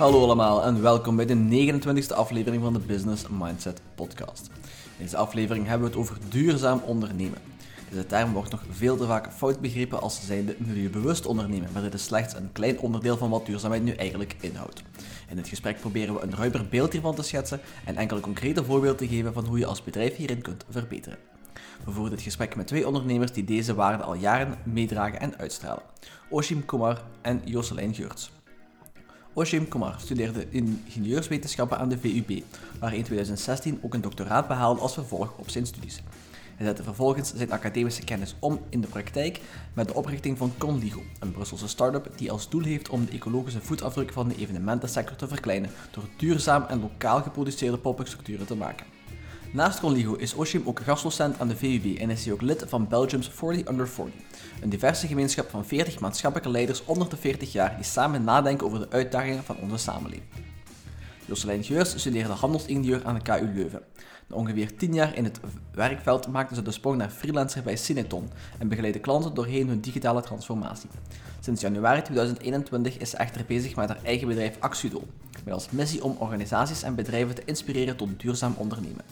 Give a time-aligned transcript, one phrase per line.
[0.00, 4.50] Hallo allemaal en welkom bij de 29e aflevering van de Business Mindset Podcast.
[4.96, 7.38] In deze aflevering hebben we het over duurzaam ondernemen.
[7.90, 11.94] Deze term wordt nog veel te vaak fout begrepen als zijnde milieubewust ondernemen, maar dit
[11.94, 14.82] is slechts een klein onderdeel van wat duurzaamheid nu eigenlijk inhoudt.
[15.28, 18.98] In dit gesprek proberen we een ruimer beeld hiervan te schetsen en enkele concrete voorbeelden
[18.98, 21.18] te geven van hoe je als bedrijf hierin kunt verbeteren.
[21.84, 25.82] We voeren dit gesprek met twee ondernemers die deze waarden al jaren meedragen en uitstralen.
[26.28, 28.30] Oshim Kumar en Jocelyn Geurts.
[29.32, 32.42] Oshim Kumar studeerde ingenieurswetenschappen aan de VUB,
[32.80, 36.02] waar hij in 2016 ook een doctoraat behaalde als vervolg op zijn studies.
[36.56, 39.40] Hij zette vervolgens zijn academische kennis om in de praktijk
[39.74, 43.60] met de oprichting van Conligo, een Brusselse start-up die als doel heeft om de ecologische
[43.60, 48.86] voetafdruk van de evenementensector te verkleinen door duurzaam en lokaal geproduceerde poppenstructuren te maken.
[49.52, 52.88] Naast Conligo is Oshim ook gastdocent aan de VUB en is hij ook lid van
[52.88, 54.14] Belgium's 40 Under 40,
[54.60, 58.78] een diverse gemeenschap van 40 maatschappelijke leiders onder de 40 jaar die samen nadenken over
[58.78, 60.28] de uitdagingen van onze samenleving.
[61.26, 63.82] Jocelyn Geurs studeerde handelsingenieur aan de KU Leuven.
[64.26, 65.40] Na ongeveer 10 jaar in het
[65.72, 70.22] werkveld maakte ze de sprong naar freelancer bij Cineton en begeleidde klanten doorheen hun digitale
[70.22, 70.88] transformatie.
[71.40, 75.02] Sinds januari 2021 is ze echter bezig met haar eigen bedrijf Axudo,
[75.44, 79.04] met als missie om organisaties en bedrijven te inspireren tot duurzaam ondernemen.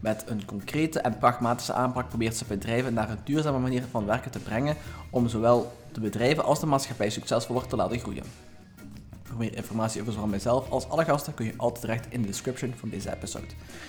[0.00, 4.30] Met een concrete en pragmatische aanpak probeert ze bedrijven naar een duurzame manier van werken
[4.30, 4.76] te brengen
[5.10, 8.24] om zowel de bedrijven als de maatschappij succesvoller te laten groeien.
[9.22, 12.26] Voor meer informatie over zowel mijzelf als alle gasten kun je altijd terecht in de
[12.26, 13.46] description van deze episode.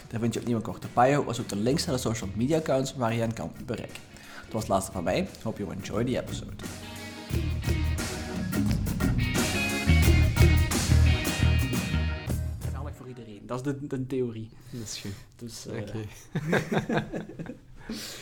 [0.08, 2.58] Daar vind je opnieuw een korte bio, als ook de links naar de social media
[2.58, 4.02] accounts waar je hen kan bereiken.
[4.44, 5.28] Dat was het laatste van mij.
[5.44, 6.56] Hope you enjoy the episode.
[13.50, 14.50] Dat is de, de theorie.
[14.70, 15.12] Dat is goed.
[15.36, 15.98] Dus, eh, Oké.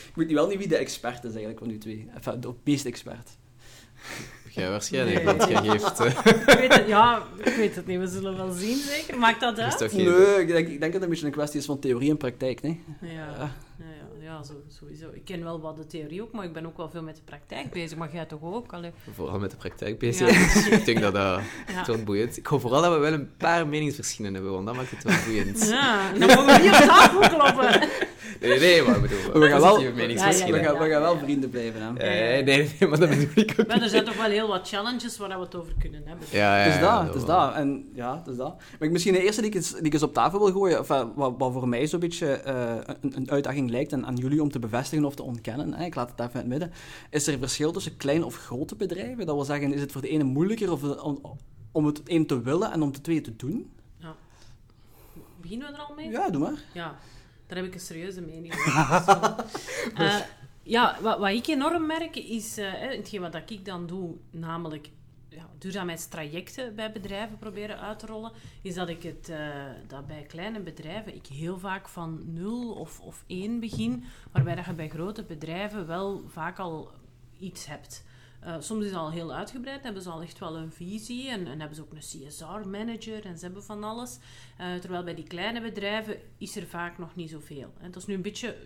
[0.08, 2.08] ik weet nu wel niet wie de expert is eigenlijk van u twee.
[2.14, 3.30] Enfin, de meeste expert.
[4.50, 5.24] Jij waarschijnlijk, Nee.
[5.24, 6.00] want jij geeft...
[6.00, 7.98] Ik weet het, ja, ik weet het niet.
[7.98, 9.18] We zullen wel zien, zeker.
[9.18, 9.92] Maakt dat uit?
[9.92, 12.16] Nee, ik denk, ik denk dat het een beetje een kwestie is van theorie en
[12.16, 12.62] praktijk.
[12.62, 12.80] Nee?
[13.00, 13.56] Ja,
[14.28, 15.06] ja, zo, sowieso.
[15.12, 17.22] Ik ken wel wat de theorie ook, maar ik ben ook wel veel met de
[17.24, 17.98] praktijk bezig.
[17.98, 18.72] Maar jij toch ook?
[18.72, 18.90] Allee.
[19.14, 20.30] Vooral met de praktijk bezig.
[20.30, 20.54] Ja.
[20.54, 21.40] Dus ik denk dat dat
[21.72, 21.84] Ja.
[21.86, 24.90] wel boeiend Ik hoop vooral dat we wel een paar meningsverschillen hebben, want dat maakt
[24.90, 25.68] het wel boeiend.
[25.68, 27.80] Ja, dan mogen we niet op tafel kloppen.
[28.40, 29.18] Nee, nee, maar bedoel...
[29.32, 30.18] We gaan wel- We
[30.62, 31.82] gaan, we gaan wel vrienden blijven.
[31.82, 31.88] Hè?
[31.98, 34.68] Eh, nee, nee, maar dat bedoel ik ook Maar er zijn toch wel heel wat
[34.68, 36.26] challenges waar we het over kunnen hebben.
[36.30, 37.54] Ja, ja, Het is ja, dat, het is dat.
[37.54, 38.56] En, ja, het is dat.
[38.56, 40.78] Maar ik misschien de eerste die ik eens, die ik eens op tafel wil gooien,
[40.78, 44.42] enfin, wat, wat voor mij zo'n beetje eh, een, een uitdaging lijkt, en aan jullie
[44.42, 46.72] om te bevestigen of te ontkennen, hè, ik laat het even in het midden,
[47.10, 49.26] is er verschil tussen kleine of grote bedrijven?
[49.26, 51.20] Dat wil zeggen, is het voor de ene moeilijker of, om,
[51.72, 53.70] om het een te willen en om het twee te doen?
[55.40, 56.10] Beginnen we er al mee?
[56.10, 56.62] Ja, doe maar.
[56.72, 56.98] Ja,
[57.46, 59.34] daar heb ik een serieuze mening over.
[59.94, 60.16] Eh,
[60.62, 64.90] ja, wat, wat ik enorm merk is, eh, hè, hetgeen wat ik dan doe, namelijk
[65.38, 68.32] ja, duurzaamheidstrajecten bij bedrijven proberen uit te rollen,
[68.62, 73.00] is dat ik het eh, dat bij kleine bedrijven ik heel vaak van nul of,
[73.00, 76.90] of één begin, waarbij dat je bij grote bedrijven wel vaak al
[77.38, 78.04] iets hebt.
[78.40, 81.46] Eh, soms is het al heel uitgebreid, hebben ze al echt wel een visie en,
[81.46, 84.18] en hebben ze ook een CSR-manager en ze hebben van alles.
[84.56, 87.72] Eh, terwijl bij die kleine bedrijven is er vaak nog niet zoveel.
[87.80, 88.56] En dat is nu een beetje...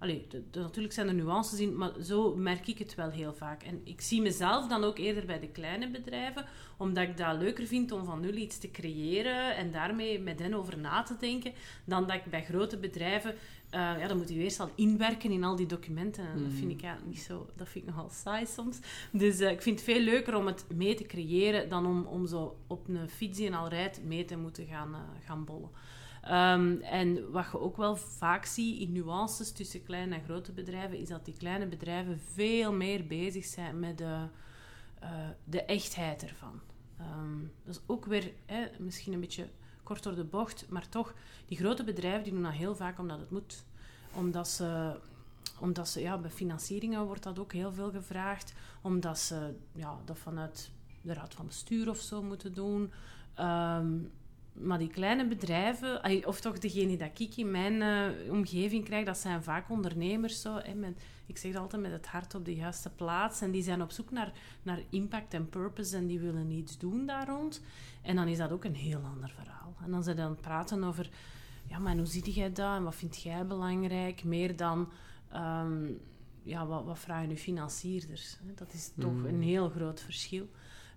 [0.00, 3.32] Allee, de- de- natuurlijk zijn er nuances in, maar zo merk ik het wel heel
[3.34, 3.62] vaak.
[3.62, 6.44] En ik zie mezelf dan ook eerder bij de kleine bedrijven,
[6.76, 10.54] omdat ik dat leuker vind om van nul iets te creëren en daarmee met hen
[10.54, 11.52] over na te denken,
[11.84, 13.34] dan dat ik bij grote bedrijven...
[13.70, 16.24] eh, ja, dan moet je eerst al inwerken in al die documenten.
[16.28, 17.46] En dat vind ik ja, niet zo...
[17.56, 18.78] Dat vind ik nogal saai soms.
[19.12, 22.26] Dus eh, ik vind het veel leuker om het mee te creëren dan om, om
[22.26, 25.70] zo op een fiets die al rijdt mee te moeten gaan, eh, gaan bollen.
[26.20, 30.98] Ehm, en wat je ook wel vaak ziet in nuances tussen kleine en grote bedrijven,
[30.98, 34.26] is dat die kleine bedrijven veel meer bezig zijn met de,
[34.98, 35.10] eh,
[35.44, 36.60] de echtheid ervan.
[36.98, 39.48] Ehm, dat is ook weer hè, misschien een beetje
[39.82, 41.14] kort door de bocht, maar toch,
[41.46, 43.64] die grote bedrijven die doen dat heel vaak omdat het moet.
[44.14, 44.98] Omdat ze,
[45.58, 48.52] omdat ze ja, bij financieringen wordt dat ook heel veel gevraagd,
[48.82, 50.70] omdat ze ja, dat vanuit
[51.02, 52.92] de raad van bestuur of zo moeten doen.
[53.34, 53.98] Ehm,
[54.52, 59.18] maar die kleine bedrijven, of toch degene dat ik in mijn eh, omgeving krijg, dat
[59.18, 60.40] zijn vaak ondernemers.
[60.40, 63.40] Zo, hè, met, ik zeg het altijd met het hart op de juiste plaats.
[63.40, 64.32] En die zijn op zoek naar,
[64.62, 67.62] naar impact en purpose en die willen iets doen daar rond.
[68.02, 69.76] En dan is dat ook een heel ander verhaal.
[69.84, 71.10] En dan zijn het praten over,
[71.66, 74.24] ja, maar hoe zie jij dat en wat vind jij belangrijk?
[74.24, 74.88] Meer dan,
[75.28, 75.86] ehm,
[76.42, 78.38] ja, wat, wat vragen nu financierders?
[78.46, 78.54] hè?
[78.54, 80.48] Dat is toch een heel groot verschil.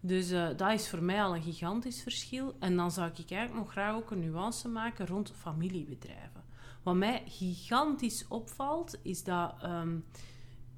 [0.06, 2.56] Dus eh, dat is voor mij al een gigantisch verschil.
[2.60, 6.44] En dan zou ik eigenlijk nog graag ook een nuance maken rond familiebedrijven.
[6.84, 9.56] Wat mij gigantisch opvalt, is dat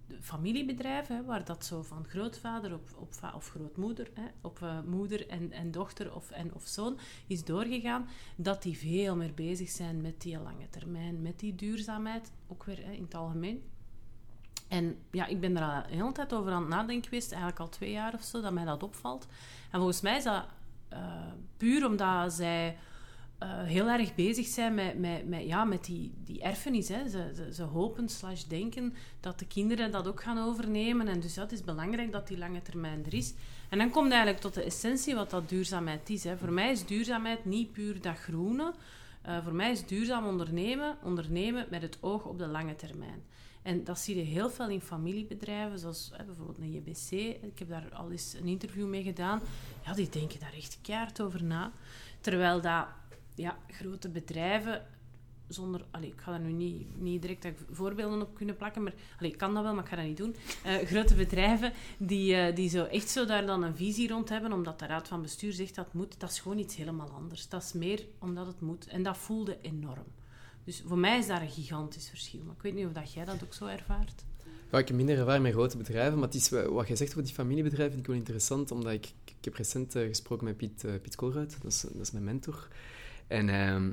[0.08, 5.28] de familiebedrijven, waar dat zo van grootvader op, op, of grootmoeder, hè, op eh, moeder
[5.28, 10.02] en, en dochter of, en, of zoon is doorgegaan, dat die veel meer bezig zijn
[10.02, 13.64] met die lange termijn, met die duurzaamheid, ook weer hè, in het algemeen.
[14.76, 17.62] En ja, ik ben er al de hele tijd over aan het nadenken geweest, eigenlijk
[17.62, 19.28] al twee jaar of zo, dat mij dat opvalt.
[19.72, 20.46] En volgens mij is dat
[20.90, 21.00] eh,
[21.58, 22.78] puur omdat zij
[23.38, 26.88] eh, heel erg bezig zijn met, met, met, ja, met die, die erfenis.
[26.88, 27.10] Hè.
[27.10, 31.08] Ze, ze, ze hopen slash denken dat de kinderen dat ook gaan overnemen.
[31.08, 33.34] En dus dat is belangrijk dat die lange termijn er is.
[33.70, 36.24] En dan komt eigenlijk tot de essentie wat dat duurzaamheid is.
[36.24, 36.38] Hè.
[36.38, 38.74] Voor mij is duurzaamheid niet puur dat groene.
[39.22, 43.24] Eh, voor mij is duurzaam ondernemen, ondernemen met het oog op de lange termijn.
[43.66, 47.12] En dat zie je heel veel in familiebedrijven, zoals hè, bijvoorbeeld een JBC.
[47.44, 49.42] Ik heb daar al eens een interview mee gedaan.
[49.86, 51.72] Ja, die denken daar echt keihard over na.
[52.22, 52.86] Terwijl dat
[53.36, 54.86] ja, grote bedrijven
[55.48, 55.86] zonder...
[55.92, 59.38] Allee, ik ga daar nu niet, niet direct voorbeelden op kunnen plakken, maar allee, ik
[59.38, 60.36] kan dat wel, maar ik ga dat niet doen.
[60.64, 64.54] Eh, grote bedrijven die, eh, die zo echt zo daar dan een visie rond hebben,
[64.54, 67.50] omdat de raad van bestuur zegt dat moet, dat is gewoon iets helemaal anders.
[67.50, 68.88] Dat is meer omdat het moet.
[68.88, 70.06] En dat voelde enorm.
[70.66, 72.44] Dus voor mij is daar een gigantisch verschil.
[72.44, 74.24] Maar ik weet niet of dat jij dat ook zo ervaart.
[74.72, 77.34] Ja, ik minder ervaring met grote bedrijven, maar het is, wat jij zegt over die
[77.34, 80.92] familiebedrijven vind ik wel interessant, omdat ik, ik heb recent eh, gesproken met Piet, eh,
[81.02, 82.68] Piet Koolruid, dat is, mijn mentor.
[83.28, 83.92] En ehm,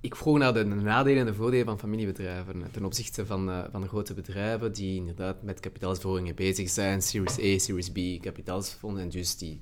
[0.00, 3.88] ik vroeg naar de nadelen en de voordelen van familiebedrijven ten opzichte van, eh, van
[3.88, 9.36] grote bedrijven die inderdaad met kapitaalsverhogingen bezig zijn, Series A, Series B, kapitaalsfondsen, en dus
[9.36, 9.58] die,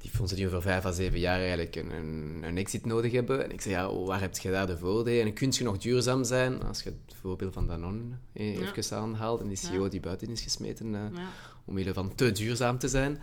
[0.00, 3.44] die fondsen die over vijf à zeven jaar eigenlijk een, een, een exit nodig hebben.
[3.44, 5.26] En ik zei, ja, waar heb je daar de voordelen?
[5.26, 6.62] En kun je nog duurzaam zijn?
[6.62, 8.02] Als je het voorbeeld van Danone
[8.32, 8.72] eh, Ja.
[8.74, 11.28] even aanhaalt en die CEO die buiten is gesmeten eh, Ja.
[11.64, 13.18] omwille van te duurzaam te zijn.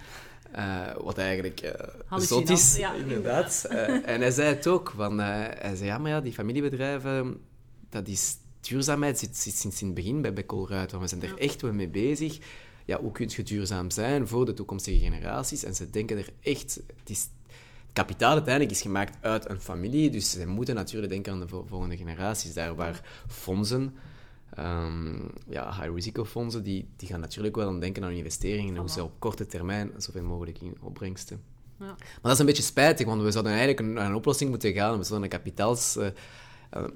[0.51, 3.65] Eh, wat eigenlijk eh Hallucinant, zot is, ja, inderdaad.
[3.69, 5.25] Eh, en hij zei het ook, van, eh,
[5.61, 7.39] hij zei, ja, maar ja, die familiebedrijven,
[7.89, 11.31] dat is, duurzaamheid zit, zit sinds in het begin bij, bij Colruyt, want we zijn
[11.31, 12.37] er echt wel mee bezig.
[12.87, 15.63] Ja, hoe kun je duurzaam zijn voor de toekomstige generaties?
[15.63, 16.81] En ze denken er echt...
[16.97, 21.33] Het, is, het kapitaal uiteindelijk is gemaakt uit een familie, dus ze moeten natuurlijk denken
[21.33, 22.53] aan de vol- volgende generaties.
[22.53, 23.93] Daar waar fondsen,
[24.55, 25.19] ehm,
[25.49, 29.19] ja, high-risicofondsen, die, die gaan natuurlijk wel aan denken aan investeringen en hoe ze op
[29.19, 31.41] korte termijn zoveel mogelijk in opbrengsten.
[31.79, 31.85] Ja.
[31.85, 34.97] Maar dat is een beetje spijtig, want we zouden eigenlijk een, een oplossing moeten gaan.
[34.97, 35.95] We zouden een kapitaals...
[35.95, 36.07] eh,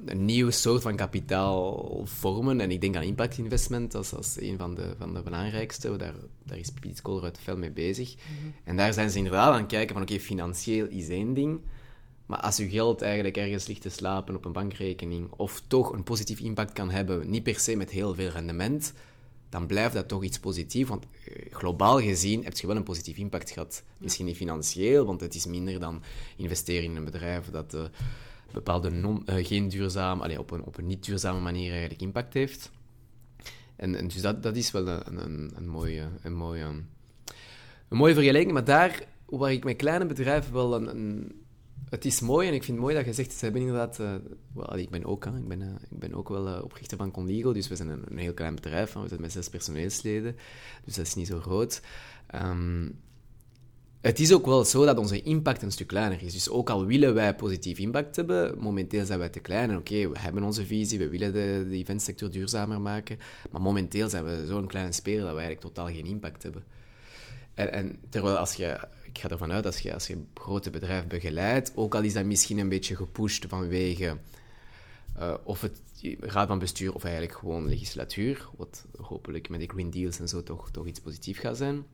[0.05, 2.61] een nieuwe soort van kapitaal vormen.
[2.61, 5.95] En ik denk aan impact investment als, als een van de, van de belangrijkste.
[5.95, 6.13] Daar,
[6.43, 8.15] daar is Piet Koolruid fel mee bezig.
[8.63, 11.61] En daar zijn ze inderdaad aan het kijken van, oké, financieel is één ding.
[12.25, 16.03] Maar als uw geld eigenlijk ergens ligt te slapen op een bankrekening, of toch een
[16.03, 18.93] positief impact kan hebben, niet per se met heel veel rendement,
[19.49, 20.89] dan blijft dat toch iets positiefs.
[20.89, 23.83] Want eh, globaal gezien heb je wel een positief impact gehad.
[23.97, 26.01] Misschien niet financieel, want het is minder dan
[26.37, 27.83] investeren in een bedrijf dat eh,
[28.53, 32.33] bepaalde non, eh, geen duurzaam, allee, op, een, op een niet duurzame manier eigenlijk impact
[32.33, 32.71] heeft.
[33.75, 36.63] En, en dus dat, dat is wel een, een, een mooie, een, mooie,
[37.89, 38.53] een mooie vergelijking.
[38.53, 41.41] Maar daar, waar ik met kleine bedrijven wel een, een
[41.91, 43.99] het is mooi en ik vind het mooi dat je zegt, ze hebben inderdaad...
[44.55, 47.53] allee, ik ben ook, ik, ben, eh, ik ben ook wel eh, oprichter van Conligo,
[47.53, 50.35] dus we zijn een, een heel klein bedrijf, we zijn met zes personeelsleden,
[50.85, 51.81] dus dat is niet zo groot.
[52.27, 52.89] Ehm,
[54.01, 56.33] het is ook wel zo dat onze impact een stuk kleiner is.
[56.33, 59.77] Dus ook al willen wij positief impact hebben, momenteel zijn wij te klein.
[59.77, 63.17] Oké, we hebben onze visie, we willen de, de eventsector duurzamer maken,
[63.51, 66.63] maar momenteel zijn we zo'n kleine speler dat we eigenlijk totaal geen impact hebben.
[67.53, 71.07] En, en terwijl als je, ik ga ervan uit, als je, als je grote bedrijven
[71.07, 74.17] begeleidt, ook al is dat misschien een beetje gepusht vanwege
[75.15, 75.81] eh, of het
[76.19, 80.43] raad van bestuur of eigenlijk gewoon legislatuur, wat hopelijk met de Green Deals en zo
[80.43, 81.85] toch, toch iets positiefs gaat zijn,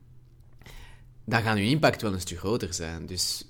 [1.28, 3.06] dan gaat uw impact wel een stuk groter zijn.
[3.06, 3.44] Dus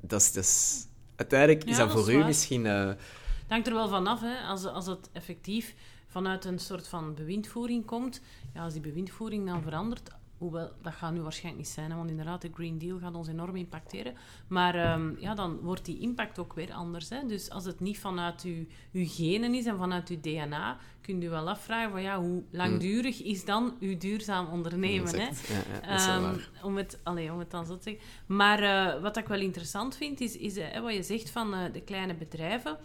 [0.00, 2.26] dat is, dat is, uiteindelijk is Ja, dat dat voor is u waar.
[2.26, 2.66] misschien...
[2.66, 4.40] eh, Het hangt er wel vanaf, hè.
[4.48, 5.74] Als, als het effectief
[6.06, 8.20] vanuit een soort van bewindvoering komt.
[8.54, 10.10] Ja, als die bewindvoering dan verandert,
[10.40, 13.28] hoewel dat gaat nu waarschijnlijk niet zijn, hè, want inderdaad, de Green Deal gaat ons
[13.28, 14.14] enorm impacteren.
[14.48, 17.08] Maar ehm, ja, dan wordt die impact ook weer anders.
[17.08, 17.26] Hè.
[17.26, 21.28] Dus als het niet vanuit uw, uw genen is en vanuit uw DNA, kunt u
[21.28, 25.18] wel afvragen van ja, hoe langdurig is dan uw duurzaam ondernemen?
[25.18, 25.26] Hè?
[25.26, 28.02] ja, Ehm, om, het, allee, om het dan zo te zeggen.
[28.26, 31.72] Maar eh, wat ik wel interessant vind, is, is eh, wat je zegt van eh,
[31.72, 32.76] de kleine bedrijven.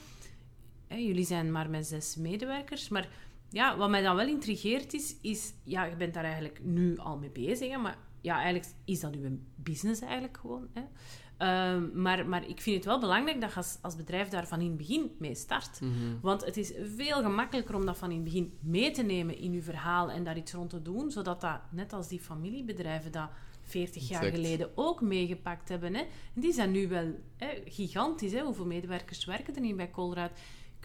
[0.88, 3.08] Jullie zijn maar met zes medewerkers, maar
[3.50, 7.18] ja, wat mij dan wel intrigeert is, is ja, je bent daar eigenlijk nu al
[7.18, 10.68] mee bezig, hè, maar ja, eigenlijk is dat uw business eigenlijk gewoon.
[10.74, 10.82] Hè.
[11.38, 14.62] Ehm, maar, maar ik vind het wel belangrijk dat je als, als bedrijf daar van
[14.62, 15.80] in het begin mee start.
[16.22, 19.52] Want het is veel gemakkelijker om dat van in het begin mee te nemen in
[19.54, 23.30] je verhaal en daar iets rond te doen, zodat dat, net als die familiebedrijven dat
[23.62, 25.94] 40 jaar geleden ook meegepakt hebben.
[25.94, 26.02] Hè.
[26.36, 28.32] En die zijn nu wel hè, gigantisch.
[28.32, 28.42] Hè.
[28.42, 30.32] Hoeveel medewerkers werken er niet bij Colruyt?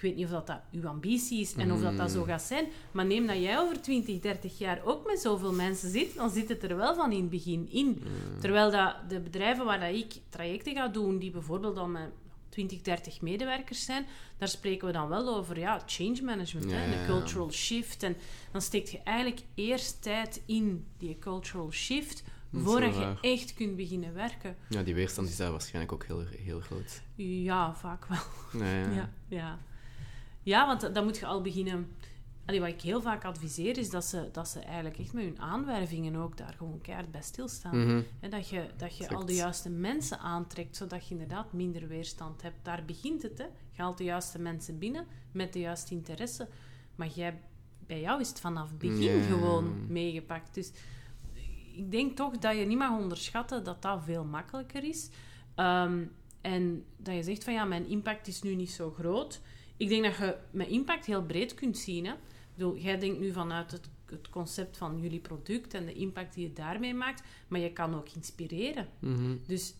[0.00, 2.42] Ik weet niet of dat, dat uw ambitie is en of dat, dat zo gaat
[2.42, 2.66] zijn.
[2.92, 6.48] Maar neem dat jij over 20, 30 jaar ook met zoveel mensen zit, dan zit
[6.48, 8.02] het er wel van in het begin in.
[8.40, 12.10] Terwijl dat de bedrijven waar dat ik trajecten ga doen, die bijvoorbeeld dan met
[12.48, 14.06] 20, 30 medewerkers zijn,
[14.38, 18.02] daar spreken we dan wel over ja, change management, Ja, hè, ja, de cultural shift.
[18.02, 18.16] En
[18.52, 24.14] dan steekt je eigenlijk eerst tijd in die cultural shift, voordat je echt kunt beginnen
[24.14, 24.56] werken.
[24.68, 27.02] Ja, die weerstand is daar waarschijnlijk ook heel, heel groot.
[27.16, 28.62] Ja, vaak wel.
[28.62, 28.90] Ja, ja.
[28.94, 29.58] Ja, ja.
[30.42, 31.88] Ja want dan moet je al beginnen...
[32.46, 35.40] Allee, wat ik heel vaak adviseer, is dat ze, dat ze eigenlijk echt met hun
[35.40, 37.84] aanwervingen ook daar gewoon keihard bij stilstaan.
[37.84, 38.02] Mhm.
[38.20, 42.42] Hè, dat je, dat je al de juiste mensen aantrekt, zodat je inderdaad minder weerstand
[42.42, 42.56] hebt.
[42.62, 43.44] Daar begint het, hè.
[43.70, 46.48] Je haalt de juiste mensen binnen, met de juiste interesse.
[46.94, 47.40] Maar jij,
[47.86, 50.54] bij jou is het vanaf het begin gewoon meegepakt.
[50.54, 50.72] Dus
[51.74, 55.10] ik denk toch dat je niet mag onderschatten dat dat veel makkelijker is.
[55.54, 56.04] Ehm,
[56.40, 59.40] en dat je zegt van ja, mijn impact is nu niet zo groot.
[59.80, 62.04] Ik denk dat je met impact heel breed kunt zien.
[62.04, 62.12] Hè?
[62.12, 66.34] Ik bedoel, jij denkt nu vanuit het, het concept van jullie product en de impact
[66.34, 68.88] die je daarmee maakt, maar je kan ook inspireren.
[68.98, 69.36] Mhm.
[69.46, 69.74] Dus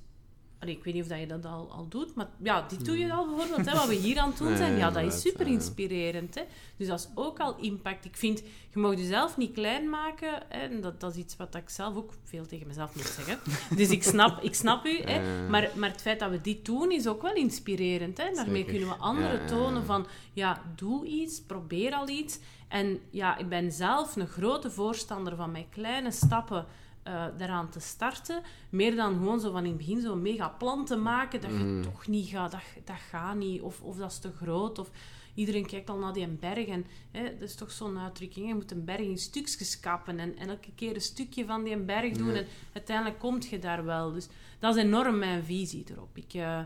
[0.60, 2.98] allee, ik weet niet of dat je dat al, al doet, maar ja, dit doe
[2.98, 3.70] je al bijvoorbeeld.
[3.70, 6.34] Hè, wat we hier aan het doen zijn, Ja, dat is super inspirerend.
[6.34, 6.42] Hè.
[6.76, 8.04] Dus dat is ook al impact.
[8.04, 10.42] Ik vind, je mag jezelf niet klein maken.
[10.48, 13.38] Hè, en dat, dat is iets wat ik zelf ook veel tegen mezelf moet zeggen.
[13.76, 15.00] Dus ik snap, ik snap u.
[15.00, 18.18] Hè, maar, maar het feit dat we dit doen, is ook wel inspirerend.
[18.18, 18.30] Hè.
[18.34, 22.38] Daarmee kunnen we anderen tonen van, ja, doe iets, probeer al iets.
[22.68, 26.66] En ja, ik ben zelf een grote voorstander van met kleine stappen
[27.02, 28.42] eh daaraan te starten.
[28.70, 31.56] Meer dan gewoon zo van in het begin zo'n mega plan te maken dat je
[31.56, 31.82] Mm.
[31.82, 32.50] toch niet gaat.
[32.50, 33.60] Dat, dat gaat niet.
[33.60, 34.78] Of, of dat is te groot.
[34.78, 34.90] Of
[35.34, 36.66] iedereen kijkt al naar die berg.
[36.66, 38.46] En hè, dat is toch zo'n uitdrukking.
[38.48, 40.18] Je moet een berg in stukjes kappen.
[40.18, 42.30] En, en elke keer een stukje van die berg doen.
[42.34, 44.12] En uiteindelijk kom je daar wel.
[44.12, 44.28] Dus
[44.58, 46.16] dat is enorm mijn visie erop.
[46.16, 46.34] Ik...
[46.34, 46.60] eh,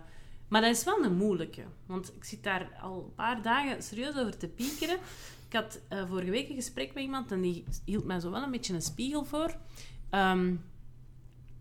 [0.48, 1.62] maar dat is wel een moeilijke.
[1.86, 4.96] Want ik zit daar al een paar dagen serieus over te piekeren.
[5.48, 8.42] Ik had eh, vorige week een gesprek met iemand en die hield mij zo wel
[8.42, 9.56] een beetje een spiegel voor.
[10.14, 10.54] Ehm,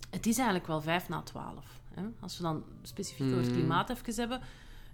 [0.10, 1.80] het is eigenlijk wel vijf na twaalf.
[1.94, 2.04] Hè?
[2.20, 3.54] Als we dan specifiek over het Mm.
[3.54, 4.42] klimaat even hebben.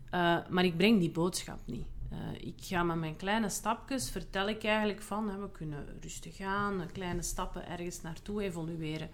[0.10, 1.86] Eh, maar ik breng die boodschap niet.
[2.10, 6.40] Eh, ik ga met mijn kleine stapjes, vertel ik eigenlijk van, hè, we kunnen rustig
[6.40, 9.10] aan, kleine stappen ergens naartoe evolueren.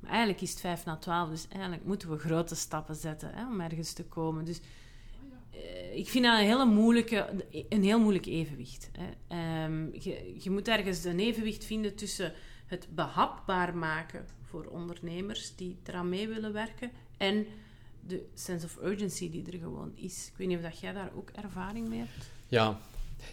[0.00, 3.46] Maar eigenlijk is het vijf na twaalf, dus eigenlijk moeten we grote stappen zetten hè,
[3.46, 4.44] om ergens te komen.
[4.44, 4.60] Dus
[5.50, 8.90] eh, ik vind dat een, hele moeilijke, een heel moeilijk evenwicht.
[8.92, 9.10] Hè.
[9.28, 12.32] Ehm, je, je moet ergens een evenwicht vinden tussen
[12.74, 17.46] het behapbaar maken voor ondernemers die eraan mee willen werken en
[18.06, 20.28] de sense of urgency die er gewoon is.
[20.32, 22.30] Ik weet niet of dat jij daar ook ervaring mee hebt.
[22.48, 22.80] Ja.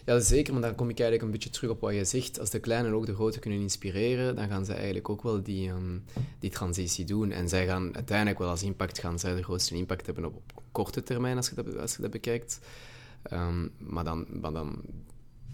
[0.04, 0.52] ja, zeker.
[0.52, 2.40] Maar dan kom ik eigenlijk een beetje terug op wat je zegt.
[2.40, 5.68] Als de kleinen ook de grote kunnen inspireren, dan gaan ze eigenlijk ook wel die,
[5.68, 5.98] ehm,
[6.38, 7.30] die transitie doen.
[7.30, 10.62] En zij gaan uiteindelijk wel als impact gaan zij de grootste impact hebben op, op
[10.72, 12.60] korte termijn, als je dat, als je dat bekijkt.
[13.22, 14.82] Ehm, maar dan, maar dan,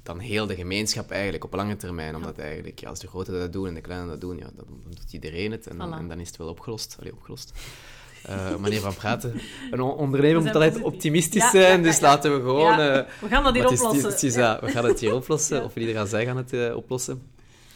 [0.08, 2.16] dan heel de gemeenschap eigenlijk op lange termijn.
[2.16, 4.64] Omdat eigenlijk, ja, als de grote dat doen en de kleinen dat doen, ja, dan,
[4.66, 5.66] dan doet iedereen het.
[5.66, 5.98] En, dan, Voilà.
[5.98, 6.96] en dan is het wel opgelost.
[7.00, 7.52] Allee, opgelost.
[8.22, 9.40] Eh, manier van praten.
[9.70, 10.92] Een on- ondernemer moet altijd positief.
[10.94, 12.78] optimistisch Ja, zijn, ja, dus laten we gewoon...
[12.78, 14.10] Ja, eh, we gaan dat hier maar het is- oplossen.
[14.10, 15.64] Het is, dat, we gaan het hier oplossen, Ja.
[15.64, 17.22] of in ieder geval zij gaan het eh, oplossen.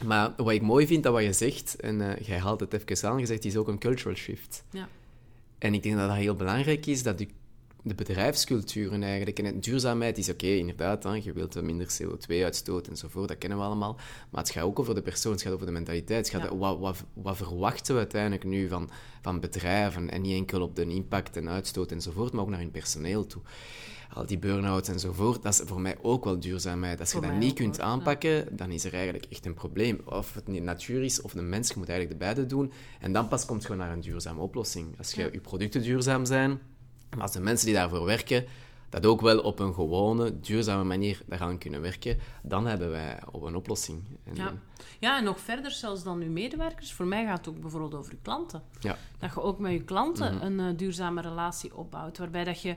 [0.04, 3.08] Maar wat ik mooi vind, dat wat je zegt, en eh, jij haalt het even
[3.10, 4.64] aan, je zegt, het is ook een cultural shift.
[4.70, 4.88] Ja.
[5.58, 7.28] En ik denk dat dat heel belangrijk is, dat die,
[7.82, 13.38] de bedrijfsculturen eigenlijk, en duurzaamheid is oké, inderdaad, hè, je wilt minder CO2-uitstoot enzovoort, dat
[13.38, 13.96] kennen we allemaal,
[14.30, 16.56] maar het gaat ook over de persoon, het gaat over de mentaliteit, het gaat, Ja.
[16.56, 18.90] wat, wat, wat verwachten we uiteindelijk nu van,
[19.22, 22.70] van bedrijven, en niet enkel op de impact en uitstoot enzovoort, maar ook naar hun
[22.70, 23.42] personeel toe.
[24.14, 27.00] Al die burn-outs enzovoort, dat is voor mij ook wel duurzaamheid.
[27.00, 30.00] Als je dat niet kunt aanpakken, dan is er eigenlijk echt een probleem.
[30.04, 32.72] Of het niet natuur is, of de mens, je moet eigenlijk de beide doen.
[33.00, 34.98] En dan pas komt je naar een duurzame oplossing.
[34.98, 35.28] Als je, Ja.
[35.32, 36.60] je producten duurzaam zijn,
[37.14, 38.44] maar als de mensen die daarvoor werken,
[38.88, 43.42] dat ook wel op een gewone, duurzame manier daaraan kunnen werken, dan hebben wij op
[43.42, 44.02] een oplossing.
[44.24, 44.52] En, Ja.
[45.00, 46.92] ja, en nog verder zelfs dan uw medewerkers.
[46.92, 48.62] Voor mij gaat het ook bijvoorbeeld over uw klanten.
[48.80, 48.96] ja.
[49.18, 50.44] Dat je ook met je klanten Mhm.
[50.44, 52.18] een eh, duurzame relatie opbouwt.
[52.18, 52.76] Waarbij dat je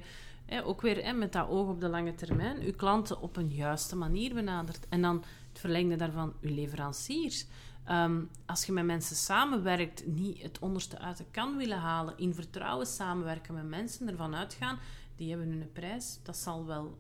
[0.64, 4.34] ook weer met dat oog op de lange termijn je klanten op een juiste manier
[4.34, 4.86] benadert.
[4.90, 5.16] En dan
[5.50, 7.46] het verlengde daarvan je leveranciers.
[7.86, 12.34] Ehm, als je met mensen samenwerkt, niet het onderste uit de kan willen halen, in
[12.34, 14.78] vertrouwen samenwerken met mensen, ervan uitgaan,
[15.16, 16.98] die hebben hun prijs, dat zal wel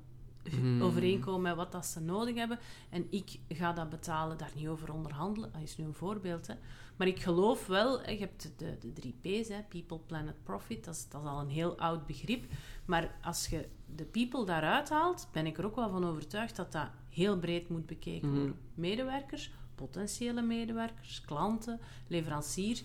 [0.51, 0.81] Mhm.
[0.81, 2.59] overeenkomen met wat dat ze nodig hebben.
[2.89, 5.51] En ik ga dat betalen, daar niet over onderhandelen.
[5.51, 6.47] Dat is nu een voorbeeld.
[6.47, 6.53] Hè.
[6.95, 10.85] Maar ik geloof wel, je hebt de, de drie P's, hè, People, Planet, Profit.
[10.85, 12.45] Dat is, dat is al een heel oud begrip.
[12.85, 16.71] Maar als je de people daaruit haalt, ben ik er ook wel van overtuigd dat
[16.71, 18.37] dat heel breed moet bekeken Mhm.
[18.37, 18.57] worden.
[18.73, 22.81] Medewerkers, potentiële medewerkers, klanten, leverancier,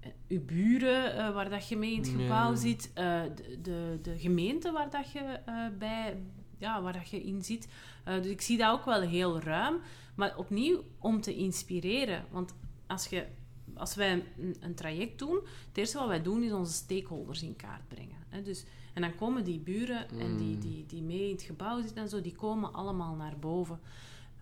[0.00, 3.98] eh, uw buren eh, waar dat je mee in het gebouw zit, eh, de, de,
[4.02, 5.40] de gemeente waar dat je
[5.78, 6.16] bij
[6.58, 7.68] ja, waar dat je in zit.
[8.04, 9.80] Dus ik zie dat ook wel heel ruim.
[10.14, 12.24] Maar opnieuw om te inspireren.
[12.30, 12.54] Want
[12.86, 13.26] als, je,
[13.74, 17.56] als wij een, een traject doen, het eerste wat wij doen is onze stakeholders in
[17.56, 18.16] kaart brengen.
[18.28, 18.42] Hè?
[18.42, 18.64] Dus,
[18.94, 20.60] en dan komen die buren en die, Mm.
[20.60, 23.80] die, die mee in het gebouw zitten en zo, die komen allemaal naar boven.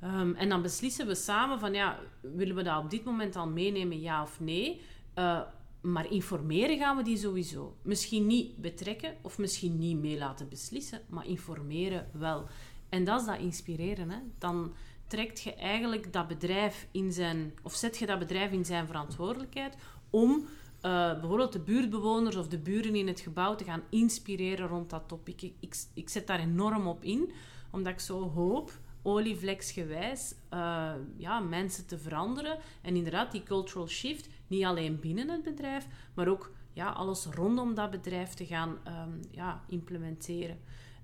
[0.00, 3.48] Ehm, en dan beslissen we samen van, ja, willen we dat op dit moment al
[3.48, 4.80] meenemen, ja of nee?
[5.14, 5.40] Eh,
[5.80, 7.76] maar informeren gaan we die sowieso.
[7.82, 12.46] Misschien niet betrekken of misschien niet mee laten beslissen, maar informeren wel.
[12.88, 14.10] En dat is dat inspireren.
[14.10, 14.18] Hè?
[14.38, 14.74] Dan
[15.06, 19.76] trekt je eigenlijk dat bedrijf in zijn, of zet je dat bedrijf in zijn verantwoordelijkheid
[20.10, 20.46] om
[20.80, 25.08] eh, bijvoorbeeld de buurtbewoners of de buren in het gebouw te gaan inspireren rond dat
[25.08, 25.42] topic.
[25.42, 27.32] Ik, ik, ik zet daar enorm op in,
[27.70, 32.58] omdat ik zo hoop, olievleksgewijs, eh ja, mensen te veranderen.
[32.82, 37.74] En inderdaad, die cultural shift, niet alleen binnen het bedrijf, maar ook ja, alles rondom
[37.74, 40.58] dat bedrijf te gaan ehm, ja, implementeren.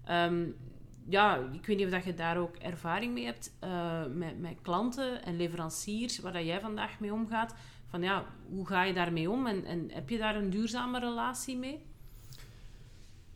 [0.05, 0.45] Ehm,
[1.09, 4.59] ja, ik weet niet of dat je daar ook ervaring mee hebt eh, met, met
[4.63, 7.55] klanten en leveranciers, waar dat jij vandaag mee omgaat.
[7.87, 11.57] Van ja, hoe ga je daarmee om en, en heb je daar een duurzame relatie
[11.57, 11.83] mee?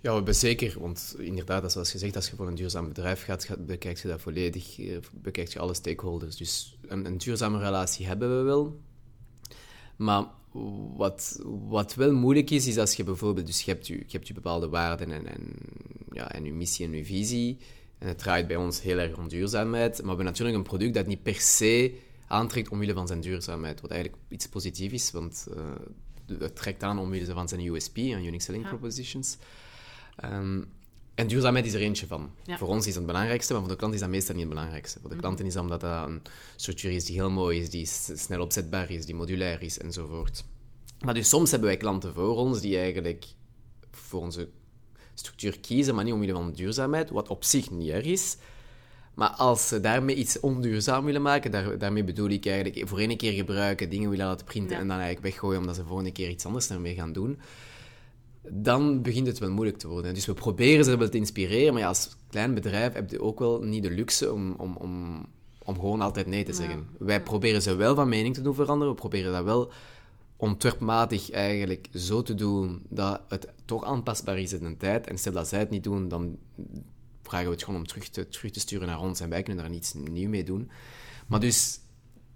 [0.07, 3.57] Ja, we hebben zeker, want inderdaad, zoals gezegd, als je voor een duurzaam bedrijf gaat,
[3.59, 6.37] bekijkt je dat volledig, eh, bekijkt je alle stakeholders.
[6.37, 8.81] Dus een, een duurzame relatie hebben we wel.
[9.97, 10.25] Maar
[10.97, 14.29] wat, wat wel moeilijk is, is als je bijvoorbeeld, dus je hebt je, je, hebt
[14.29, 15.43] je bepaalde waarden en, en,
[16.13, 17.59] ja, en je missie en je visie.
[17.99, 19.93] En het draait bij ons heel erg om duurzaamheid.
[19.93, 23.81] Maar we hebben natuurlijk een product dat niet per se aantrekt omwille van zijn duurzaamheid.
[23.81, 28.25] Wat eigenlijk iets positiefs is, want uh, het trekt aan omwille van zijn USP, en
[28.25, 28.69] Unique Selling Ja.
[28.69, 29.39] Propositions.
[30.25, 30.69] Um,
[31.15, 32.31] en duurzaamheid is er eentje van.
[32.45, 32.59] Ja.
[32.59, 34.53] Voor ons is dat het belangrijkste, maar voor de klant is dat meestal niet het
[34.55, 34.99] belangrijkste.
[34.99, 35.07] Mhm.
[35.07, 36.23] Voor de klanten is dat omdat dat een
[36.57, 40.45] structuur is die heel mooi is, die snel opzetbaar is, die modulair is, enzovoort.
[41.05, 43.25] Maar dus soms hebben wij klanten voor ons die eigenlijk
[43.91, 44.49] voor onze
[45.15, 48.37] structuur kiezen, maar niet omwille van duurzaamheid, wat op zich niet erg is.
[49.15, 53.17] Maar als ze daarmee iets onduurzaam willen maken, daar, daarmee bedoel ik eigenlijk voor één
[53.17, 54.83] keer gebruiken, dingen willen laten printen Ja.
[54.83, 57.39] en dan eigenlijk weggooien omdat ze volgende keer iets anders ermee gaan doen,
[58.53, 60.15] dan begint het wel moeilijk te worden.
[60.15, 63.39] Dus we proberen ze wel te inspireren, maar ja, als klein bedrijf heb je ook
[63.39, 65.27] wel niet de luxe om, om, om,
[65.65, 66.57] om gewoon altijd nee te Ja.
[66.57, 66.87] zeggen.
[66.99, 69.73] Wij proberen ze wel van mening te doen veranderen, we proberen dat wel
[70.37, 75.07] ontwerpmatig eigenlijk zo te doen dat het toch aanpasbaar is in de tijd.
[75.07, 76.37] En stel dat zij het niet doen, dan
[77.23, 79.63] vragen we het gewoon om terug te, terug te sturen naar ons en wij kunnen
[79.63, 80.71] daar niets nieuw mee doen.
[81.27, 81.81] Maar dus,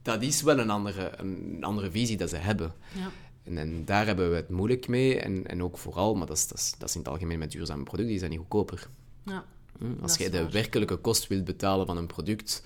[0.03, 2.73] dat is wel een andere, een andere visie dat ze hebben.
[2.95, 3.11] Ja.
[3.51, 5.21] En, en daar hebben we het moeilijk mee.
[5.21, 7.51] En, en ook vooral, maar dat is, dat, is, dat is in het algemeen met
[7.53, 8.89] duurzame producten, die zijn niet goedkoper.
[9.25, 9.45] Ja.
[9.79, 9.85] Hm?
[10.03, 10.51] Als je de waar.
[10.51, 12.63] werkelijke kost wilt betalen van een product,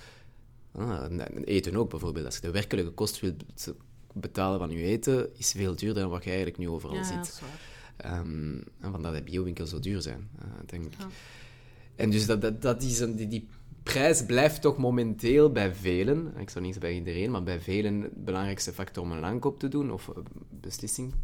[0.72, 3.74] ah, en- en eten ook bijvoorbeeld, als je de werkelijke kost wilt bet-
[4.12, 7.06] betalen van je eten, is veel duurder dan wat je eigenlijk nu overal Ja, ja,
[7.06, 7.16] ziet.
[7.16, 7.60] dat is waar.
[7.96, 10.94] Ehm, en vandaar dat biowinkels zo duur zijn, eh, denk ik.
[10.98, 11.06] Ja.
[11.96, 13.48] En dus dat, dat, dat is een, die, die
[13.84, 18.00] prijs blijft toch momenteel bij velen, ik zou niet zeggen bij iedereen, maar bij velen
[18.00, 20.10] de belangrijkste factor om een aankoop te doen, of
[20.60, 21.14] beslissing.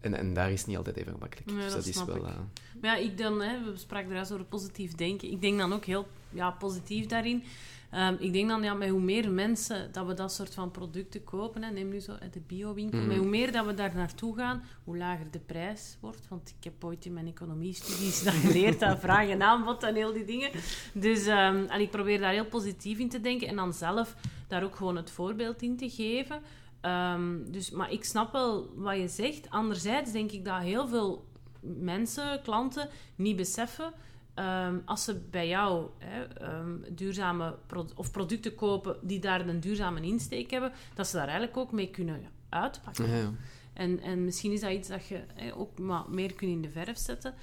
[0.00, 1.46] En, en daar is het niet altijd even makkelijk.
[1.50, 2.16] Nee, dus dat dat is wel...
[2.26, 2.36] eh,
[2.80, 5.30] Maar ja, ik dan, hè, we spraken eruit over positief denken.
[5.30, 7.42] Ik denk dan ook heel ja, positief daarin.
[7.90, 11.24] Ehm, ik denk dan, ja, met hoe meer mensen dat we dat soort van producten
[11.24, 14.36] kopen, hè, neem nu zo uit de biowinkel, met hoe meer dat we daar naartoe
[14.36, 16.28] gaan, hoe lager de prijs wordt.
[16.28, 20.12] Want ik heb ooit in mijn economiestudies dat geleerd, dat vraag en aanbod en heel
[20.12, 20.50] die dingen.
[20.92, 24.14] Dus ehm, en ik probeer daar heel positief in te denken en dan zelf
[24.48, 26.40] daar ook gewoon het voorbeeld in te geven.
[26.80, 29.50] Ehm, dus, maar ik snap wel wat je zegt.
[29.50, 31.26] Anderzijds denk ik dat heel veel
[31.60, 33.92] mensen, klanten, niet beseffen
[34.38, 39.60] ehm, als ze bij jou hè, ehm, duurzame pro- of producten kopen die daar een
[39.60, 43.08] duurzame insteek hebben, dat ze daar eigenlijk ook mee kunnen uitpakken.
[43.08, 43.30] ja, ja.
[43.72, 46.70] En, en misschien is dat iets dat je hè, ook maar meer kunt in de
[46.70, 47.34] verf zetten.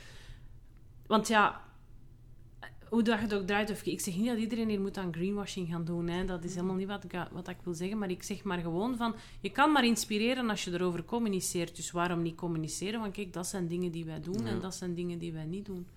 [1.08, 1.62] Want ja,
[2.90, 5.14] hoe dat je het ook draait, of ik zeg niet dat iedereen hier moet aan
[5.14, 6.08] greenwashing gaan doen.
[6.08, 6.26] Hè.
[6.26, 7.98] Dat is helemaal niet wat ik, wat ik wil zeggen.
[7.98, 11.76] Maar ik zeg maar gewoon van, je kan maar inspireren als je erover communiceert.
[11.76, 13.00] Dus waarom niet communiceren?
[13.00, 15.66] Want kijk, dat zijn dingen die wij doen en dat zijn dingen die wij niet
[15.66, 15.88] doen.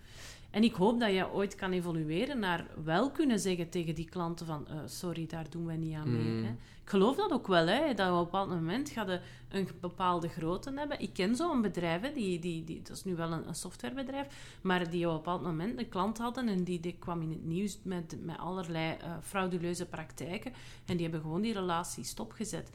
[0.50, 4.46] En ik hoop dat je ooit kan evolueren naar wel kunnen zeggen tegen die klanten
[4.46, 6.32] van eh, sorry, daar doen wij niet aan mee.
[6.32, 6.44] Mm.
[6.44, 6.50] Hè.
[6.82, 10.28] Ik geloof dat ook wel, hè, dat op een bepaald moment gaat je een bepaalde
[10.28, 11.00] grootte hebben.
[11.00, 14.58] Ik ken zo'n bedrijf, hè, die, die, die, dat is nu wel een, een softwarebedrijf,
[14.60, 17.44] maar die op een bepaald moment een klant hadden en die, die kwam in het
[17.44, 20.52] nieuws met, met allerlei eh, frauduleuze praktijken.
[20.84, 22.70] En die hebben gewoon die relatie stopgezet.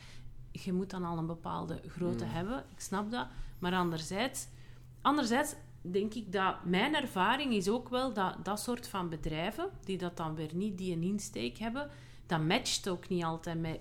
[0.51, 3.27] Je moet dan al een bepaalde grootte hebben, ik snap dat.
[3.59, 4.47] Maar anderzijds,
[5.01, 5.55] anderzijds
[5.91, 10.17] denk ik dat mijn ervaring is ook wel dat dat soort van bedrijven, die dat
[10.17, 11.89] dan weer niet die een insteek hebben,
[12.25, 13.79] dat matcht ook niet altijd met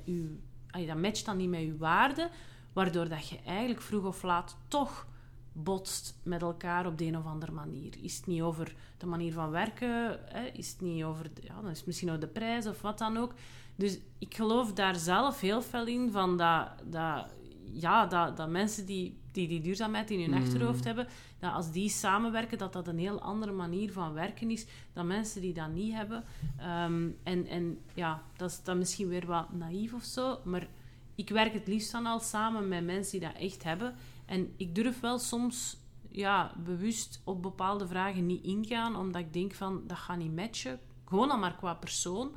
[0.71, 2.31] allee, Dat matcht dan niet met uw waarde,
[2.73, 5.07] waardoor dat je eigenlijk vroeg of laat toch
[5.53, 7.95] botst met elkaar op de een of andere manier.
[8.03, 10.19] Is het niet over de manier van werken?
[10.25, 10.45] Hè?
[10.45, 11.31] Is het niet over...
[11.41, 13.35] Ja, dan is misschien over de prijs of wat dan ook.
[13.77, 16.69] Dus ik geloof daar zelf heel veel in van dat...
[16.85, 17.35] dat
[17.73, 21.07] ja, dat, dat mensen die, die die duurzaamheid in hun achterhoofd hebben,
[21.39, 25.41] dat als die samenwerken, dat dat een heel andere manier van werken is dan mensen
[25.41, 26.25] die dat niet hebben.
[26.59, 30.69] Ehm, en, en ja, dat is dan misschien weer wat naïef of zo, maar
[31.15, 33.95] ik werk het liefst dan al samen met mensen die dat echt hebben.
[34.27, 35.77] En ik durf wel soms
[36.11, 40.79] ja, bewust op bepaalde vragen niet ingaan, omdat ik denk van, dat gaat niet matchen.
[41.05, 42.35] Gewoon al maar qua persoon.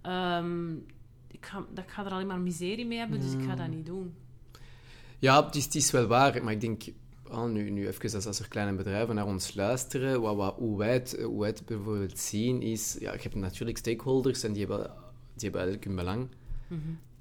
[0.00, 0.72] Ehm,
[1.26, 3.68] ik, ga, dat, ik ga er alleen maar miserie mee hebben, dus ik ga dat
[3.68, 4.14] niet doen.
[5.22, 6.82] Ja, het is, het is wel waar, maar ik denk,
[7.30, 10.78] oh, nu, nu even als, als er kleine bedrijven naar ons luisteren, wat, wat, hoe,
[10.78, 14.66] wij het, hoe wij het bijvoorbeeld zien is, ja, je hebt natuurlijk stakeholders en die
[14.66, 14.90] hebben,
[15.34, 16.28] die hebben eigenlijk hun belang.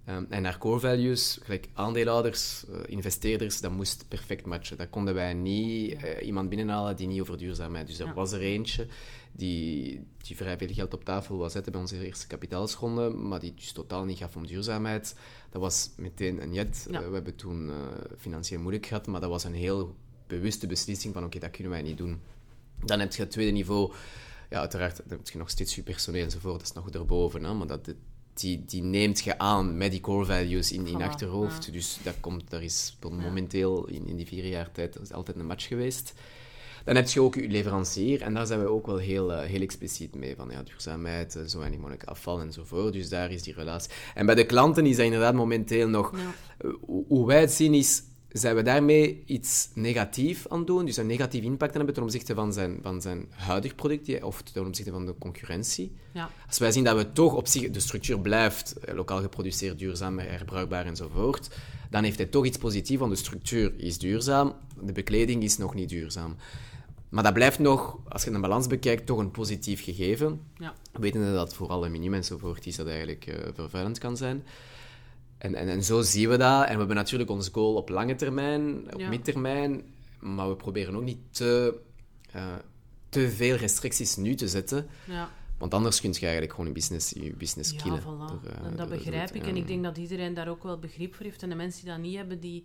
[0.10, 4.78] Um, en naar core values, gelijk aandeelhouders, uh, investeerders, dat moest perfect matchen.
[4.78, 7.88] Dat konden wij niet uh, iemand binnenhalen die niet over duurzaamheid.
[7.88, 8.14] Dus er Ja.
[8.14, 8.88] was er eentje
[9.32, 13.54] die, die vrij veel geld op tafel wou zetten bij onze eerste kapitaalsronde, maar die
[13.54, 15.16] dus totaal niet gaf om duurzaamheid.
[15.50, 16.88] Dat was meteen een jet.
[16.90, 17.02] Ja.
[17.02, 17.76] Uh, we hebben toen uh,
[18.18, 19.96] financieel moeilijk gehad, maar dat was een heel
[20.28, 22.20] bewuste beslissing van oké, dat kunnen wij niet doen.
[22.86, 23.94] Dan heb je het tweede niveau,
[24.50, 27.54] ja, uiteraard dan heb je nog steeds je personeel enzovoort, dat is nog erboven, hè,
[27.54, 27.94] maar dat,
[28.34, 31.66] die, die neemt je aan met die core values in, in Voilà, achterhoofd.
[31.66, 31.72] ja.
[31.72, 35.46] Dus dat komt, daar is momenteel in, in die vier jaar tijd is altijd een
[35.46, 36.14] match geweest.
[36.86, 39.62] Dan heb je ook je leverancier, en daar zijn we ook wel heel, eh, heel
[39.62, 42.94] expliciet mee, van ja, duurzaamheid, eh, zo weinig mogelijk afval enzovoort.
[42.94, 43.92] Dus daar is die relatie.
[44.14, 46.12] En bij de klanten is dat inderdaad momenteel nog...
[46.18, 46.34] Ja.
[46.68, 46.72] eh,
[47.08, 51.08] hoe- wij het zien is, zijn we daarmee iets negatief aan het doen, dus een
[51.08, 54.92] negatief impact aan hebben ten opzichte van zijn, van zijn huidig product, of ten opzichte
[54.92, 55.92] van de concurrentie.
[56.14, 56.30] Ja.
[56.48, 60.86] Als wij zien dat we toch op zich, de structuur blijft lokaal geproduceerd, duurzaam, herbruikbaar
[60.86, 61.50] enzovoort,
[61.90, 65.74] dan heeft hij toch iets positiefs, want de structuur is duurzaam, de bekleding is nog
[65.74, 66.36] niet duurzaam.
[67.12, 70.42] Maar dat blijft nog, als je een balans bekijkt, toch een positief gegeven.
[70.58, 70.74] Ja.
[70.92, 74.44] Wetende dat voor aluminium enzovoort is dat eigenlijk eh, vervuilend kan zijn.
[75.38, 76.64] En, en, en zo zien we dat.
[76.66, 79.10] En we hebben natuurlijk ons goal op lange termijn, op Ja.
[79.10, 79.82] midtermijn.
[80.20, 81.80] Maar we proberen ook niet te,
[82.32, 82.46] eh,
[83.10, 84.88] te veel restricties nu te zetten.
[85.08, 85.30] Ja.
[85.58, 88.02] Want anders kun je eigenlijk gewoon je business, je business Ja, killen.
[88.02, 88.04] voilà.
[88.04, 89.44] door, eh, en dat door- begrijp door- ik.
[89.44, 89.50] ja.
[89.50, 91.44] En ik denk dat iedereen daar ook wel begrip voor heeft.
[91.44, 92.64] En de mensen die dat niet hebben, die,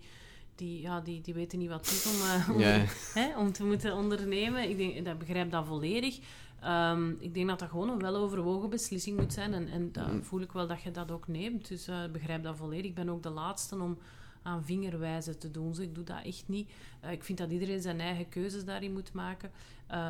[0.56, 2.84] die, ja, die, die weten niet wat het is om, eh, om, Ja.
[3.14, 4.68] hè, om te moeten ondernemen.
[4.70, 6.18] Ik denk, dat begrijp dat volledig.
[6.60, 9.52] Ehm, ik denk dat dat gewoon een weloverwogen beslissing moet zijn.
[9.54, 10.22] En, en Mm.
[10.24, 11.68] voel ik wel dat je dat ook neemt.
[11.68, 12.84] Dus ik begrijp dat volledig.
[12.86, 13.98] Ik ben ook de laatste om
[14.42, 15.68] aan vingerwijzen te doen.
[15.68, 16.70] Dus ik doe dat echt niet.
[17.00, 19.50] Eh, ik vind dat iedereen zijn eigen keuzes daarin moet maken.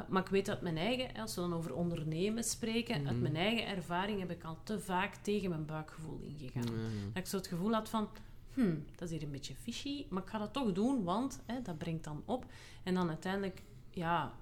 [0.09, 3.67] Maar ik weet dat mijn eigen, als we dan over ondernemen spreken, uit mijn eigen
[3.67, 6.65] ervaring heb ik al te vaak tegen mijn buikgevoel ingegaan.
[7.13, 8.09] Dat ik zo het gevoel had van,
[8.57, 11.63] hmm, dat is hier een beetje fishy, maar ik ga dat toch doen, want hè,
[11.63, 12.47] dat brengt dan op.
[12.83, 14.33] En dan uiteindelijk, ja,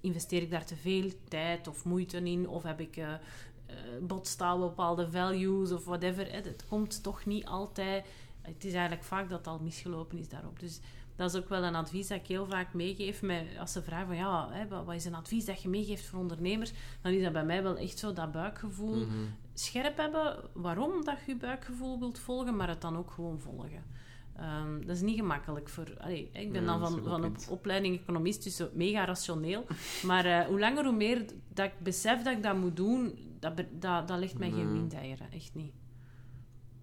[0.00, 3.14] investeer ik daar te veel tijd of moeite in, of heb ik eh
[3.72, 6.32] eh, botstaal bepaalde values of whatever.
[6.32, 8.06] Het komt toch niet altijd...
[8.42, 10.60] Het is eigenlijk vaak dat het al misgelopen is daarop.
[10.60, 10.80] Dus
[11.16, 13.22] dat is ook wel een advies dat ik heel vaak meegeef.
[13.22, 16.18] Met, als ze vragen van, ja, hè, wat is een advies dat je meegeeft voor
[16.18, 16.72] ondernemers?
[17.00, 19.06] Dan is dat bij mij wel echt zo, dat buikgevoel
[19.54, 20.36] scherp hebben.
[20.52, 23.84] Waarom dat je buikgevoel wilt volgen, maar het dan ook gewoon volgen.
[24.36, 25.94] Ehm, dat is niet gemakkelijk voor...
[25.98, 29.66] Allee, ik ben Ja, dan van, van op opleiding economist, dus mega rationeel.
[30.06, 33.56] Maar eh, hoe langer, hoe meer dat ik besef dat ik dat moet doen, dat,
[33.78, 34.72] dat, dat legt mij geen Nee.
[34.80, 35.30] windeieren.
[35.32, 35.72] Echt niet.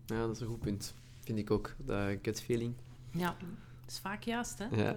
[0.05, 0.95] Ja, dat is een goed punt.
[1.19, 2.73] Vind ik ook, dat gut feeling.
[3.11, 3.35] Ja,
[3.89, 4.65] dat is vaak juist, hè.
[4.83, 4.95] Ja.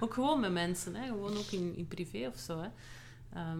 [0.00, 1.06] Ook gewoon met mensen, hè.
[1.06, 2.68] Gewoon ook in, in privé of zo, hè.
[3.38, 3.58] Ehm,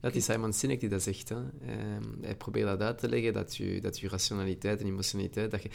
[0.00, 1.28] Dat is Simon Sinek die dat zegt.
[1.28, 1.36] Hè.
[1.36, 5.62] Ehm, hij probeert dat uit te leggen, dat je, dat je rationaliteit en emotionaliteit, dat
[5.62, 5.70] je,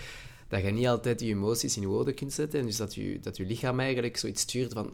[0.47, 2.59] dat je niet altijd je emoties in woorden kunt zetten.
[2.59, 4.85] En dus dat je, dat je lichaam eigenlijk zoiets stuurt van,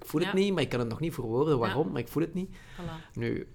[0.00, 0.36] ik voel het Ja.
[0.38, 1.58] niet, maar ik kan het nog niet verwoorden.
[1.58, 1.86] Waarom?
[1.86, 1.92] Ja.
[1.92, 2.48] Maar ik voel het niet.
[2.50, 3.12] voilà.
[3.14, 3.46] Nu,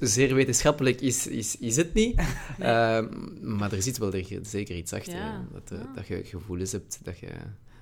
[0.00, 2.16] zeer wetenschappelijk is, is, is het niet.
[2.58, 5.16] Ehm, maar er zit wel er- zeker iets achter.
[5.16, 5.46] Ja.
[5.52, 5.92] Dat, eh, Ja.
[5.94, 7.28] dat je gevoelens hebt, dat je,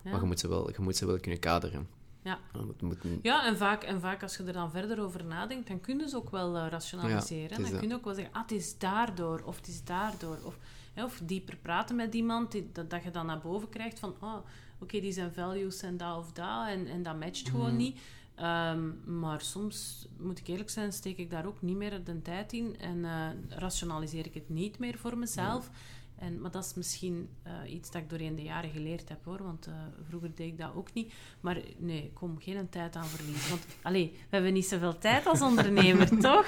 [0.04, 0.10] Ja.
[0.10, 1.88] maar je moet, ze wel, je moet ze wel kunnen kaderen.
[2.22, 2.38] Ja.
[2.80, 3.18] Niet...
[3.22, 6.02] Ja, en vaak, en vaak als je er dan verder over nadenkt, dan kun je
[6.02, 7.56] dus ook wel eh, rationaliseren.
[7.56, 7.78] Ja, dan dat.
[7.78, 10.38] kun je ook wel zeggen, ah, het is daardoor, of het is daardoor.
[10.44, 10.58] Of,
[10.92, 14.14] hè, of dieper praten met iemand, die, dat, dat je dan naar boven krijgt van,
[14.20, 14.36] oh,
[14.78, 18.00] oké, die zijn values zijn dat of dat, en, en dat matcht gewoon niet.
[18.34, 22.52] Ehm, maar soms, moet ik eerlijk zijn, steek ik daar ook niet meer de tijd
[22.52, 25.70] in en eh, rationaliseer ik het niet meer voor mezelf.
[26.18, 29.42] En, maar dat is misschien eh, iets dat ik doorheen de jaren geleerd heb hoor,
[29.42, 29.72] want eh,
[30.08, 31.12] vroeger deed ik dat ook niet.
[31.40, 33.50] Maar nee, ik kom geen tijd aan verliezen.
[33.50, 36.46] Want allee, we hebben niet zoveel tijd als ondernemer, toch?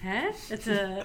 [0.00, 0.30] Hè?
[0.48, 0.96] Het, eh,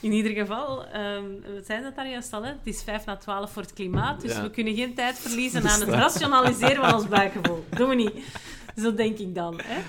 [0.00, 2.48] in ieder geval, ehm, we zijn dat daar juist al, hè?
[2.48, 4.42] het is vijf na twaalf voor het klimaat, dus Ja.
[4.42, 7.64] we kunnen geen tijd verliezen aan het rationaliseren van ons buikgevoel.
[7.70, 8.40] Doen we niet.
[8.76, 9.60] Zo denk ik dan.
[9.62, 9.80] Hè?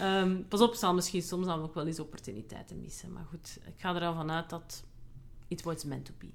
[0.00, 3.12] Ehm, pas op, zal misschien soms dan ook wel eens opportuniteiten missen.
[3.12, 4.84] Maar goed, ik ga er al vanuit dat
[5.48, 6.28] it was meant to be.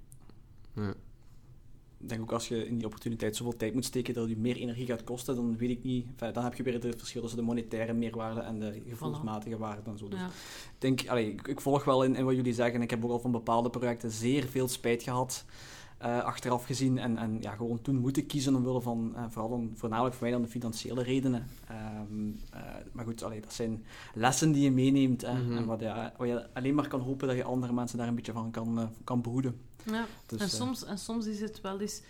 [2.00, 4.56] Ik denk ook als je in die opportuniteit zoveel tijd moet steken dat je meer
[4.56, 6.06] energie gaat kosten, dan weet ik niet.
[6.08, 9.90] Enfin, dan heb je weer het verschil tussen de monetaire meerwaarde en de gevoelsmatige waarde
[9.92, 10.08] en zo.
[10.08, 10.26] Dus Ja.
[10.26, 10.32] ik
[10.78, 12.82] denk, allee, ik, ik volg wel in, in wat jullie zeggen.
[12.82, 15.46] Ik heb ook al van bepaalde projecten zeer veel spijt gehad.
[16.04, 19.72] Eh, achteraf gezien en, en ja, gewoon toen moeten kiezen omwille van, eh, vooral dan,
[19.76, 21.48] voornamelijk voor mij dan de financiële redenen.
[21.68, 22.62] Ehm, eh,
[22.92, 25.58] maar goed, allee, dat zijn lessen die je meeneemt hè, Mhm.
[25.58, 28.16] en wat, ja, wat je alleen maar kan hopen dat je andere mensen daar een
[28.16, 29.60] beetje van kan, eh, kan behoeden.
[29.84, 30.06] Ja.
[30.26, 32.02] Dus, en, soms, en soms is het wel eens...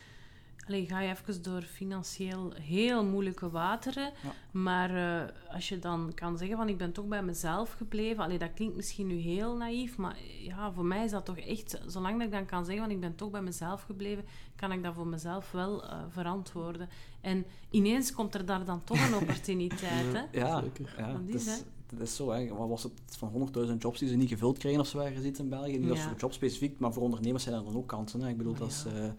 [0.67, 4.11] Allee, ga je even door financieel heel moeilijke wateren.
[4.23, 4.33] Ja.
[4.51, 8.23] Maar eh, als je dan kan zeggen van ik ben toch bij mezelf gebleven.
[8.23, 9.97] Allee, dat klinkt misschien nu heel naïef.
[9.97, 11.81] Maar ja, voor mij is dat toch echt...
[11.87, 14.25] Zolang dat ik dan kan zeggen van ik ben toch bij mezelf gebleven...
[14.55, 16.89] kan ik dat voor mezelf wel eh, verantwoorden.
[17.21, 20.13] En ineens komt er daar dan toch een opportuniteit.
[20.17, 20.39] hè?
[20.39, 20.93] Ja, Zeker.
[20.97, 22.31] ja die is, zo.
[22.31, 22.47] Hè.
[22.47, 25.39] Wat was het van 100.000 jobs die ze niet gevuld krijgen of zo ergens iets
[25.39, 25.77] in België?
[25.77, 26.07] Niet als Ja.
[26.07, 28.21] voor jobspecifiek, maar voor ondernemers zijn er dan ook kansen.
[28.21, 28.29] Hè.
[28.29, 29.15] Ik bedoel, dat, is, ja.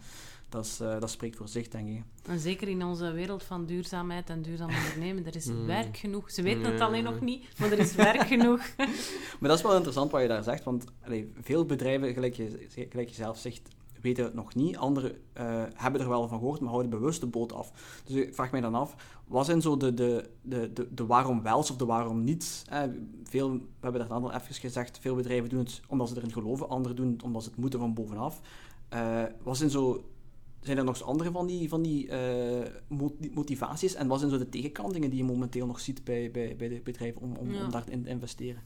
[0.55, 2.03] Dat, is, eh, dat spreekt voor zich, denk ik.
[2.27, 5.67] En zeker in onze wereld van duurzaamheid en duurzaam ondernemen, er is Mm.
[5.67, 6.31] werk genoeg.
[6.31, 6.85] Ze weten het Ja.
[6.85, 8.61] alleen nog niet, maar er is werk genoeg.
[8.77, 12.67] Maar dat is wel interessant wat je daar zegt, want allee, veel bedrijven, gelijk je,
[12.91, 13.69] gelijk je zelf zegt,
[14.01, 14.77] weten het nog niet.
[14.77, 18.01] Anderen eh, hebben er wel van gehoord, maar houden bewust de boot af.
[18.05, 18.95] Dus ik vraag mij dan af,
[19.27, 22.65] wat zijn zo de, de, de, de, de waarom wels of de waarom niet?
[22.69, 22.83] Eh,
[23.25, 26.33] veel, we hebben daar dan al even gezegd, veel bedrijven doen het omdat ze erin
[26.33, 28.41] geloven, anderen doen het omdat ze het moeten van bovenaf.
[28.89, 30.05] Eh, wat zijn zo...
[30.65, 33.95] Zijn er nog eens andere van die, van die eh, moti- motivaties?
[33.95, 36.81] En wat zijn zo de tegenkantingen die je momenteel nog ziet bij, bij, bij de
[36.85, 37.65] bedrijven om, om, Ja.
[37.65, 38.63] om daarin te investeren?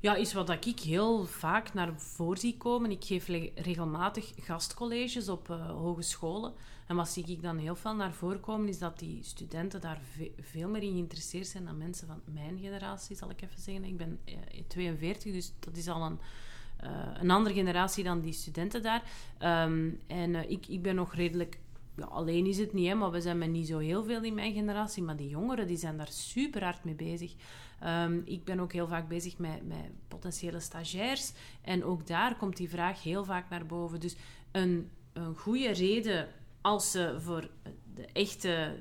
[0.00, 2.90] Ja, is wat ik heel vaak naar voren zie komen.
[2.90, 6.52] Ik geef regelmatig gastcolleges op eh, hogescholen.
[6.86, 10.00] En wat zie ik dan heel veel naar voren komen, is dat die studenten daar
[10.16, 13.84] ve- veel meer in geïnteresseerd zijn dan mensen van mijn generatie, zal ik even zeggen.
[13.84, 14.34] Ik ben eh,
[14.68, 16.18] 42, dus dat is al een,
[16.78, 19.02] eh, een andere generatie dan die studenten daar.
[19.38, 21.58] Ehm, en eh, ik, ik ben nog redelijk...
[21.96, 24.34] Ja, alleen is het niet, hè, maar we zijn met niet zo heel veel in
[24.34, 25.02] mijn generatie.
[25.02, 27.34] Maar die jongeren die zijn daar super hard mee bezig.
[27.80, 31.32] Ehm, ik ben ook heel vaak bezig met, met potentiële stagiairs.
[31.62, 34.00] En ook daar komt die vraag heel vaak naar boven.
[34.00, 34.16] Dus
[34.52, 36.28] een, een goede reden
[36.60, 37.50] als ze voor
[37.98, 38.74] de echte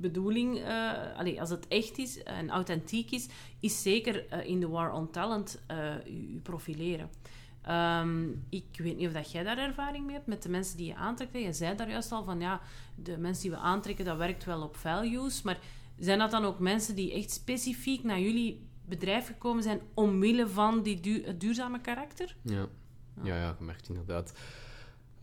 [0.00, 3.28] bedoeling, eh, als het echt is en authentiek is,
[3.60, 7.10] is zeker eh, in de War on Talent eh, u, u profileren.
[7.62, 10.86] Ehm, ik weet niet of dat jij daar ervaring mee hebt met de mensen die
[10.86, 11.32] je aantrekt.
[11.32, 12.60] Je zei daar juist al van ja,
[12.94, 15.42] de mensen die we aantrekken, dat werkt wel op values.
[15.42, 15.58] Maar
[15.98, 20.82] zijn dat dan ook mensen die echt specifiek naar jullie bedrijf gekomen zijn omwille van
[20.82, 22.36] die du- het duurzame karakter?
[22.42, 22.66] Ja.
[23.22, 24.32] Ja, ja, je merkt inderdaad.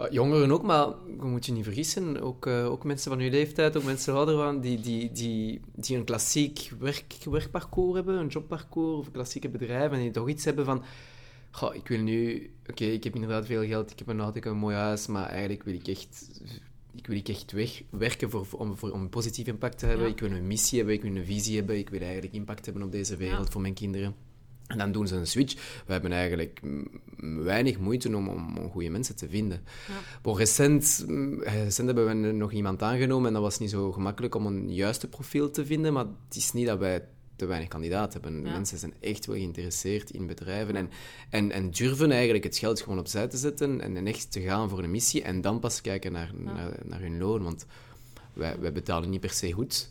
[0.10, 0.88] Jongeren ook, maar
[1.18, 2.22] je moet je niet vergissen.
[2.22, 5.98] Ook, eh, ook mensen van uw leeftijd, ook mensen ouder van, die, die, die, die
[5.98, 10.66] een klassiek werk, werkparcours hebben, een jobparcours of klassieke bedrijven, en die toch iets hebben
[10.66, 10.84] van...
[11.52, 12.50] Goh, ik wil nu...
[12.70, 15.08] Oké, ik heb inderdaad veel geld, ik heb een auto, ik heb een mooi huis,
[15.08, 16.30] maar eigenlijk wil ik echt...
[16.96, 19.86] Ik wil ik echt weg, werken voor, voor- om, voor, om een positief impact te
[19.86, 20.06] hebben.
[20.06, 20.12] Ja.
[20.12, 21.78] Ik wil een missie hebben, ik wil een visie hebben.
[21.78, 23.52] Ik wil eigenlijk impact hebben op deze wereld Ja.
[23.52, 24.16] voor mijn kinderen.
[24.72, 25.54] En dan doen ze een switch.
[25.86, 26.62] We hebben eigenlijk
[27.44, 29.64] weinig moeite om, om, om goede mensen te vinden.
[29.88, 29.94] Ja.
[30.22, 34.36] Bon, recent, mm, recent hebben we nog iemand aangenomen en dat was niet zo gemakkelijk
[34.36, 35.94] om een juiste profiel te vinden.
[35.94, 37.04] Maar het is niet dat wij
[37.36, 38.46] te weinig kandidaten hebben.
[38.46, 38.52] Ja.
[38.52, 40.90] Mensen zijn echt wel geïnteresseerd in bedrijven en,
[41.30, 44.70] en, en durven eigenlijk het geld gewoon opzij te zetten en, en echt te gaan
[44.70, 47.44] voor een missie en dan pas kijken naar, naar, naar hun loon.
[47.44, 47.66] Want
[48.34, 49.90] wij, wij betalen niet per se goed.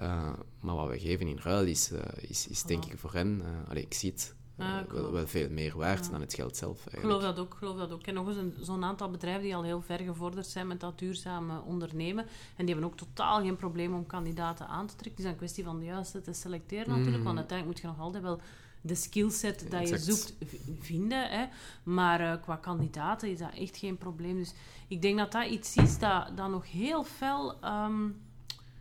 [0.00, 3.40] Uh, maar wat we geven in ruil is, uh, is, is denk ik voor hen,
[3.42, 6.10] uh, allee, ik zie het, Ja, ik wel, veel meer waard Ja.
[6.10, 6.86] dan het geld zelf.
[6.86, 7.20] Ik Eigenlijk.
[7.22, 8.02] geloof dat ook, geloof dat ook.
[8.02, 10.98] Ken nog eens een- zo'n aantal bedrijven die al heel ver gevorderd zijn met dat
[10.98, 12.24] duurzame ondernemen.
[12.56, 15.10] En die hebben ook totaal geen probleem om kandidaten aan te trekken.
[15.16, 17.16] Het is een kwestie van de juiste te selecteren natuurlijk.
[17.16, 17.24] Mhm.
[17.24, 18.40] Want uiteindelijk moet je nog altijd wel
[18.80, 20.02] de skillset dat je Exact.
[20.04, 20.34] zoekt
[20.80, 21.30] vinden.
[21.30, 21.46] Hè.
[21.82, 24.36] Maar eh, qua kandidaten is dat echt geen probleem.
[24.36, 24.54] Dus
[24.88, 27.60] ik denk dat dat iets is dat, dat nog heel fel...
[27.60, 28.08] ehm,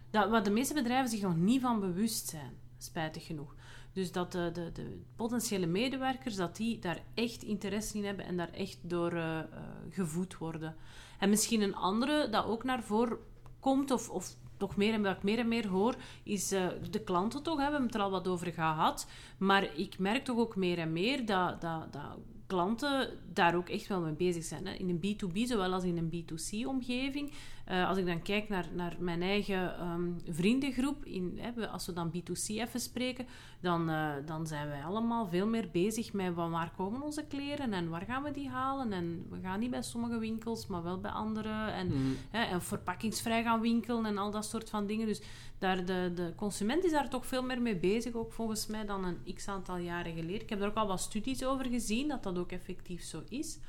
[0.09, 2.57] dat, waar de meeste bedrijven zich nog niet van bewust zijn.
[2.77, 3.55] Spijtig genoeg.
[3.93, 8.37] Dus dat de, de, de potentiële medewerkers dat die daar echt interesse in hebben en
[8.37, 9.45] daar echt door eh, eh,
[9.89, 10.75] gevoed worden.
[11.19, 13.17] En misschien een andere dat ook naar voren
[13.59, 17.43] komt, of, of toch meer en wat meer en meer hoor, is uh, de klanten
[17.43, 20.55] toch, hè, we hebben het er al wat over gehad, maar ik merk toch ook
[20.55, 22.17] meer en meer dat, dat, dat
[22.49, 24.67] klanten daar ook echt wel mee bezig zijn.
[24.67, 24.73] Hè.
[24.73, 27.31] In een B2B zowel als in een B2C-omgeving.
[27.71, 31.93] Uh, als ik dan kijk naar, naar mijn eigen um, vriendengroep, in, hè, als we
[31.93, 33.25] dan B2C even spreken,
[33.59, 37.73] dan, uh, dan zijn wij allemaal veel meer bezig met van waar komen onze kleren
[37.73, 38.93] en waar gaan we die halen.
[38.93, 41.69] En we gaan niet bij sommige winkels, maar wel bij andere.
[41.71, 42.15] En, mm.
[42.29, 45.07] hè, en verpakkingsvrij gaan winkelen en al dat soort van dingen.
[45.07, 45.21] Dus
[45.57, 49.05] daar de, de consument is daar toch veel meer mee bezig, ook volgens mij, dan
[49.05, 50.41] een x aantal jaren geleden.
[50.41, 53.59] Ik heb er ook al wat studies over gezien, dat dat ook effectief zo is.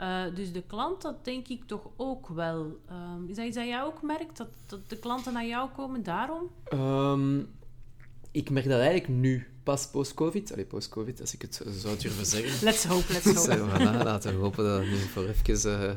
[0.00, 2.80] Uh, dus de klant, dat denk ik toch ook wel.
[2.90, 6.02] Um, is dat iets dat jij ook merkt, dat, dat de klanten naar jou komen
[6.02, 6.50] daarom?
[6.72, 7.48] Um,
[8.30, 10.52] ik merk dat eigenlijk nu, pas post-covid.
[10.52, 12.64] Allee, post-covid, als ik het zou durven zeggen.
[12.64, 13.70] Let's hope, let's hope.
[13.70, 15.90] Voilà, laten we hopen dat het nu voor even uh,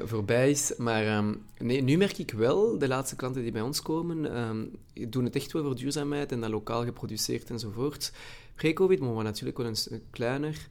[0.00, 0.76] uh, voorbij is.
[0.76, 4.22] Maar um, nee, nu merk ik wel, de laatste klanten die bij ons komen,
[5.08, 8.12] doen het echt wel voor duurzaamheid en dat lokaal geproduceerd enzovoort.
[8.54, 10.68] Pre-covid, maar we natuurlijk wel een kleiner.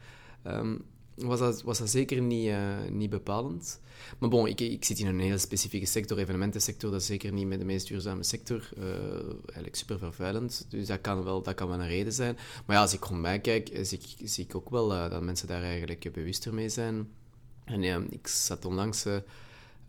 [0.48, 3.82] Um, was dat, was dat zeker niet, uh, niet bepalend.
[4.20, 7.48] Maar bon, ik, ik zit in een heel specifieke sector, evenementensector, dat is zeker niet
[7.48, 8.70] met de meest duurzame sector.
[8.78, 8.86] Uh,
[9.46, 12.38] eigenlijk super vervuilend, dus dat kan, wel, dat kan wel een reden zijn.
[12.66, 15.22] Maar ja, als ik rond mij kijk, zie ik, zie ik ook wel uh, dat
[15.22, 17.10] mensen daar eigenlijk bewuster mee zijn.
[17.66, 19.06] En ja, ik zat onlangs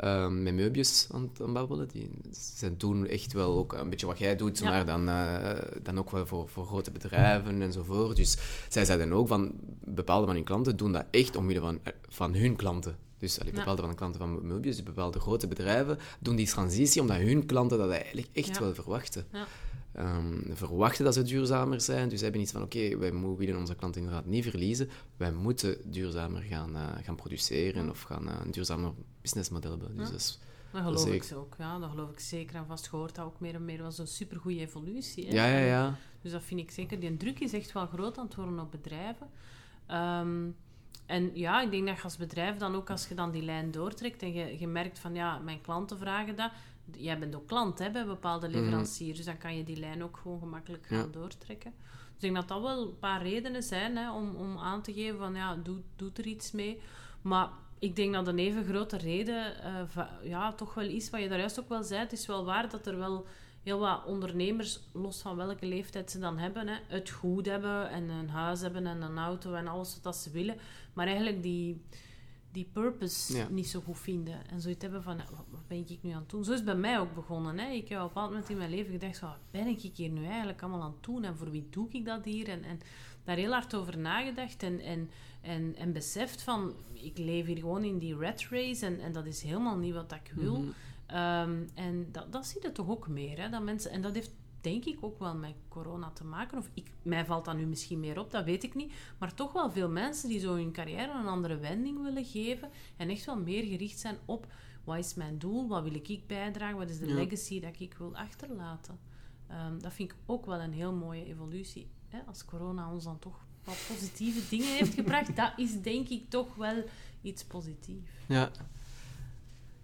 [0.01, 1.89] uh, met meubjes aan het babbelen.
[1.89, 2.11] Die,
[2.57, 4.69] ze doen echt wel ook een beetje wat jij doet, ja.
[4.69, 5.51] maar dan, uh,
[5.83, 8.17] dan ook wel voor, voor grote bedrijven enzovoort.
[8.17, 8.37] Dus
[8.69, 9.53] zij zeiden ook van
[9.85, 12.97] bepaalde van hun klanten doen dat echt omwille van, van hun klanten.
[13.19, 13.87] Dus allee, bepaalde ja.
[13.87, 17.79] van de klanten van meubjes, dus bepaalde grote bedrijven, doen die transitie omdat hun klanten
[17.79, 19.27] dat eigenlijk echt wel verwachten.
[19.33, 19.47] Ja.
[19.99, 22.09] Um, verwachten dat ze duurzamer zijn.
[22.09, 24.89] Dus ze hebben iets van, oké, okay, wij willen onze klanten inderdaad niet verliezen.
[25.17, 29.97] Wij moeten duurzamer gaan, uh, gaan produceren of gaan uh, een duurzamer businessmodel hebben.
[29.97, 30.39] Dus dat, is,
[30.73, 31.55] dat geloof ik ook.
[31.59, 32.57] Ja, dat geloof ik zeker.
[32.57, 35.27] En vast gehoord dat ook meer en meer was een supergoeie evolutie.
[35.27, 35.33] Hè?
[35.33, 35.97] Ja, ja, ja.
[36.23, 37.01] Dus dat vind ik zeker.
[37.01, 39.29] Die druk is echt wel groot aan het worden op bedrijven.
[39.89, 40.57] Um,
[41.07, 43.71] en ja, ik denk dat je als bedrijf dan ook, als je dan die lijn
[43.71, 46.51] doortrekt en je, je merkt van, ja, mijn klanten vragen dat,
[46.93, 48.57] jij bent ook klant hè, bij bepaalde mhm.
[48.57, 51.07] leveranciers, dus dan kan je die lijn ook gewoon gemakkelijk gaan ja.
[51.07, 51.73] doortrekken.
[51.79, 54.93] Dus ik denk dat dat wel een paar redenen zijn hè, om, om aan te
[54.93, 56.81] geven van ja, doe, doe er iets mee.
[57.23, 61.29] Maar ik denk dat een even grote reden uh, ja, toch wel is, wat je
[61.29, 63.27] daar juist ook wel zei, het is wel waar dat er wel
[63.63, 68.09] heel wat ondernemers, los van welke leeftijd ze dan hebben, hè, het goed hebben en
[68.09, 70.57] een huis hebben en een auto en alles wat ze willen,
[70.93, 71.83] maar eigenlijk die
[72.55, 73.49] die purpose ja.
[73.51, 74.49] niet zo goed vinden.
[74.49, 75.17] En zoiets hebben van,
[75.51, 76.45] wat ben ik nu aan het doen?
[76.45, 77.59] Zo is het bij mij ook begonnen.
[77.59, 77.71] Hè?
[77.71, 80.63] Ik heb op een moment in mijn leven gedacht, wat ben ik hier nu eigenlijk
[80.63, 81.25] allemaal aan het doen?
[81.25, 82.49] En voor wie doe ik dat hier?
[82.49, 82.81] En, en
[83.25, 87.85] daar heel hard over nagedacht en, en, en, en beseft van, ik leef hier gewoon
[87.85, 90.61] in die rat race en, en dat is helemaal niet wat ik wil.
[90.61, 90.73] Mm
[91.07, 91.19] -hmm.
[91.19, 93.49] um, en dat, dat zie je toch ook meer, hè?
[93.49, 94.33] Dat mensen, en dat heeft
[94.65, 96.59] denk ik ook wel met corona te maken.
[96.59, 98.93] Of ik, mij valt dat nu misschien meer op, dat weet ik niet.
[99.19, 102.71] Maar toch wel veel mensen die zo hun carrière een andere wending willen geven.
[102.97, 104.47] En echt wel meer gericht zijn op
[104.85, 107.15] wat is mijn doel, wat wil ik bijdragen, wat is de ja.
[107.15, 108.99] legacy dat ik wil achterlaten.
[109.51, 111.89] Um, dat vind ik ook wel een heel mooie evolutie.
[112.09, 112.19] Hè?
[112.27, 116.55] Als corona ons dan toch wat positieve dingen heeft gebracht, dat is denk ik toch
[116.55, 116.85] wel
[117.23, 118.11] iets positiefs.
[118.27, 118.51] Ja.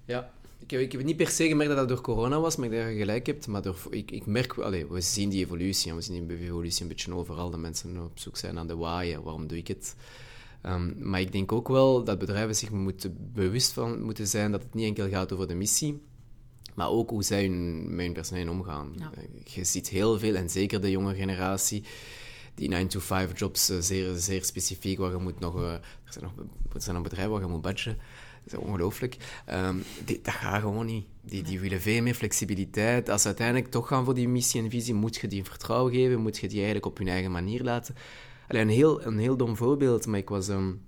[0.05, 2.67] Ja, ik heb, ik heb niet per se gemerkt dat dat door corona was, maar
[2.67, 3.47] ik denk dat je gelijk hebt.
[3.47, 6.83] Maar door, ik, ik merk, allez, we zien die evolutie en we zien die evolutie
[6.83, 7.51] een beetje overal.
[7.51, 9.95] Dat mensen op zoek zijn naar de why waarom doe ik het.
[10.67, 14.63] Um, maar ik denk ook wel dat bedrijven zich moeten bewust van moeten zijn dat
[14.63, 16.03] het niet enkel gaat over de missie,
[16.75, 18.93] maar ook hoe zij hun, met hun personeel omgaan.
[18.99, 19.11] Ja.
[19.45, 21.85] Je ziet heel veel, en zeker de jonge generatie,
[22.55, 26.83] die 9-to-5 jobs zeer, zeer specifiek, waar je moet nog, uh, er, zijn nog, er
[26.83, 27.99] zijn nog bedrijven waar je moet budgen.
[28.53, 29.17] Is ongelooflijk.
[29.53, 31.07] Um, die, dat gaat gewoon niet.
[31.23, 33.09] Die, die willen veel meer flexibiliteit.
[33.09, 36.21] Als ze uiteindelijk toch gaan voor die missie en visie, moet je die vertrouwen geven,
[36.21, 37.95] moet je die eigenlijk op hun eigen manier laten.
[38.49, 40.49] Alleen een heel, een heel dom voorbeeld, maar ik was...
[40.49, 40.81] Um,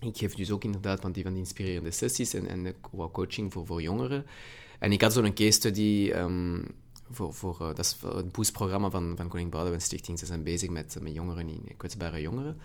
[0.00, 3.52] ik geef dus ook inderdaad van die, van die inspirerende sessies en, en wat coaching
[3.52, 4.26] voor, voor jongeren.
[4.78, 6.64] En ik had zo'n case study um,
[7.10, 10.18] voor, voor uh, dat is het boostprogramma van, van Koning Boudewijn Stichting.
[10.18, 12.56] Ze zijn bezig met, met jongeren, kwetsbare jongeren.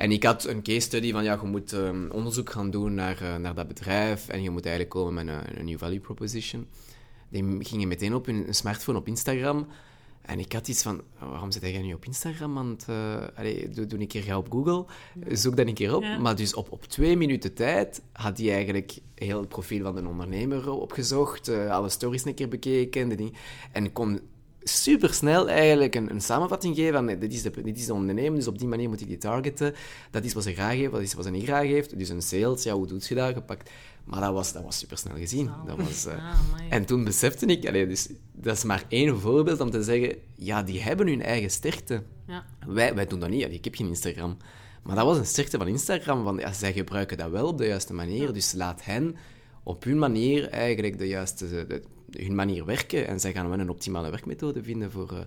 [0.00, 3.22] En ik had een case study van, ja, je moet um, onderzoek gaan doen naar,
[3.22, 6.66] uh, naar dat bedrijf en je moet eigenlijk komen met een, een new value proposition.
[7.28, 9.66] Die gingen meteen op hun smartphone op Instagram.
[10.22, 12.54] En ik had iets van, waarom zit jij nu op Instagram?
[12.54, 14.84] Want, uh, allez, doe, doe een keer ga op Google,
[15.32, 16.02] zoek dat een keer op.
[16.02, 16.18] Ja.
[16.18, 20.08] Maar dus op, op twee minuten tijd had hij eigenlijk heel het profiel van de
[20.08, 23.32] ondernemer opgezocht, uh, alle stories een keer bekeken,
[23.72, 24.20] en kon
[24.62, 28.34] supersnel eigenlijk een, een samenvatting geven van nee, dit, is de, dit is de onderneming,
[28.34, 29.74] dus op die manier moet ik die targeten.
[30.10, 31.98] Dat is wat ze graag heeft, dat is wat ze niet graag heeft.
[31.98, 33.32] Dus een sales, ja, hoe doet je dat?
[33.34, 33.70] Gepakt.
[34.04, 35.50] Maar dat was, dat was supersnel gezien.
[35.66, 36.38] Dat was, uh, Ah,
[36.68, 40.62] en toen besefte ik, allee, dus, dat is maar één voorbeeld om te zeggen, ja,
[40.62, 42.02] die hebben hun eigen sterkte.
[42.26, 42.44] Ja.
[42.66, 44.36] Wij, wij doen dat niet, allee, ik heb geen Instagram.
[44.82, 47.66] Maar dat was een sterkte van Instagram, van ja, zij gebruiken dat wel op de
[47.66, 49.16] juiste manier, dus laat hen
[49.62, 51.82] op hun manier eigenlijk de juiste, de,
[52.18, 55.12] hun manier werken en zij gaan wel een optimale werkmethode vinden voor...
[55.12, 55.18] eh,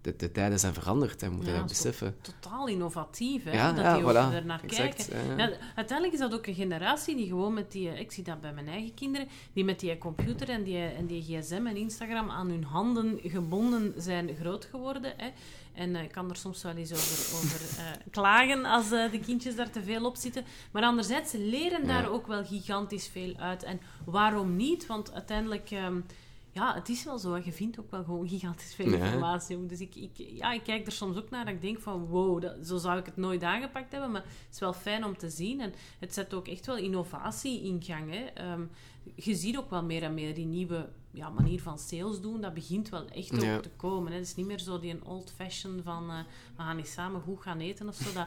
[0.00, 2.16] de, de tijden zijn veranderd en we moeten Ja, dat beseffen.
[2.20, 3.52] Totaal innovatief, hè?
[3.52, 4.34] Ja, dat ja, die voilà.
[4.34, 5.36] er naar Exact, kijken.
[5.36, 5.46] ja.
[5.48, 7.88] Ja, uiteindelijk is dat ook een generatie die gewoon met die...
[7.88, 11.22] Ik zie dat bij mijn eigen kinderen, die met die computer en die, en die
[11.22, 15.12] gsm en Instagram aan hun handen gebonden zijn groot geworden.
[15.16, 15.28] Hè?
[15.74, 19.20] En eh, ik kan er soms wel eens over, over eh, klagen als eh, de
[19.20, 20.44] kindjes daar te veel op zitten.
[20.70, 23.62] Maar anderzijds, ze leren daar ook wel gigantisch veel uit.
[23.62, 24.86] En waarom niet?
[24.86, 25.70] Want uiteindelijk...
[25.70, 26.00] ehm,
[26.58, 27.36] ja, het is wel zo.
[27.36, 29.66] Je vindt ook wel gewoon gigantisch veel informatie.
[29.66, 32.40] Dus ik, ik, ja, ik kijk er soms ook naar dat ik denk van wow,
[32.40, 34.10] dat, zo zou ik het nooit aangepakt hebben.
[34.10, 35.60] Maar het is wel fijn om te zien.
[35.60, 38.10] En het zet ook echt wel innovatie in gang.
[38.10, 38.24] Hè.
[38.24, 38.62] Ehm,
[39.14, 42.40] je ziet ook wel meer en meer die nieuwe ja, manier van sales doen.
[42.40, 43.60] Dat begint wel echt ook Ja.
[43.60, 44.12] te komen.
[44.12, 44.18] Hè.
[44.18, 46.18] Het is niet meer zo die een old fashion van eh,
[46.56, 48.12] we gaan eens samen goed gaan eten of zo.
[48.12, 48.26] Dat,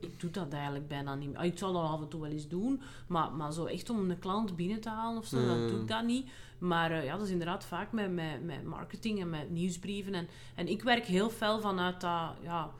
[0.00, 1.44] ik doe dat eigenlijk bijna niet meer.
[1.44, 2.80] Ik zou dat af en toe wel eens doen.
[3.06, 5.88] Maar, maar zo echt om een klant binnen te halen of zo, dat doe ik
[5.88, 6.28] dat niet.
[6.58, 10.14] Maar eh, ja, dat is inderdaad vaak met, met, met marketing en met nieuwsbrieven.
[10.14, 12.70] En, en ik werk heel fel vanuit dat, ja,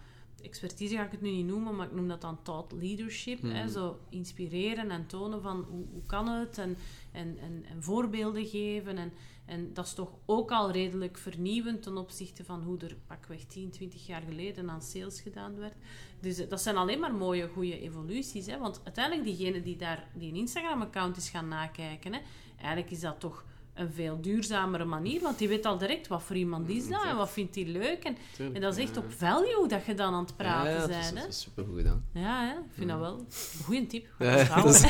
[0.43, 3.43] expertise ga ik het nu niet noemen, maar ik noem dat dan thought leadership.
[3.43, 6.77] Hè, zo inspireren en tonen van hoe, hoe kan het en,
[7.13, 8.99] en, en, en voorbeelden geven.
[8.99, 9.13] En,
[9.45, 13.71] en dat is toch ook al redelijk vernieuwend ten opzichte van hoe er pakweg 10,
[13.71, 15.75] 20 jaar geleden aan sales gedaan werd.
[16.21, 18.47] Dus eh, dat zijn alleen maar mooie, goede evoluties.
[18.47, 18.59] Hè?
[18.59, 22.21] Want uiteindelijk, diegene die daar die een Instagram-account is gaan nakijken, hè,
[22.57, 23.45] eigenlijk is dat toch
[23.79, 27.17] een veel duurzamere manier, want die weet al direct wat voor iemand is dat en
[27.17, 28.05] wat vindt hij leuk.
[28.05, 29.01] En, Tuurlijk, en dat is echt ja.
[29.01, 31.15] op value dat je dan aan het praten ja, ja, bent.
[31.17, 32.05] dat is, supergoed gedaan.
[32.15, 32.53] Ja, hè?
[32.53, 34.07] ik vind dat wel een goede tip.
[34.19, 34.83] Ja, Ja, is-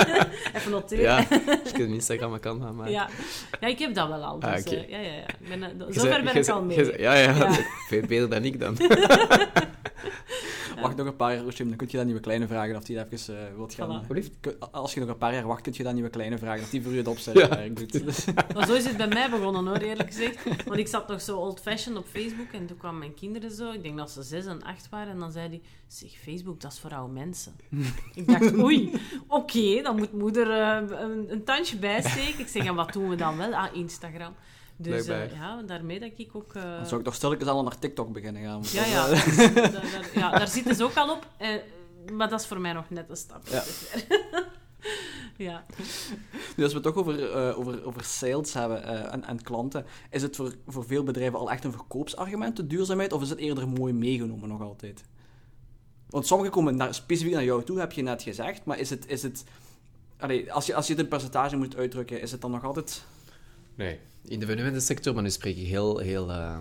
[0.56, 1.04] Even noteren.
[1.04, 1.36] Ja, Ja.
[1.76, 2.92] je een Instagram-account aan maken.
[2.92, 3.08] Ja.
[3.60, 4.38] ik heb dat wel al.
[4.38, 5.26] Dus, Ah, eh, ja, ja, ja.
[5.40, 7.00] Ik ben, eh, zover ben ik al mee.
[7.00, 7.52] Ja, ja, Ja.
[7.88, 8.76] veel beter dan ik dan.
[10.80, 13.36] Wacht nog een paar jaar, dan kun je dat nieuwe kleine vragen of die even
[13.38, 14.04] eh wilt gaan.
[14.04, 14.06] Voilà.
[14.40, 16.70] eh, Als je nog een paar jaar wacht, kun je dat nieuwe kleine vragen of
[16.70, 17.42] die voor je het opzetten.
[17.42, 17.56] Ja.
[17.56, 18.26] werk doet.
[18.54, 20.64] Maar zo is het bij mij begonnen hoor, eerlijk gezegd.
[20.64, 23.82] Want ik zat nog zo old-fashioned op Facebook en toen kwamen mijn kinderen zo, ik
[23.82, 26.78] denk dat ze zes en acht waren, en dan zei die, zeg, Facebook, dat is
[26.78, 27.52] voor oude mensen.
[28.14, 28.92] ik dacht, oei,
[29.28, 32.40] oké, dan moet moeder eh, een, een tandje bijsteken.
[32.40, 33.54] Ik zeg, en wat doen we dan wel?
[33.54, 34.34] Ah, Instagram.
[34.80, 36.54] Dus eh, ja, daarmee dat ik ook...
[36.54, 38.52] eh, Dan zou ik toch stilletjes allemaal naar TikTok beginnen gaan.
[38.52, 41.26] want ja, ja, eh, dat is- daar, daar- ja, daar zitten ze ook al op.
[41.38, 41.48] eh,
[42.12, 43.46] maar dat is voor mij nog net een stap.
[43.48, 43.62] Ja.
[45.36, 45.64] ja.
[46.56, 49.84] Nu, als we het toch over, eh, over, over sales hebben eh, en, en klanten,
[50.10, 53.38] is het voor, voor veel bedrijven al echt een verkoopsargument, de duurzaamheid, of is het
[53.38, 55.02] eerder mooi meegenomen nog altijd?
[56.10, 59.06] Want sommigen komen naar, specifiek naar jou toe, heb je net gezegd, maar is het...
[59.06, 59.44] Is het
[60.18, 63.04] allee, als, je, als je het in percentage moet uitdrukken, is het dan nog altijd...
[63.74, 63.98] Nee.
[64.24, 66.58] In de evenementensector, maar nu spreek ik heel, heel eh,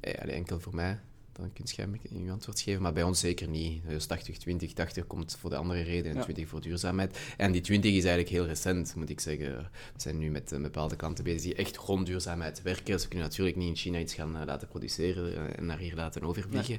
[0.00, 0.98] eh, enkel voor mij.
[1.32, 3.82] Dan kun je mij een antwoord geven, maar bij ons zeker niet.
[3.88, 6.22] Dus 80, 20, 80 komt voor de andere reden en Ja.
[6.22, 7.18] 20 voor duurzaamheid.
[7.36, 9.56] En die 20 is eigenlijk heel recent, moet ik zeggen.
[9.94, 13.00] We zijn nu met eh, bepaalde klanten bezig die echt rond duurzaamheid werken.
[13.00, 16.78] Ze kunnen natuurlijk niet in China iets gaan laten produceren en naar hier laten overvliegen.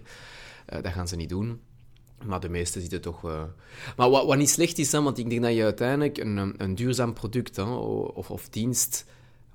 [0.66, 1.60] Dat gaan ze niet doen.
[2.26, 3.22] Maar de meeste zitten toch...
[3.96, 6.54] Maar wat, wat niet slecht is, hè, want ik denk dat je uiteindelijk een, een,
[6.58, 9.06] een duurzaam product hè, of, of dienst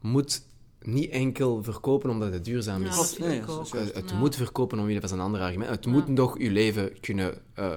[0.01, 0.43] moet
[0.87, 3.19] niet enkel verkopen omdat het duurzaam Ja, is.
[3.19, 4.17] Nee, is Eh, het Ja.
[4.17, 5.71] moet verkopen omwille van zijn andere argument.
[5.71, 5.91] Het Ja.
[5.91, 7.77] moet nog je leven kunnen eh,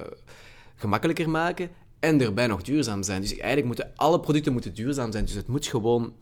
[0.76, 3.20] gemakkelijker maken en erbij nog duurzaam zijn.
[3.20, 5.24] Dus eigenlijk moeten alle producten moeten duurzaam zijn.
[5.24, 6.12] Dus het moet gewoon,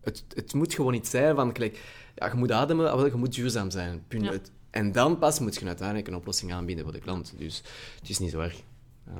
[0.00, 1.80] het, het moet gewoon iets zijn van, gelijk,
[2.14, 4.04] ja, je moet ademen, wel, je moet duurzaam zijn.
[4.08, 4.24] Punt.
[4.24, 4.30] Ja.
[4.32, 7.34] Het- en dan pas moet je uiteindelijk een oplossing aanbieden voor de klant.
[7.38, 7.62] Dus
[8.00, 8.62] het is niet zo erg.
[9.06, 9.14] Eh,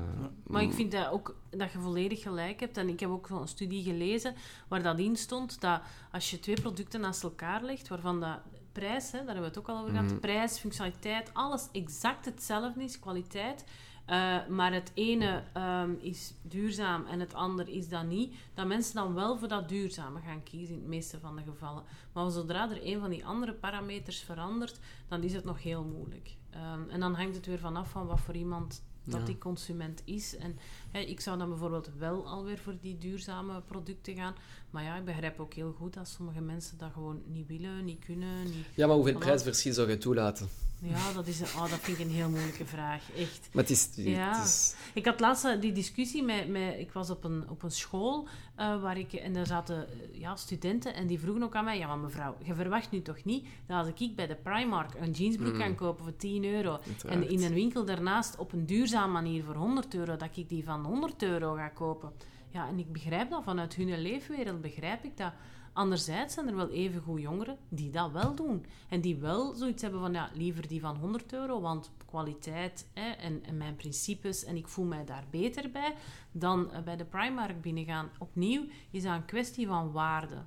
[0.47, 2.77] Maar ik vind dat ook dat je volledig gelijk hebt.
[2.77, 4.35] En ik heb ook zo'n studie gelezen
[4.67, 5.81] waar dat in stond dat
[6.11, 8.39] als je twee producten naast elkaar legt, waarvan dat
[8.71, 12.83] prijs, hè, daar hebben we het ook al over gehad, prijs, functionaliteit, alles exact hetzelfde
[12.83, 13.65] is, kwaliteit.
[14.05, 18.95] eh, maar het ene ehm, is duurzaam en het ander is dat niet, dat mensen
[18.95, 21.83] dan wel voor dat duurzame gaan kiezen in het meeste van de gevallen.
[22.13, 26.35] Maar zodra er een van die andere parameters verandert, dan is het nog heel moeilijk.
[26.49, 29.25] Ehm, en dan hangt het weer vanaf van wat voor iemand dat Ja.
[29.25, 30.37] die consument is.
[30.37, 30.57] En
[30.91, 34.35] hè, ik zou dan bijvoorbeeld wel alweer voor die duurzame producten gaan.
[34.77, 38.05] Maar ja, ik begrijp ook heel goed dat sommige mensen dat gewoon niet willen, niet
[38.05, 38.43] kunnen.
[38.43, 38.65] Niet...
[38.73, 39.17] Ja, maar hoeveel Voilà.
[39.17, 40.49] prijsverschil zou je toelaten?
[40.81, 43.11] Ja, dat, is een, oh, dat vind ik een heel moeilijke vraag.
[43.11, 43.49] Echt.
[43.51, 43.89] Maar het is...
[43.95, 44.37] Ja.
[44.37, 46.47] Het is Ik had laatst eh, die discussie met...
[46.47, 49.13] met ik was op een, op een school eh, waar ik...
[49.13, 51.77] En daar zaten eh, ja, studenten en die vroegen ook aan mij...
[51.77, 55.11] Ja, maar mevrouw, je verwacht nu toch niet dat als ik bij de Primark een
[55.11, 59.43] jeansbroek kan kopen voor 10 euro en in een winkel daarnaast op een duurzame manier
[59.43, 62.11] voor 100 euro, dat ik die van 100 euro ga kopen.
[62.57, 63.43] Ja, en ik begrijp dat.
[63.43, 65.33] Vanuit hun leefwereld begrijp ik dat.
[65.73, 68.65] Anderzijds zijn er wel even goed jongeren die dat wel doen.
[68.89, 73.09] En die wel zoiets hebben van, ja, liever die van 100 euro, want kwaliteit hè,
[73.09, 75.95] en, en mijn principes, en ik voel mij daar beter bij,
[76.31, 78.09] dan eh, bij de Primark binnengaan.
[78.17, 80.43] Opnieuw is dat een kwestie van waarde.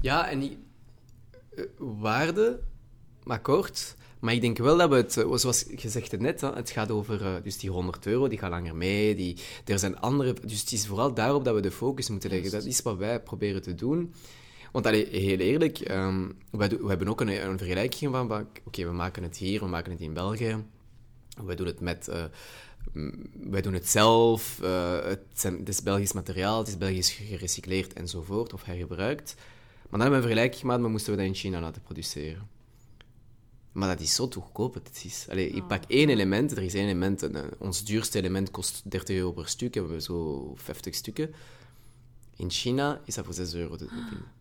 [0.00, 0.58] Ja, en die
[1.56, 2.60] eh, waarde,
[3.24, 3.96] maar kort.
[4.20, 7.34] Maar ik denk wel dat we het, eh, zoals het net, het gaat over eh,
[7.42, 9.14] dus die 100 euro, die gaan langer mee.
[9.14, 12.50] Die, er zijn andere, dus het is vooral daarop dat we de focus moeten leggen.
[12.50, 14.14] Dat is wat wij proberen te doen.
[14.72, 18.92] Want allee, heel eerlijk, ehm, wij, we hebben ook een, een vergelijking van, oké, we
[18.92, 20.64] maken het hier, we maken het in België.
[21.44, 22.08] Wij doen het met...
[22.08, 22.24] eh,
[22.92, 23.12] mm,
[23.50, 27.92] wij doen het zelf, eh, het, zijn, het is Belgisch materiaal, het is Belgisch gerecycleerd
[27.92, 29.34] enzovoort, of hergebruikt.
[29.36, 32.48] Maar dan hebben we een vergelijking gemaakt, maar moesten we dat in China laten produceren.
[33.72, 34.74] Maar dat is zo goedkoop.
[34.74, 38.18] Het is, allee, ik pak één element, er is één element, en, eh, ons duurste
[38.18, 41.34] element kost 30 euro per stuk, hebben we zo 50 stukken.
[42.36, 43.76] In China is dat voor 6 euro.
[43.76, 43.90] ding.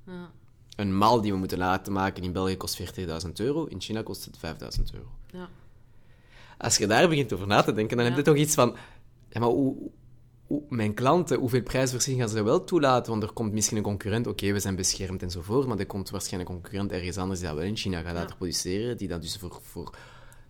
[0.06, 0.32] Ja,
[0.76, 4.26] Een maal die we moeten laten maken in België kost 40.000 euro, in China kost
[4.26, 5.08] het 5.000 euro.
[5.32, 5.50] ja.
[6.58, 8.12] Als je daar begint over na te denken, dan Ja.
[8.12, 8.76] heb je toch iets van...
[9.30, 9.90] Ja, maar hoe-
[10.70, 13.12] mijn klanten, hoeveel prijsverschil gaan ze wel toelaten?
[13.12, 16.52] Want er komt misschien een concurrent, oké, we zijn beschermd enzovoort, maar er komt waarschijnlijk
[16.52, 19.38] een concurrent ergens anders die dat wel in China gaat laten produceren, die dat dus
[19.38, 19.96] voor, voor...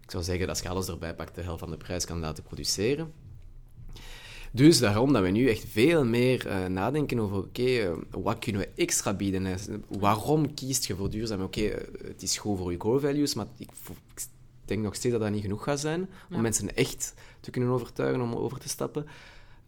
[0.04, 2.43] Ik zou zeggen, als je alles erbij pakt, de helft van de prijs kan laten
[2.43, 3.14] produceren.
[4.52, 8.62] Dus daarom dat we nu echt veel meer eh, nadenken over, oké, eh, wat kunnen
[8.62, 9.45] we extra bieden?
[9.45, 9.56] hè?
[9.88, 11.41] Waarom kiest je voor duurzaam?
[11.41, 13.70] Oké, eh, het is goed voor je core values, maar ik,
[14.16, 14.28] ik
[14.66, 18.22] denk nog steeds dat dat niet genoeg gaat zijn om mensen echt te kunnen overtuigen
[18.22, 19.06] om over te stappen.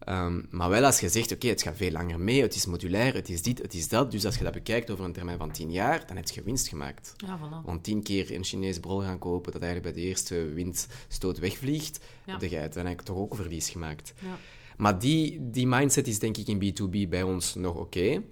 [0.04, 3.14] Ehm, maar wel als je zegt, oké, het gaat veel langer mee, het is modulair,
[3.14, 4.10] het is dit, het is dat.
[4.10, 6.68] Dus als je dat bekijkt over een termijn van tien jaar, dan heb je winst
[6.68, 7.12] gemaakt.
[7.16, 7.64] Ja, voilà.
[7.64, 12.00] Want tien keer een Chinees brol gaan kopen dat eigenlijk bij de eerste windstoot wegvliegt,
[12.24, 12.32] Ja.
[12.38, 14.14] heb je uiteindelijk toch ook verlies gemaakt.
[14.18, 14.36] Ja.
[14.76, 18.22] Maar die, die mindset is denk ik in B2B bij ons nog oké.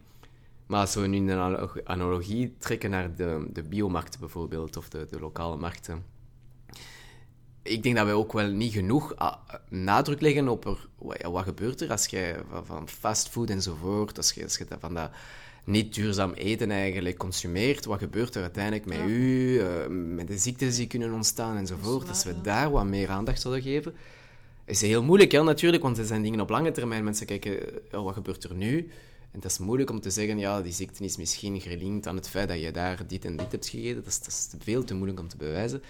[0.67, 5.07] Maar als we nu een analo- analogie trekken naar de, de biomarkten bijvoorbeeld, of de,
[5.11, 6.05] de lokale markten.
[7.71, 9.35] Ik denk dat wij ook wel niet genoeg ah,
[9.69, 10.79] nadruk leggen op er,
[11.31, 15.11] wat, gebeurt er als je van, fastfood enzovoort, als je, als je dat- van dat
[15.65, 19.05] niet duurzaam eten eigenlijk consumeert, wat gebeurt er uiteindelijk met Ja.
[19.05, 22.01] u, eh, met de ziektes die kunnen ontstaan enzovoort.
[22.01, 22.43] waar, Als we ja.
[22.43, 23.95] daar wat meer aandacht zouden geven,
[24.65, 27.05] is heel moeilijk, ja, natuurlijk, want er zijn dingen op lange termijn.
[27.05, 27.59] Mensen kijken,
[27.93, 28.89] oh, wat gebeurt er nu?
[29.33, 32.29] En dat is moeilijk om te zeggen, ja, die ziekte is misschien gelinkt aan het
[32.29, 33.95] feit dat je daar dit en dit hebt gegeten.
[33.95, 35.83] Dat is, dat is veel te moeilijk om te bewijzen.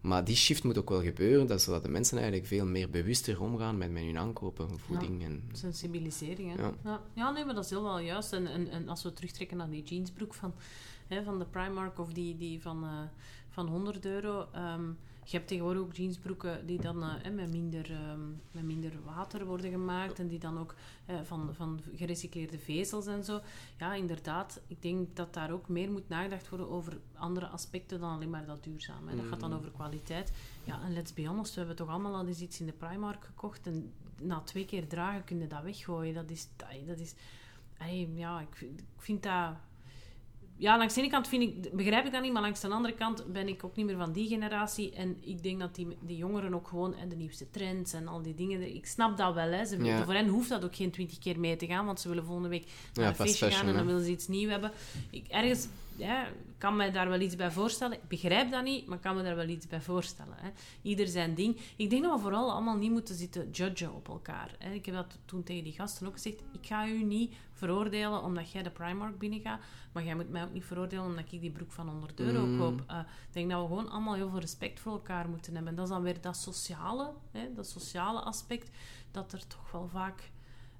[0.00, 3.40] Maar die shift moet ook wel gebeuren, dat, zodat de mensen eigenlijk veel meer bewuster
[3.40, 5.24] omgaan met, met hun aankopen, voeding.
[5.24, 6.62] En, Sensibilisering, hè?
[6.62, 6.72] Ja.
[6.84, 7.00] Ja.
[7.14, 7.30] Ja.
[7.30, 8.32] nee, maar dat is heel wel juist.
[8.32, 10.54] En, en, en als we terugtrekken naar die jeansbroek van,
[11.06, 12.90] hè, van de Primark of die, die van, eh,
[13.50, 14.48] van 100 euro.
[14.52, 14.90] ehm,
[15.30, 19.70] je hebt tegenwoordig ook jeansbroeken die dan eh, met, minder, ehm, met minder water worden
[19.70, 20.74] gemaakt en die dan ook
[21.06, 23.40] eh, van, van gerecycleerde vezels en zo.
[23.78, 24.60] Ja, inderdaad.
[24.66, 28.46] Ik denk dat daar ook meer moet nagedacht worden over andere aspecten dan alleen maar
[28.46, 29.08] dat duurzaam.
[29.08, 29.16] Hè.
[29.16, 30.32] Dat gaat dan over kwaliteit.
[30.64, 33.24] Ja, en let's be honest, we hebben toch allemaal al eens iets in de Primark
[33.24, 36.14] gekocht en na twee keer dragen kun je dat weggooien.
[36.14, 36.48] Dat is...
[36.86, 37.14] Dat is
[38.14, 39.52] ja, ik, vind- ik vind dat...
[40.60, 42.94] Ja, langs de ene kant vind ik, begrijp ik dat niet, maar langs de andere
[42.94, 44.92] kant ben ik ook niet meer van die generatie.
[44.92, 48.22] En ik denk dat die, die jongeren ook gewoon hè, de nieuwste trends en al
[48.22, 48.74] die dingen...
[48.74, 49.64] Ik snap dat wel, hè.
[49.64, 50.04] Ze, willen- Ja.
[50.04, 52.48] Voor hen hoeft dat ook geen twintig keer mee te gaan, want ze willen volgende
[52.48, 53.84] week naar Ja, een feestje gaan en dan hè.
[53.84, 54.72] willen ze iets nieuws hebben.
[55.10, 55.68] Ik, ergens
[55.98, 57.96] ja, ik kan mij daar wel iets bij voorstellen.
[57.96, 60.34] Ik begrijp dat niet, maar kan me daar wel iets bij voorstellen.
[60.36, 60.50] Hè.
[60.82, 61.60] Ieder zijn ding.
[61.76, 64.54] Ik denk dat we vooral allemaal niet moeten zitten judgen op elkaar.
[64.58, 64.72] Hè.
[64.72, 66.42] Ik heb dat toen tegen die gasten ook gezegd.
[66.52, 69.60] Ik ga u niet veroordelen omdat jij de Primark binnengaat,
[69.92, 72.58] maar jij moet mij ook niet veroordelen omdat ik die broek van 100 euro Mm.
[72.58, 72.82] koop.
[72.86, 75.70] Eh, ik denk dat we gewoon allemaal heel veel respect voor elkaar moeten hebben.
[75.70, 78.70] En dat is dan weer dat sociale, hè, dat sociale aspect,
[79.10, 80.30] dat er toch wel vaak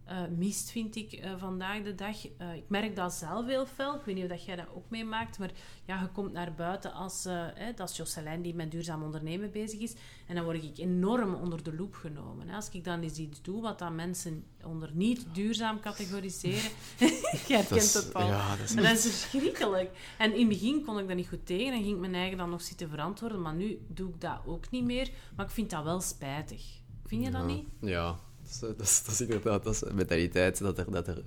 [0.08, 2.16] eh, mist, vind ik, eh, vandaag de dag.
[2.38, 3.94] Eh, ik merk dat zelf heel fel.
[3.94, 5.50] Ik weet niet of dat jij dat ook meemaakt, maar
[5.84, 7.24] ja, je komt naar buiten als...
[7.24, 9.94] eh, hè, dat is Jocelyn die met duurzaam ondernemen bezig is.
[10.26, 12.48] En dan word ik enorm onder de loep genomen.
[12.48, 12.54] Hè.
[12.56, 16.70] Als ik dan eens iets doe wat dat mensen onder niet duurzaam categoriseren...
[17.48, 18.26] je herkent Dat al.
[18.26, 19.90] ja, dat is En dat is verschrikkelijk.
[20.18, 22.38] En in het begin kon ik dat niet goed tegen en ging ik mijn eigen
[22.38, 23.42] dan nog zitten verantwoorden.
[23.42, 25.10] Maar nu doe ik dat ook niet meer.
[25.36, 26.62] Maar ik vind dat wel spijtig.
[27.04, 27.46] Vind je dat Ja.
[27.46, 27.66] niet?
[27.80, 28.18] Ja,
[28.60, 31.22] dat is, dat, is, dat is inderdaad dat is een mentaliteit dat er, dat er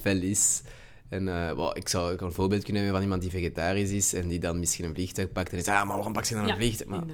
[0.00, 0.62] fel is.
[1.08, 4.28] En uh, ik zou ik een voorbeeld kunnen nemen van iemand die vegetarisch is en
[4.28, 6.50] die dan misschien een vliegtuig pakt en zegt, ah, maar waarom pak je dan Ja,
[6.52, 6.90] een vliegtuig?
[6.90, 7.04] Maar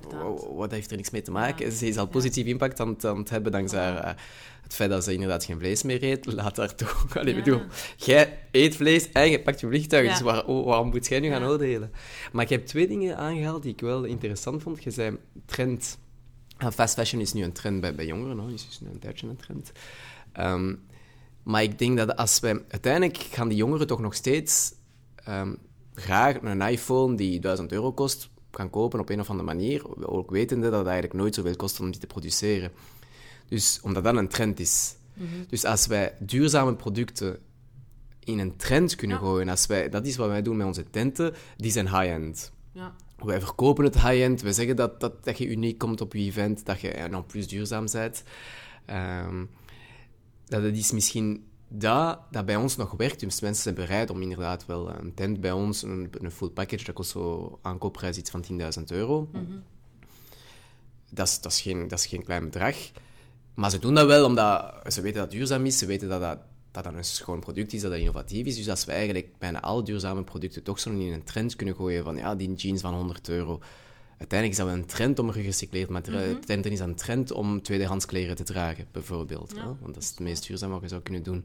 [0.55, 1.67] wat heeft er niks mee te maken?
[1.67, 1.73] Ja.
[1.73, 4.11] Ze is al positief impact aan, het- aan het hebben dankzij eh,
[4.63, 6.27] het feit dat ze inderdaad geen vlees meer eet.
[6.33, 7.17] Laat haar toch...
[7.19, 7.61] Allee, bedoel,
[7.97, 11.29] jij eet vlees en je pakt je vliegtuig, dus waar, oh, waarom moet jij nu
[11.29, 11.91] gaan oordelen?
[12.33, 14.85] Maar ik heb twee dingen aangehaald die ik wel interessant vond.
[14.85, 15.99] Je zei, trend...
[16.59, 18.51] ah, Fast fashion is nu een trend bij, bij jongeren, hoor.
[18.51, 19.73] is dus een tijdje een trend.
[20.33, 20.75] Ehm,
[21.43, 22.63] maar ik denk dat als wij...
[22.69, 24.73] Uiteindelijk gaan die jongeren toch nog steeds
[25.17, 25.55] ehm,
[25.95, 30.31] graag een iPhone die 1000 euro kost gaan kopen op een of andere manier, ook
[30.31, 32.71] wetende dat het eigenlijk nooit zoveel kost om die te produceren.
[33.49, 34.95] Dus omdat dat een trend is.
[35.49, 37.39] Dus als wij duurzame producten
[38.25, 39.23] in een trend kunnen Ja.
[39.23, 42.53] gooien, als wij, dat is wat wij doen met onze tenten, die zijn high-end.
[42.73, 42.95] Ja.
[43.25, 44.41] Wij verkopen het high-end.
[44.41, 47.27] We zeggen dat, dat, dat je uniek komt op je event, dat je en dan
[47.27, 48.23] plus duurzaam bent.
[48.85, 49.45] Ehm,
[50.45, 53.21] dat het is misschien dat, dat bij ons nog werkt.
[53.21, 56.85] Dus mensen zijn bereid om inderdaad wel een tent bij ons, een, een full package,
[56.85, 58.57] dat kost zo aankoopprijs iets van 10.000
[58.87, 59.29] euro.
[61.11, 62.77] dat, is, dat, is geen, dat is geen klein bedrag.
[63.55, 66.21] Maar ze doen dat wel omdat ze weten dat het duurzaam is, ze weten dat
[66.21, 66.39] dat,
[66.71, 68.57] dat, dat een schoon product is, dat dat innovatief is.
[68.57, 72.05] Dus als we eigenlijk bijna alle duurzame producten toch zo in een trend kunnen gooien
[72.05, 73.61] van ja, die jeans van 100 euro.
[74.19, 76.39] Uiteindelijk is dat wel een trend om gerecycleerd materiaal.
[76.47, 79.53] Tenten is een trend om tweedehands kleren te dragen, bijvoorbeeld.
[79.57, 79.65] Ja?
[79.81, 81.45] Want dat is het meest duurzaam wat je zou kunnen doen.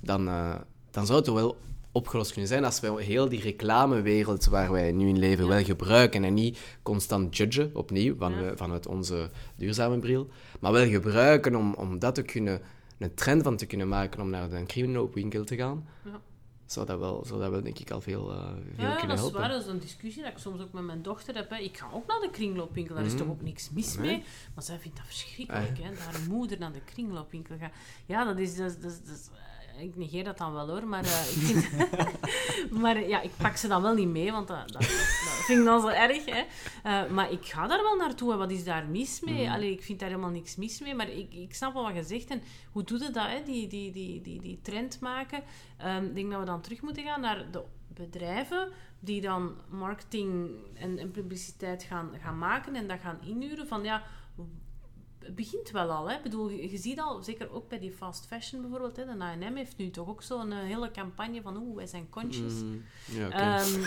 [0.00, 0.54] Dan, eh,
[0.90, 1.56] dan zou het wel
[1.92, 5.50] opgelost kunnen zijn als wij heel die reclamewereld waar wij nu in leven Ja.
[5.50, 8.40] wel gebruiken en niet constant judgen, opnieuw, van, Ja.
[8.40, 10.28] we- vanuit onze duurzame bril,
[10.60, 12.60] maar wel gebruiken om, om dat te kunnen,
[12.98, 16.20] een trend van te kunnen maken om naar een kringloopwinkel te gaan, Ja.
[16.66, 18.38] zou, dat wel, zou dat wel denk ik al veel, eh,
[18.74, 19.40] veel Ja, kunnen dat is helpen.
[19.40, 19.48] waar.
[19.48, 21.50] Dat is een discussie dat ik soms ook met mijn dochter heb.
[21.50, 21.56] Hè.
[21.56, 24.02] Ik ga ook naar de kringloopwinkel, daar is toch ook niks mis Mhm.
[24.06, 24.16] Nee.
[24.16, 24.24] mee.
[24.54, 25.94] Maar zij vindt dat verschrikkelijk, Ah, hè.
[25.94, 27.72] Daar een moeder naar de kringloopwinkel gaat.
[28.06, 28.56] Ja, dat is...
[28.56, 30.86] Dat, is- dat, is- dat eh, ik negeer dat dan wel, hoor.
[30.86, 31.70] Maar, eh, ik, vind,
[32.82, 35.64] maar ja, ik pak ze dan wel niet mee, want dat, dat, dat vind ik
[35.64, 36.44] dan zo erg, hè.
[36.82, 38.32] Eh, maar ik ga daar wel naartoe.
[38.32, 39.44] En wat is daar mis mee?
[39.44, 39.52] Mhm.
[39.52, 40.94] Allee, ik vind daar helemaal niks mis mee.
[40.94, 42.30] Maar ik, ik snap wel wat je zegt.
[42.30, 43.42] En hoe doe je dat, hè?
[43.42, 45.42] Die, die, die, die, die trend maken?
[45.76, 48.68] Ehm, ik denk dat we dan terug moeten gaan naar de bedrijven
[49.00, 53.66] die dan marketing en, en publiciteit gaan, gaan maken en dat gaan inhuren.
[53.66, 54.02] Van ja,
[55.34, 56.08] begint wel al.
[56.08, 56.16] Hè?
[56.16, 59.54] Ik bedoel, je, ziet al, zeker ook bij die fast fashion bijvoorbeeld, hè, de H&M
[59.54, 62.52] heeft nu toch ook zo'n eh, hele campagne van oeh, wij zijn conscious.
[62.52, 63.36] Mm, ja, oké.
[63.36, 63.80] Ehm,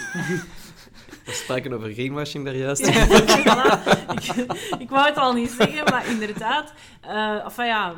[1.25, 2.85] We spraken over greenwashing daar juist.
[2.93, 4.13] ja, voilà.
[4.15, 4.45] ik,
[4.79, 6.73] ik wou het al niet zeggen, maar inderdaad.
[7.43, 7.95] enfin ja,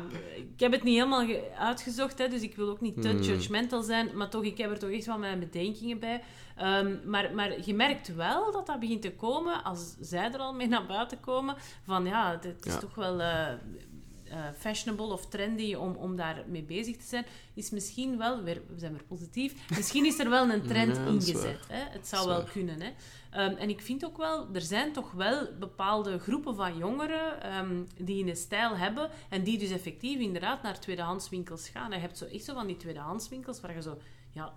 [0.62, 3.20] heb het niet helemaal ge- uitgezocht, hè, dus ik wil ook niet te Hmm.
[3.20, 6.22] judgmental zijn, maar toch, ik heb er toch echt wel mijn bedenkingen bij.
[6.56, 10.54] Ehm, maar, maar je merkt wel dat dat begint te komen, als zij er al
[10.54, 12.78] mee naar buiten komen, van ja, het, is Ja.
[12.78, 13.20] toch wel...
[13.20, 18.42] eh, eh, fashionable of trendy om, om daar mee bezig te zijn, is misschien wel,
[18.42, 21.58] weer, we zijn weer positief, misschien is er wel een trend Ja, ingezet.
[21.68, 21.84] Hè?
[21.90, 22.80] Het zou wel kunnen.
[22.80, 22.90] Hè?
[23.32, 27.84] Ehm, en ik vind ook wel, er zijn toch wel bepaalde groepen van jongeren ehm,
[27.96, 31.90] die een stijl hebben en die dus effectief inderdaad naar tweedehandswinkels gaan.
[31.90, 33.98] Je hebt zo echt zo van die tweedehandswinkels waar je zo,
[34.30, 34.52] ja,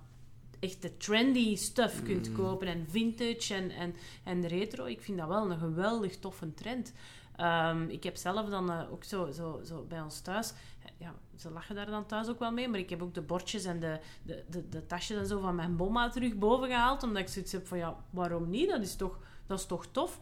[0.59, 4.85] echt de trendy stuff kunt kopen en vintage en, en, en retro.
[4.85, 6.93] Ik vind dat wel een geweldig toffe trend.
[7.35, 10.53] Ehm, ik heb zelf dan eh, ook zo, zo, zo bij ons thuis,
[10.97, 13.65] ja, ze lachen daar dan thuis ook wel mee, maar ik heb ook de bordjes
[13.65, 17.21] en de, de, de, de tasjes en zo van mijn bomma terug boven gehaald, omdat
[17.21, 18.69] ik zoiets heb van, ja, waarom niet?
[18.69, 20.19] Dat is toch, dat is toch tof?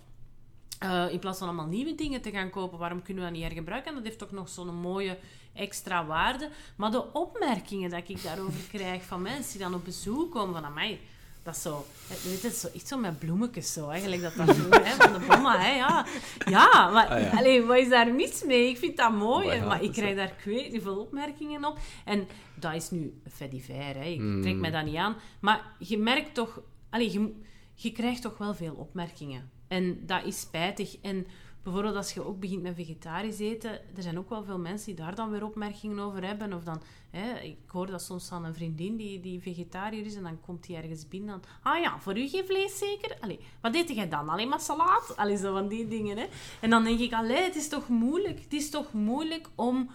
[0.80, 3.48] Eh, in plaats van allemaal nieuwe dingen te gaan kopen, waarom kunnen we dat niet
[3.48, 3.90] hergebruiken?
[3.90, 5.18] En dat heeft toch nog zo'n mooie
[5.54, 6.50] extra waarde.
[6.76, 10.74] Maar de opmerkingen dat ik daarover krijg van mensen die dan op bezoek komen van,
[10.74, 11.00] mij
[11.44, 11.86] dat is zo,
[12.24, 15.26] weet het, zo, echt zo met bloemetjes zo, eigenlijk dat dat zo, hè, van de
[15.28, 16.06] bomma, hè, ja.
[16.46, 17.30] Ja, maar Ah, ja.
[17.30, 18.70] allee, wat is daar mis mee?
[18.70, 20.98] Ik vind dat mooi, Maar ja, maar ik is krijg daar ik weet niet veel
[21.00, 21.78] opmerkingen op.
[22.06, 24.04] En dat is nu fediver, hè.
[24.04, 24.42] ik Mm.
[24.42, 25.16] trek mij dat niet aan.
[25.42, 27.42] Maar je merkt toch, allee, je,
[27.76, 29.50] je krijgt toch wel veel opmerkingen.
[29.68, 30.98] En dat is spijtig.
[31.02, 31.28] En
[31.64, 35.06] bijvoorbeeld als je ook begint met vegetarisch eten, er zijn ook wel veel mensen die
[35.06, 36.54] daar dan weer opmerkingen over hebben.
[36.54, 40.24] Of dan, hè, ik hoor dat soms van een vriendin die, die vegetariër is en
[40.24, 41.30] dan komt die ergens binnen.
[41.30, 43.18] Dan, ah ja, voor u geen vlees zeker?
[43.20, 44.30] Allee, wat eet jij dan?
[44.30, 45.14] Alleen maar salaat?
[45.16, 46.18] Allee, zo van die dingen.
[46.18, 46.26] Hè.
[46.62, 48.40] En dan denk ik, allee, het is toch moeilijk?
[48.40, 49.90] Het is toch moeilijk om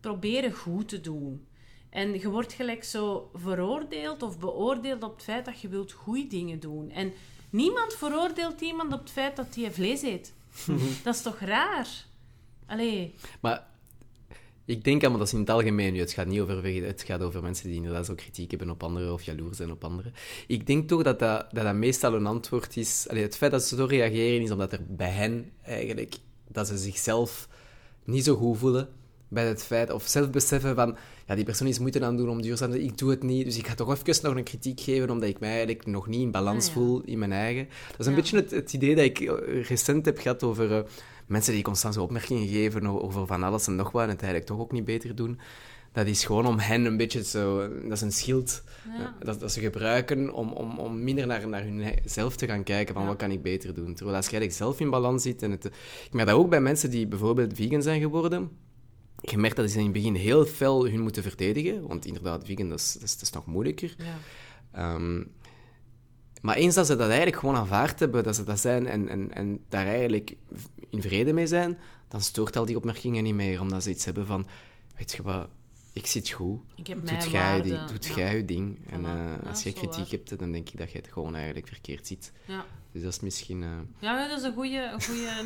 [0.00, 1.46] proberen goed te doen.
[1.90, 6.26] En je wordt gelijk zo veroordeeld of beoordeeld op het feit dat je wilt goede
[6.26, 6.90] dingen doen.
[6.90, 7.12] En
[7.50, 10.34] niemand veroordeelt iemand op het feit dat hij vlees eet.
[11.02, 11.88] Dat is toch raar?
[12.66, 13.66] Allee, Maar
[14.64, 15.98] ik denk allemaal dat is in het algemeen nu.
[15.98, 19.12] Het gaat niet over het gaat over mensen die inderdaad zo kritiek hebben op anderen
[19.12, 20.14] of jaloers zijn op anderen.
[20.46, 23.06] Ik denk toch dat dat, dat, dat meestal een antwoord is.
[23.08, 26.14] Allee, het feit dat ze zo reageren is omdat er bij hen eigenlijk
[26.48, 27.48] dat ze zichzelf
[28.04, 28.88] niet zo goed voelen
[29.28, 30.96] bij het feit, of zelf beseffen van,
[31.26, 33.58] ja, die persoon is moeite aan doen om duurzaam te ik doe het niet, dus
[33.58, 36.30] ik ga toch even nog een kritiek geven, omdat ik mij eigenlijk nog niet in
[36.30, 36.80] balans Ah, ja.
[36.80, 37.68] voel in mijn eigen.
[37.90, 38.18] Dat is een Ja.
[38.18, 40.82] beetje het, het idee dat ik eh, recent heb gehad over eh,
[41.26, 44.50] mensen die constant zo opmerkingen geven over van alles en nog wat, en het eigenlijk
[44.50, 45.38] toch ook niet beter doen.
[45.92, 47.68] Dat is gewoon om hen een beetje zo...
[47.82, 48.62] Dat is een schild
[48.98, 49.00] Ja.
[49.04, 52.94] eh, dat, dat ze gebruiken om, om, om minder naar, naar hunzelf te gaan kijken
[52.94, 53.94] van wat kan ik beter doen.
[53.94, 55.42] Terwijl als je eigenlijk zelf in balans zit...
[55.42, 58.50] En het, ik merk dat ook bij mensen die bijvoorbeeld vegan zijn geworden.
[59.30, 61.86] Je merkt dat ze in het begin heel fel hun moeten verdedigen.
[61.86, 63.94] Want inderdaad, vegan, dat is, dat is, dat is nog moeilijker.
[63.98, 64.16] Ja.
[64.72, 65.24] Ehm,
[66.42, 69.32] maar eens dat ze dat eigenlijk gewoon aanvaard hebben, dat ze dat zijn en, en,
[69.34, 70.36] en daar eigenlijk
[70.90, 73.60] in vrede mee zijn, dan stoort al die opmerkingen niet meer.
[73.60, 74.46] Omdat ze iets hebben van,
[74.96, 75.48] weet je wat,
[75.92, 76.60] ik zit goed.
[76.74, 78.14] Ik heb mijn Doet jij, die, doet ja.
[78.16, 78.78] jij je ding.
[78.90, 80.10] En eh, Ja, als je zo kritiek waar.
[80.10, 82.32] hebt, dan denk ik dat je het gewoon eigenlijk verkeerd ziet.
[82.44, 82.64] Ja.
[82.92, 83.62] Dus dat is misschien...
[83.62, 83.68] eh,
[83.98, 84.98] Ja, dat is een goede,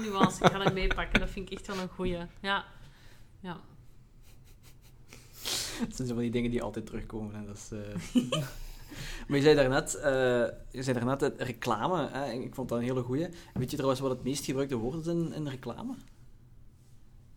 [0.03, 0.45] nuance.
[0.45, 1.21] Ik ga hem meepakken.
[1.21, 2.27] Dat vind ik echt wel een goede.
[2.41, 2.65] Ja.
[3.41, 3.61] Ja.
[5.87, 7.35] Dat zijn zo van die dingen die altijd terugkomen.
[7.35, 7.47] Hè.
[7.47, 8.23] Dat is, eh.
[9.29, 12.09] maar je zei daarnet, eh je zei daarnet het reclame.
[12.09, 12.25] Hè.
[12.25, 13.29] en Ik vond dat een hele goeie.
[13.55, 15.95] Weet je trouwens wat het meest gebruikte woord is in, in reclame?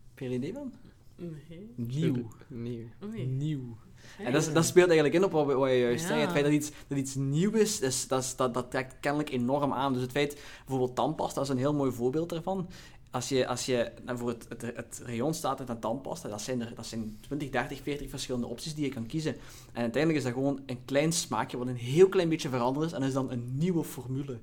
[0.08, 0.72] Heb je er een idee van?
[1.16, 1.72] Nee.
[1.76, 2.28] Nieuw.
[2.48, 2.86] Nieuw.
[3.10, 3.26] Nee.
[3.26, 3.76] Nieuw.
[4.18, 6.08] En dat, dat speelt eigenlijk in op wat, wat je juist Ja.
[6.08, 6.20] zei.
[6.20, 9.30] Het feit dat iets, dat iets nieuw is, is dat, is- dat, dat trekt kennelijk
[9.30, 9.92] enorm aan.
[9.92, 12.68] Dus het feit, bijvoorbeeld tandpasta, dat is een heel mooi voorbeeld daarvan.
[13.12, 16.42] Als je, als je nou, voor het, het, het rayon staat met een tandpasta, dat
[16.42, 19.34] zijn, er, dat zijn 20, 30, 40 verschillende opties die je kan kiezen.
[19.72, 22.92] En uiteindelijk is dat gewoon een klein smaakje wat een heel klein beetje veranderd is
[22.92, 24.38] en is dan een nieuwe formule.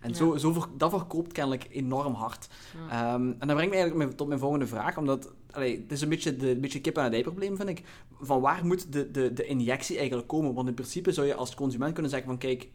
[0.00, 0.16] En Ja.
[0.16, 2.48] zo, zo dat verkoopt kennelijk enorm hard.
[2.88, 3.12] Ja.
[3.14, 6.08] Ehm, en dat brengt me eigenlijk tot mijn volgende vraag, omdat allee, het is een
[6.08, 7.82] beetje de een beetje kip en het ei probleem, vind ik.
[8.20, 10.54] Van waar moet de, de, de injectie eigenlijk komen?
[10.54, 12.68] Want in principe zou je als consument kunnen zeggen van kijk,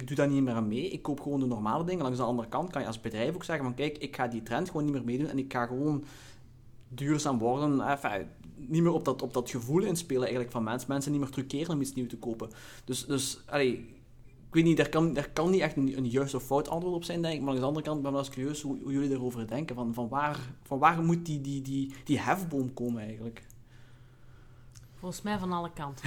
[0.00, 2.02] ik doe daar niet meer aan mee, ik koop gewoon de normale dingen.
[2.02, 4.42] Langs de andere kant kan je als bedrijf ook zeggen van kijk, ik ga die
[4.42, 6.04] trend gewoon niet meer meedoen en ik ga gewoon
[6.88, 7.80] duurzaam worden.
[7.80, 8.26] Enfin,
[8.56, 10.88] niet meer op dat, op dat gevoel inspelen eigenlijk van mensen.
[10.88, 12.50] Mensen niet meer truceren om iets nieuws te kopen.
[12.84, 13.72] Dus, dus allee,
[14.48, 17.04] ik weet niet, daar kan, daar kan niet echt een, juist of fout antwoord op
[17.04, 17.40] zijn, denk ik.
[17.40, 19.74] Maar aan de andere kant ben ik wel eens curieus hoe, hoe jullie erover denken.
[19.74, 23.42] Van, van, waar, van waar moet die, die, die, die hefboom komen eigenlijk?
[24.98, 26.04] Volgens mij van alle kanten.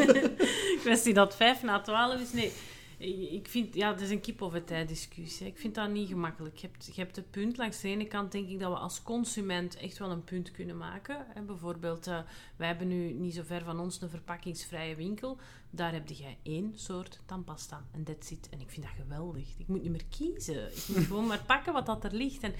[0.84, 2.32] Kwestie dat vijf na twaalf is.
[2.32, 2.52] Nee,
[2.98, 5.46] ik vind, ja, het is een kip of het ei discussie.
[5.46, 6.56] Ik vind dat niet gemakkelijk.
[6.56, 7.56] Je hebt, je hebt het punt.
[7.56, 10.76] Langs de ene kant denk ik dat we als consument echt wel een punt kunnen
[10.76, 11.26] maken.
[11.34, 12.18] Hè, bijvoorbeeld, eh,
[12.56, 15.38] wij hebben nu niet zo ver van ons een verpakkingsvrije winkel.
[15.70, 18.48] Daar heb je één soort tandpasta en that's it.
[18.48, 19.58] En ik vind dat geweldig.
[19.58, 20.66] Ik moet niet meer kiezen.
[20.66, 22.42] Ik moet gewoon maar pakken wat dat er ligt.
[22.42, 22.54] En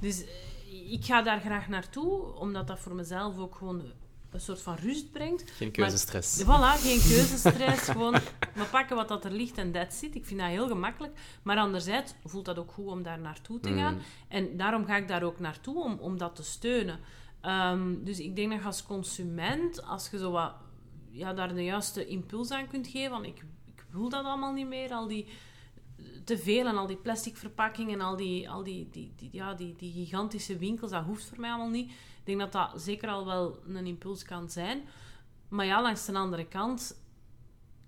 [0.00, 3.82] dus eh, ik ga daar graag naartoe, omdat dat voor mezelf ook gewoon
[4.32, 5.50] een soort van rust brengt.
[5.50, 6.42] Geen keuzestress.
[6.42, 7.88] Voilà, geen keuzestress.
[7.92, 8.12] gewoon,
[8.54, 10.14] we pakken wat dat er ligt en that's it.
[10.14, 11.18] Ik vind dat heel gemakkelijk.
[11.42, 13.94] Maar anderzijds voelt dat ook goed om daar naartoe te gaan.
[13.94, 14.00] Mm.
[14.28, 16.98] En daarom ga ik daar ook naartoe, om, om dat te steunen.
[17.40, 20.52] Ehm, dus ik denk dat je als consument, als je zo wat,
[21.10, 24.68] ja, daar de juiste impuls aan kunt geven, van ik, ik wil dat allemaal niet
[24.68, 25.26] meer, al die
[26.24, 29.74] te veel en al die plastic verpakkingen, al die, al die, die, die, ja, die,
[29.76, 31.92] die gigantische winkels, dat hoeft voor mij allemaal niet.
[32.24, 34.82] Ik denk dat dat zeker al wel een impuls kan zijn.
[35.48, 37.00] Maar ja, langs de andere kant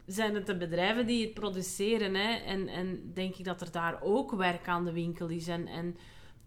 [0.07, 2.15] zijn het de bedrijven die het produceren.
[2.15, 2.35] Hè?
[2.35, 5.49] En, en denk ik dat er daar ook werk aan de winkel is.
[5.49, 5.97] En, en,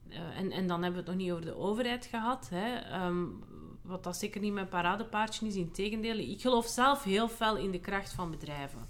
[0.09, 2.49] eh, en, dan hebben we het nog niet over de overheid gehad.
[2.49, 2.75] Hè?
[2.75, 3.25] Ehm,
[3.81, 6.17] wat dat zeker niet mijn paradepaardje is, in tegendeel.
[6.17, 8.87] Ik geloof zelf heel fel in de kracht van bedrijven.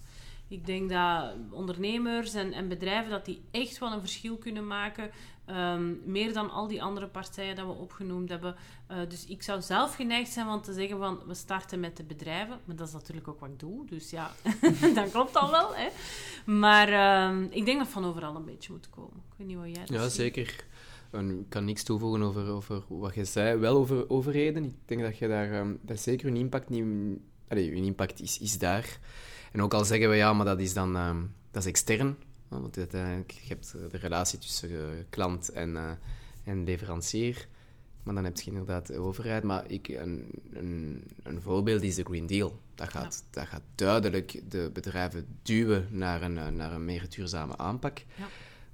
[0.47, 5.11] Ik denk dat ondernemers en, en bedrijven dat die echt wel een verschil kunnen maken.
[5.47, 8.55] Ehm, meer dan al die andere partijen dat we opgenoemd hebben.
[8.87, 12.03] Eh, dus ik zou zelf geneigd zijn van te zeggen van we starten met de
[12.03, 12.59] bedrijven.
[12.65, 13.85] Maar dat is natuurlijk ook wat ik doe.
[13.85, 14.31] Dus ja,
[14.95, 15.75] dat klopt al wel.
[15.75, 15.87] Hè.
[16.51, 19.17] Maar ehm, ik denk dat van overal een beetje moet komen.
[19.17, 20.11] Ik weet niet wat jij Ja, ziet.
[20.11, 20.65] zeker.
[21.11, 23.57] En ik kan niks toevoegen over, over wat je zei.
[23.57, 24.63] Wel over overheden.
[24.63, 25.51] Ik denk dat je daar...
[25.51, 26.85] ehm, dat zeker hun impact niet...
[27.47, 28.99] Allee, hun impact is, is daar.
[29.51, 30.93] En ook al zeggen we, ja, maar dat is dan...
[31.51, 32.17] dat is extern.
[32.47, 35.91] Want uiteindelijk, je hebt eh, de relatie tussen eh, klant en, eh,
[36.43, 37.47] en leverancier.
[38.03, 39.43] Maar dan heb je inderdaad de overheid.
[39.43, 42.59] Maar ik, een, een, een voorbeeld is de Green Deal.
[42.75, 47.97] Dat gaat, dat gaat duidelijk de bedrijven duwen naar een, naar een meer duurzame aanpak.
[47.97, 48.27] Ja.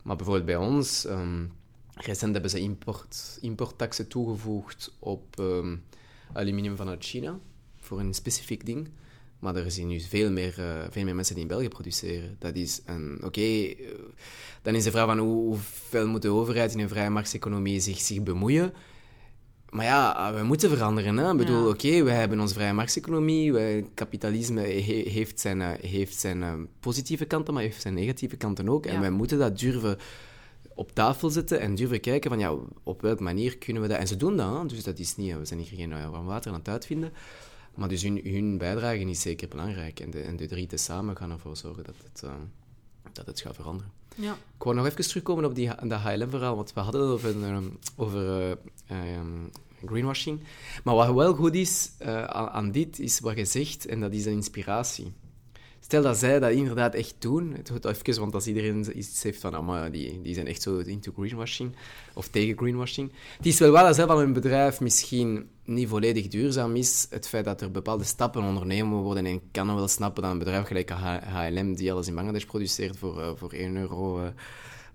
[0.03, 1.45] Maar bijvoorbeeld bij ons, ehm,
[1.93, 5.75] recent hebben ze import, importtaxen toegevoegd op ehm,
[6.33, 7.39] aluminium vanuit China
[7.79, 8.89] voor een specifiek ding.
[9.43, 12.35] Maar er zijn nu veel meer, eh, veel meer mensen die in België produceren.
[12.39, 13.19] Dat is een...
[13.23, 13.75] Oké, eh,
[14.61, 17.99] dan is de vraag van hoe, hoeveel moet de overheid in een vrije markteconomie zich,
[17.99, 18.73] zich bemoeien?
[19.69, 21.17] Maar ja, we moeten veranderen.
[21.17, 21.31] Hè?
[21.31, 21.69] Ik bedoel, Ja.
[21.69, 23.53] oké, we hebben onze vrije markteconomie.
[23.93, 28.85] Kapitalisme he- heeft zijn, eh, heeft zijn positieve kanten, maar heeft zijn negatieve kanten ook.
[28.85, 29.97] En wij moeten dat durven
[30.75, 33.97] op tafel zetten en durven kijken van ja, op welke manier kunnen we dat...
[33.97, 34.65] En ze doen dat, hè?
[34.65, 35.37] dus dat is niet...
[35.37, 37.11] We zijn hier geen warm water aan het uitvinden.
[37.75, 39.99] Maar dus hun, hun bijdrage is zeker belangrijk.
[39.99, 42.31] En de, en de drie tezamen gaan ervoor zorgen dat het, uh,
[43.11, 43.91] dat het gaat veranderen.
[44.15, 44.33] Ja.
[44.33, 47.77] Ik wou nog even terugkomen op die, dat HLM-verhaal, want we hadden het over, um,
[47.95, 48.49] over
[48.91, 49.49] uh, um,
[49.85, 50.39] greenwashing.
[50.83, 54.25] Maar wat wel goed is uh, aan dit, is wat je zegt, en dat is
[54.25, 55.13] een inspiratie.
[55.83, 59.39] Stel dat zij dat inderdaad echt doen, het goed even, want als iedereen iets heeft
[59.39, 61.75] van, die, die zijn echt zo into greenwashing,
[62.13, 63.11] of tegen greenwashing.
[63.37, 67.27] Het is wel waar dat zelf van hun bedrijf misschien niet volledig duurzaam is, het
[67.27, 70.67] feit dat er bepaalde stappen ondernemen worden, en ik kan wel snappen dat een bedrijf
[70.67, 74.23] gelijk HLM, die alles in Bangladesh produceert voor, uh, voor 1 euro...
[74.23, 74.27] Uh,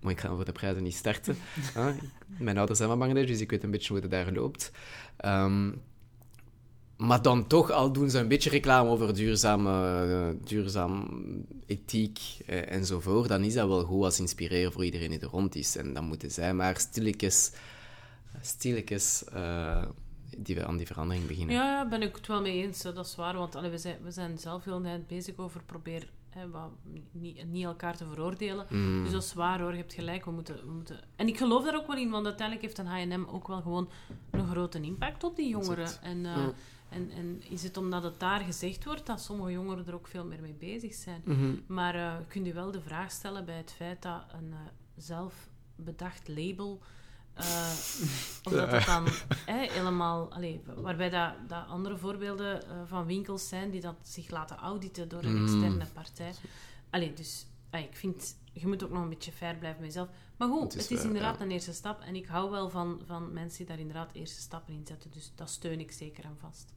[0.00, 1.36] maar ik ga voor de prijzen niet starten.
[2.38, 4.70] mijn ouders zijn van Bangladesh, dus ik weet een beetje hoe het daar loopt.
[5.24, 5.80] Um,
[6.98, 11.08] maar dan toch, al doen ze een beetje reclame over duurzame, uh, duurzaam
[11.66, 15.54] ethiek uh, enzovoort, dan is dat wel goed als inspireren voor iedereen die er rond
[15.54, 15.76] is.
[15.76, 17.52] En dan moeten zij maar stilletjes,
[18.40, 19.84] stilletjes uh,
[20.36, 21.54] die, aan die verandering beginnen.
[21.54, 22.82] Ja, ja, ben ik het wel mee eens.
[22.82, 26.08] Dat is waar, want allee, we, zijn, we zijn zelf heel net bezig over proberen
[26.30, 26.70] hè, wat,
[27.12, 28.66] niet, niet, elkaar te veroordelen.
[28.68, 29.02] Mm.
[29.02, 30.24] Dus dat is waar hoor, je hebt gelijk.
[30.24, 31.00] We moeten, we moeten...
[31.16, 33.88] En ik geloof daar ook wel in, want uiteindelijk heeft een H&M ook wel gewoon
[34.30, 36.02] een grote impact op die jongeren.
[36.02, 36.52] En, Mm.
[36.88, 40.24] En, en is het omdat het daar gezegd wordt dat sommige jongeren er ook veel
[40.24, 41.22] meer mee bezig zijn.
[41.24, 41.62] Mm -hmm.
[41.66, 44.56] Maar uh, kunt u wel de vraag stellen bij het feit dat een uh,
[44.96, 46.80] zelfbedacht label...
[47.38, 47.72] Uh,
[48.42, 49.06] omdat het dan
[49.46, 50.32] helemaal...
[50.32, 55.22] Allez, waarbij dat, dat andere voorbeelden van winkels zijn die dat zich laten auditen door
[55.22, 55.42] een Mm.
[55.42, 56.32] externe partij.
[56.90, 58.36] Allee, dus ik vind...
[58.52, 60.08] Je moet ook nog een beetje fair blijven met jezelf.
[60.36, 61.44] Maar goed, het is, het is inderdaad ja.
[61.44, 62.00] een eerste stap.
[62.00, 65.10] En ik hou wel van, van mensen die daar inderdaad eerste stappen in zetten.
[65.10, 66.72] Dus dat steun ik zeker en vast.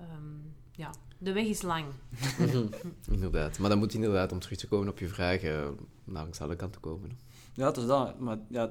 [0.00, 1.84] Um, ja, de weg is lang.
[3.10, 3.58] inderdaad.
[3.58, 5.68] Maar dan moet inderdaad, om terug te komen op je vraag, uh,
[6.04, 7.18] langs alle kanten komen.
[7.54, 8.18] Ja, het is dat.
[8.18, 8.70] Maar ja,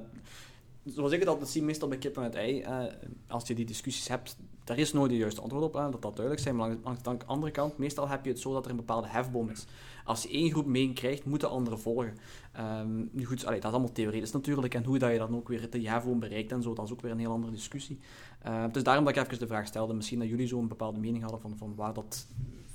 [0.84, 2.84] zoals ik het altijd zie, meestal bij kippen met ei, eh,
[3.28, 6.16] als je die discussies hebt, daar is nooit de juiste antwoord op, hè, dat dat
[6.16, 6.56] duidelijk zijn.
[6.56, 9.08] Maar langs, langs de andere kant, meestal heb je het zo dat er een bepaalde
[9.08, 9.66] hefboom is.
[10.04, 12.16] Als je één groep meekrijgt, moeten anderen volgen.
[12.58, 14.74] Um, nu goed, allee, dat is allemaal theoretisch natuurlijk.
[14.74, 17.00] En hoe dat je dan ook weer die hefboom bereikt en zo, dat is ook
[17.00, 17.98] weer een heel andere discussie.
[18.46, 20.98] Uh, dus daarom dat ik even de vraag stelde, misschien dat jullie zo een bepaalde
[20.98, 22.26] mening hadden van, van waar dat...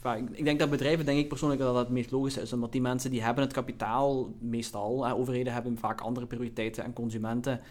[0.03, 2.53] Ik, ik denk dat bedrijven, denk ik persoonlijk, dat dat het meest logisch is.
[2.53, 5.09] Omdat die mensen, die hebben het kapitaal, meestal.
[5.09, 7.61] Overheden hebben vaak andere prioriteiten en consumenten...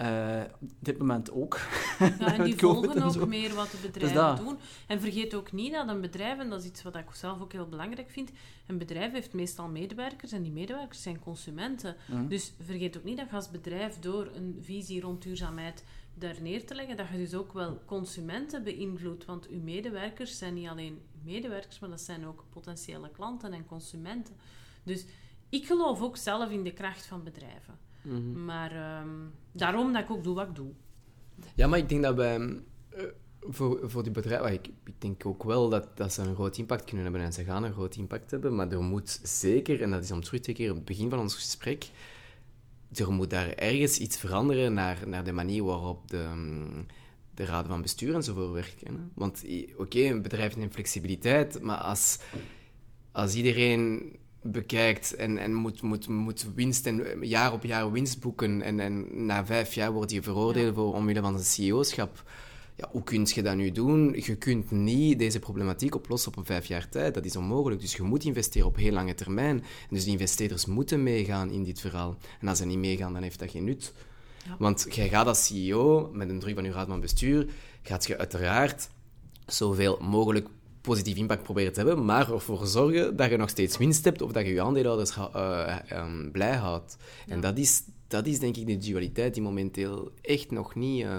[0.00, 1.60] Uh, op dit moment ook.
[1.98, 4.56] Ja, en die volgen ook meer wat de bedrijven dus doen.
[4.86, 7.52] En vergeet ook niet dat een bedrijf, en dat is iets wat ik zelf ook
[7.52, 8.30] heel belangrijk vind,
[8.66, 11.96] een bedrijf heeft meestal medewerkers en die medewerkers zijn consumenten.
[12.06, 12.28] Mm.
[12.28, 15.84] Dus vergeet ook niet dat je als bedrijf door een visie rond duurzaamheid
[16.14, 19.24] daar neer te leggen, dat je dus ook wel consumenten beïnvloedt.
[19.24, 24.34] Want uw medewerkers zijn niet alleen medewerkers, maar dat zijn ook potentiële klanten en consumenten.
[24.82, 25.04] Dus
[25.48, 27.78] ik geloof ook zelf in de kracht van bedrijven.
[28.02, 28.44] Mm -hmm.
[28.44, 30.70] Maar um, daarom dat ik ook doe wat ik doe.
[31.54, 32.62] Ja, maar ik denk dat wij uh,
[33.40, 36.84] voor, voor die bedrijven, ik, ik denk ook wel dat, dat ze een groot impact
[36.84, 40.02] kunnen hebben en ze gaan een groot impact hebben, maar er moet zeker, en dat
[40.02, 41.90] is om terug te keren op het begin van ons gesprek,
[42.94, 46.26] er moet daar ergens iets veranderen naar, naar de manier waarop de,
[47.34, 48.94] de raden van bestuur enzovoort werken.
[48.94, 49.00] Hè?
[49.14, 52.18] Want oké, okay, een bedrijf heeft flexibiliteit, maar als,
[53.12, 58.62] als iedereen bekijkt en, en moet, moet, moet winst en jaar op jaar winst boeken
[58.62, 60.72] en, en na vijf jaar wordt je veroordeeld ja.
[60.74, 62.22] voor omwille van zijn CEO-schap.
[62.82, 64.14] Ja, hoe kun je dat nu doen?
[64.18, 67.14] Je kunt niet deze problematiek oplossen op een vijf jaar tijd.
[67.14, 67.80] Dat is onmogelijk.
[67.80, 69.58] Dus je moet investeren op heel lange termijn.
[69.58, 72.16] En dus de investeerders moeten meegaan in dit verhaal.
[72.40, 73.92] En als ze niet meegaan, dan heeft dat geen nut.
[74.46, 74.56] Ja.
[74.58, 77.46] Want jij gaat als CEO, met een druk van je raad van bestuur,
[77.82, 78.88] gaat je uiteraard
[79.46, 80.48] zoveel mogelijk
[80.80, 84.32] positief impact proberen te hebben, maar ervoor zorgen dat je nog steeds winst hebt of
[84.32, 86.96] dat je je aandeelhouders uh, um, blij houdt.
[87.26, 87.32] Ja.
[87.32, 91.04] En dat is, dat is denk ik de dualiteit die momenteel echt nog niet...
[91.04, 91.18] Uh,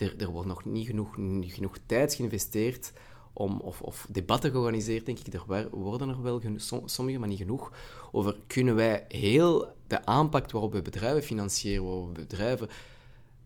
[0.00, 1.14] er, er wordt nog niet genoeg,
[1.54, 2.92] genoeg tijd geïnvesteerd
[3.32, 5.34] om, of, of debatten georganiseerd, denk ik.
[5.34, 6.42] Er worden er wel
[6.84, 7.72] sommige, maar niet genoeg.
[8.12, 12.68] Over kunnen wij heel de aanpak waarop we bedrijven financieren, waarop we bedrijven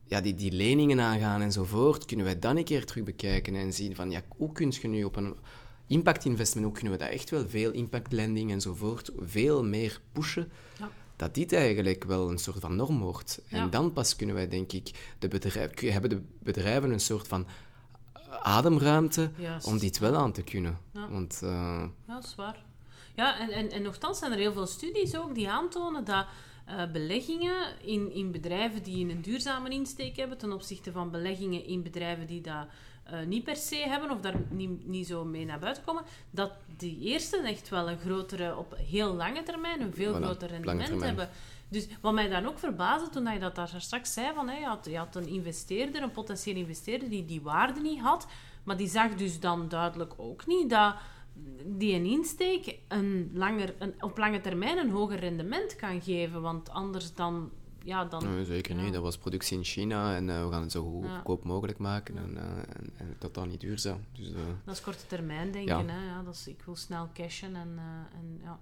[0.05, 3.95] ja, die, die leningen aangaan enzovoort, kunnen wij dan een keer terug bekijken en zien
[3.95, 5.37] van, ja, hoe kun je nu op een
[5.87, 10.51] impact investment, hoe kunnen we dat echt wel, veel impact lending enzovoort, veel meer pushen,
[10.79, 10.91] ja.
[11.17, 13.43] Dat dit eigenlijk wel een soort van norm wordt.
[13.49, 17.47] En dan pas kunnen wij, denk ik, de bedrijf, hebben de bedrijven een soort van
[18.43, 19.67] ademruimte Juist.
[19.67, 20.79] om dit wel aan te kunnen.
[20.93, 21.09] Ja.
[21.09, 21.51] Want, uh,
[22.07, 22.65] Ja, dat is waar.
[23.15, 26.27] Ja, en, en, en nogthans zijn er heel veel studies ook die aantonen dat
[26.69, 31.83] uh, beleggingen in, in bedrijven die een duurzame insteek hebben ten opzichte van beleggingen in
[31.83, 32.67] bedrijven die dat
[33.03, 36.53] eh, niet per se hebben of daar niet, niet zo mee naar buiten komen, dat
[36.77, 41.03] die eerste echt wel een grotere, op heel lange termijn, een veel Voilà, groter rendement
[41.03, 41.29] hebben.
[41.69, 44.67] Dus wat mij dan ook verbaasde toen je dat daar straks zei, van, hè, je,
[44.67, 48.27] had, je had een investeerder, een potentiële investeerder, die die waarde niet had,
[48.63, 50.95] maar die zag dus dan duidelijk ook niet dat
[51.65, 56.43] die een insteek een langer, een, op lange termijn een hoger rendement kan geven.
[56.43, 57.51] Want anders dan...
[57.85, 58.93] Ja, dan Nee, zeker niet.
[58.93, 62.37] Dat was productie in China en eh, we gaan het zo goedkoop mogelijk maken en,
[62.37, 64.05] eh, en, en totaal niet duurzaam.
[64.13, 65.87] Dus, eh, Dat is korte termijn denken.
[65.87, 65.93] Ja.
[65.93, 66.07] Hè?
[66.07, 67.57] Ja, dat is, ik wil snel cashen.
[67.57, 67.79] En,
[68.13, 68.59] en, ja.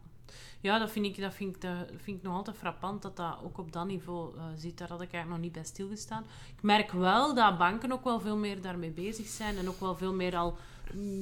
[0.61, 3.39] ja, dat vind, ik, dat, vind ik, dat vind ik nog altijd frappant dat dat
[3.45, 4.79] ook op dat niveau eh zit.
[4.79, 6.25] Daar had ik eigenlijk nog niet bij stilgestaan.
[6.57, 9.57] Ik merk wel dat banken ook wel veel meer daarmee bezig zijn.
[9.57, 10.57] En ook wel veel meer al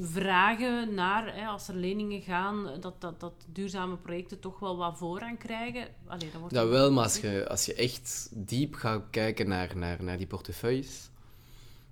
[0.03, 4.99] vragen naar, hè, als er leningen gaan, dat, dat, dat duurzame projecten toch wel wat
[4.99, 5.89] voorrang krijgen.
[6.07, 9.77] Allee, dat wordt dat wel, maar als je, als je echt diep gaat kijken naar,
[9.77, 11.11] naar, naar die portefeuilles...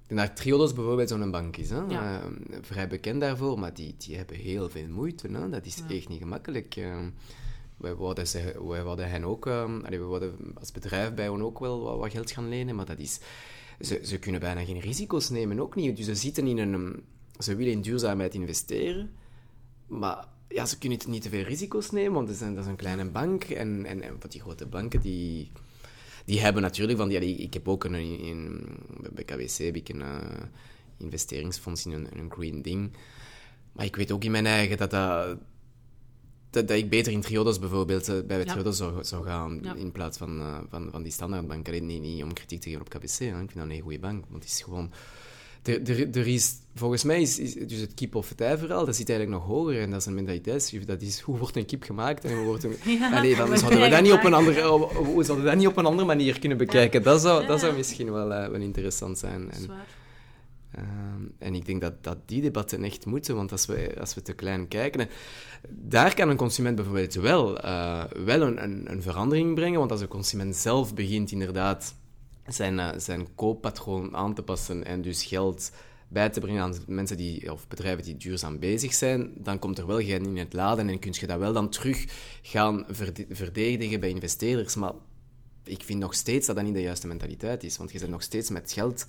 [0.08, 1.80] Naar Triodos bijvoorbeeld zo'n bank is, hè?
[1.88, 2.20] Ja.
[2.20, 2.26] Eh,
[2.60, 5.28] vrij bekend daarvoor, maar die, die hebben heel veel moeite.
[5.28, 5.48] Hè?
[5.48, 5.94] Dat is Ja.
[5.94, 6.76] echt niet gemakkelijk.
[6.76, 6.96] Eh,
[7.76, 11.58] wij wouden, ze, wij hen ook, eh, allee, we wouden als bedrijf bij hen ook
[11.58, 13.20] wel wat, wat geld gaan lenen, maar dat is,
[13.80, 15.96] ze, ze kunnen bijna geen risico's nemen, ook niet.
[15.96, 17.04] Dus ze zitten in een,
[17.38, 19.10] ze willen in duurzaamheid investeren,
[19.86, 22.70] maar ja, ze kunnen niet te veel risico's nemen, want dat is een, dat is
[22.70, 23.44] een kleine bank.
[23.44, 25.50] En, en, en die grote banken, die,
[26.24, 27.16] die hebben natuurlijk van die...
[27.16, 28.66] allee, Ik heb ook een, in,
[29.12, 30.42] bij KWC heb ik een eh,
[30.96, 32.92] investeringsfonds in een, een green ding.
[33.72, 35.38] Maar ik weet ook in mijn eigen dat dat...
[36.50, 38.44] Dat, dat ik beter in Triodos bijvoorbeeld, eh, bij Ja.
[38.44, 39.74] Triodos zou, zou gaan, Ja.
[39.74, 41.68] in plaats van, eh, van, van die standaardbank.
[41.68, 43.26] Alleen niet, niet om kritiek te geven op KBC, hè.
[43.26, 44.24] ik vind dat een hele goede bank.
[44.28, 44.90] Want het is gewoon...
[45.66, 48.84] Er, er, er is, volgens mij is, is dus het kip of het ei verhaal,
[48.84, 49.80] dat zit eigenlijk nog hoger.
[49.80, 50.86] En dat is een mentaliteitsshift.
[50.86, 52.76] Dat is, hoe wordt een kip gemaakt en hoe wordt een...
[52.98, 55.50] Ja, Allee, van, wat zouden we dat niet op een andere, op- hoe zouden we
[55.50, 57.02] dat niet op een andere manier kunnen bekijken?
[57.02, 59.50] Dat, zou, Ja, dat zou misschien wel, eh, wel interessant zijn.
[59.50, 59.70] En.
[60.70, 64.22] Ehm, en ik denk dat, dat die debatten echt moeten, want als we, als we
[64.22, 65.00] te klein kijken...
[65.00, 65.08] en
[65.68, 70.00] Daar kan een consument bijvoorbeeld wel, eh, wel een, een, een verandering brengen, want als
[70.00, 71.94] een consument zelf begint inderdaad
[72.48, 75.70] zijn, eh, zijn kooppatroon aan te passen en dus geld
[76.08, 79.86] bij te brengen aan mensen die, of bedrijven die duurzaam bezig zijn, dan komt er
[79.86, 82.04] wel geen in het laden en kun je dat wel dan terug
[82.42, 84.74] gaan verde- verdedigen bij investeerders.
[84.74, 84.92] Maar
[85.64, 88.22] ik vind nog steeds dat dat niet de juiste mentaliteit is, want je bent nog
[88.22, 89.06] steeds met geld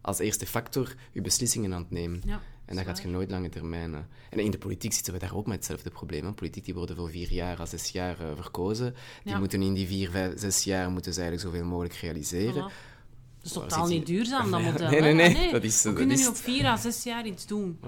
[0.00, 2.22] als eerste factor je beslissingen aan het nemen.
[2.24, 3.94] Ja, En dat gaat je nooit lange termijn.
[3.94, 4.00] eh.
[4.30, 6.24] En in de politiek zitten we daar ook met hetzelfde probleem.
[6.24, 6.32] Hè.
[6.32, 8.94] Politiek die worden voor vier jaar à zes jaar eh, verkozen.
[9.24, 9.38] Die Ja.
[9.38, 12.70] moeten in die vier, vijf, zes jaar moeten ze eigenlijk zoveel mogelijk realiseren.
[12.70, 12.96] Voilà.
[13.38, 14.90] Dat is totaal niet duurzaam, dat Nee, model.
[14.90, 15.12] nee, hè?
[15.12, 17.46] nee, Ah, dat is- We dat kunnen is nu op vier à zes jaar iets
[17.46, 17.78] doen.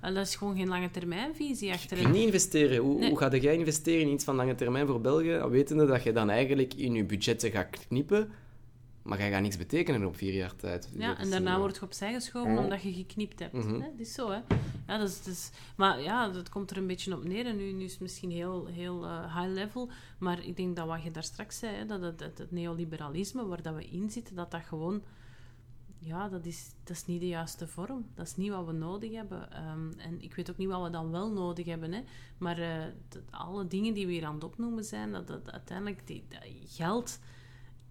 [0.00, 2.02] En dat is gewoon geen lange termijnvisie Je achterin.
[2.04, 2.76] kunt niet investeren.
[2.78, 3.08] Hoe, Nee.
[3.08, 6.30] hoe ga jij investeren in iets van lange termijn voor België, wetende dat je dan
[6.30, 8.30] eigenlijk in je budgetten gaat knippen,
[9.08, 10.88] maar jij gaat niks betekenen op vier jaar tijd.
[10.92, 13.52] Dus Ja, dat en daarna een- wordt je opzij geschoven omdat je geknipt hebt.
[13.52, 13.72] Mhm.
[13.74, 13.78] hè?
[13.78, 14.38] Dat is zo, hè.
[14.86, 17.46] Ja, dat is, dat is- maar ja, dat komt er een beetje op neer.
[17.46, 19.90] En nu, nu is het misschien heel, heel eh, high level.
[20.18, 23.46] Maar ik denk dat wat je daar straks zei, hè, dat het, het, het neoliberalisme
[23.46, 25.02] waar dat we in zitten, dat dat gewoon...
[26.00, 28.06] Ja, dat is, dat is niet de juiste vorm.
[28.14, 29.52] Dat is niet wat we nodig hebben.
[29.52, 31.92] Ehm, en ik weet ook niet wat we dan wel nodig hebben.
[31.92, 32.00] Hè.
[32.38, 36.06] Maar eh, dat- alle dingen die we hier aan het opnoemen zijn, dat, dat uiteindelijk
[36.06, 37.18] die, dat geld...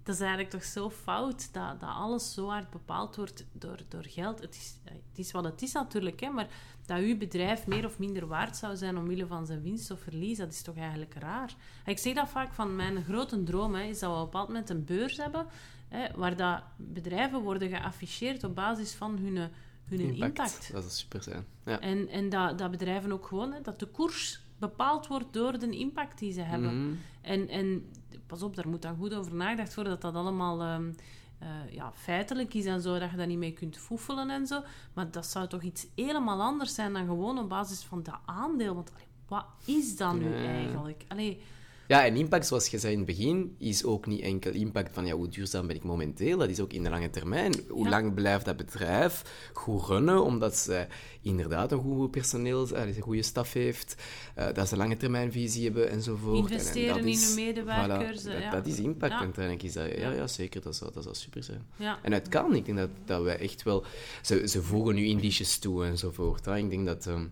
[0.07, 4.03] Dat is eigenlijk toch zo fout dat, dat alles zo hard bepaald wordt door, door
[4.03, 4.41] geld.
[4.41, 6.47] Het is, het is wat het is natuurlijk, hè, maar
[6.85, 10.37] dat uw bedrijf meer of minder waard zou zijn omwille van zijn winst of verlies,
[10.37, 11.55] dat is toch eigenlijk raar.
[11.85, 14.47] Ik zeg dat vaak van mijn grote droom, hè, is dat we op een bepaald
[14.47, 15.47] moment een beurs hebben
[15.87, 19.49] hè, waar dat bedrijven worden geafficheerd op basis van hun,
[19.83, 20.71] hun impact.
[20.71, 21.45] Dat zou super zijn.
[21.65, 21.79] Ja.
[21.79, 25.69] En, en dat, dat bedrijven ook gewoon, hè, dat de koers bepaald wordt door de
[25.69, 26.83] impact die ze hebben.
[26.83, 26.95] Mhm.
[27.21, 27.91] En, en
[28.27, 30.91] pas op, daar moet dan goed over nagedacht worden dat dat allemaal ehm,
[31.39, 34.61] eh, ja, feitelijk is en zo, dat je daar niet mee kunt foefelen en zo.
[34.93, 38.75] Maar dat zou toch iets helemaal anders zijn dan gewoon op basis van dat aandeel.
[38.75, 40.45] Want allee, wat is dat nu Ja.
[40.45, 41.03] eigenlijk?
[41.07, 41.41] Allee,
[41.87, 45.05] Ja, en impact, zoals je zei in het begin, is ook niet enkel impact van
[45.05, 46.37] ja, hoe duurzaam ben ik momenteel.
[46.37, 47.53] Dat is ook in de lange termijn.
[47.69, 47.89] Hoe Ja.
[47.89, 50.87] lang blijft dat bedrijf goed runnen, omdat ze
[51.21, 53.95] inderdaad een goed personeel, eh, een goede staf heeft,
[54.35, 56.37] eh, dat ze een lange termijnvisie hebben enzovoort.
[56.37, 58.51] En- en Investeren dat in is- hun medewerkers, Voilà, eh, dat, ja.
[58.51, 59.19] dat is impact Ja.
[59.19, 59.63] uiteindelijk.
[59.65, 60.27] Is dat, ja, Ja.
[60.27, 61.65] zeker, dat zou, dat zou super zijn.
[61.75, 61.99] ja.
[62.03, 62.55] En het kan.
[62.55, 63.85] Ik denk dat, dat wij echt wel...
[64.21, 66.45] Ze, ze voegen nu indices toe enzovoort.
[66.45, 66.57] Hè.
[66.57, 67.07] Ik denk dat...
[67.07, 67.25] ehm,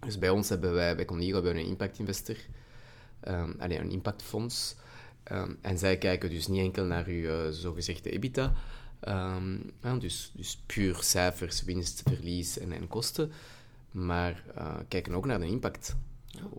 [0.00, 2.36] dus bij ons hebben wij, bij Condigo, hebben we een impact investor.
[3.58, 4.74] Allee, een impactfonds.
[5.22, 8.52] Ehm, en zij kijken dus niet enkel naar uw eh, zogezegde EBITDA.
[9.00, 9.52] ehm,
[9.82, 13.32] ja, dus, dus puur cijfers, winst, verlies en, en kosten.
[13.90, 15.96] Maar eh, kijken ook naar de impact.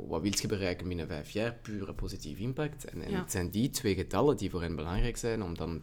[0.07, 1.53] Wat wil je bereiken binnen vijf jaar?
[1.61, 2.85] Pure positief impact.
[2.85, 3.19] En, en Ja.
[3.19, 5.81] het zijn die twee getallen die voor hen belangrijk zijn, dan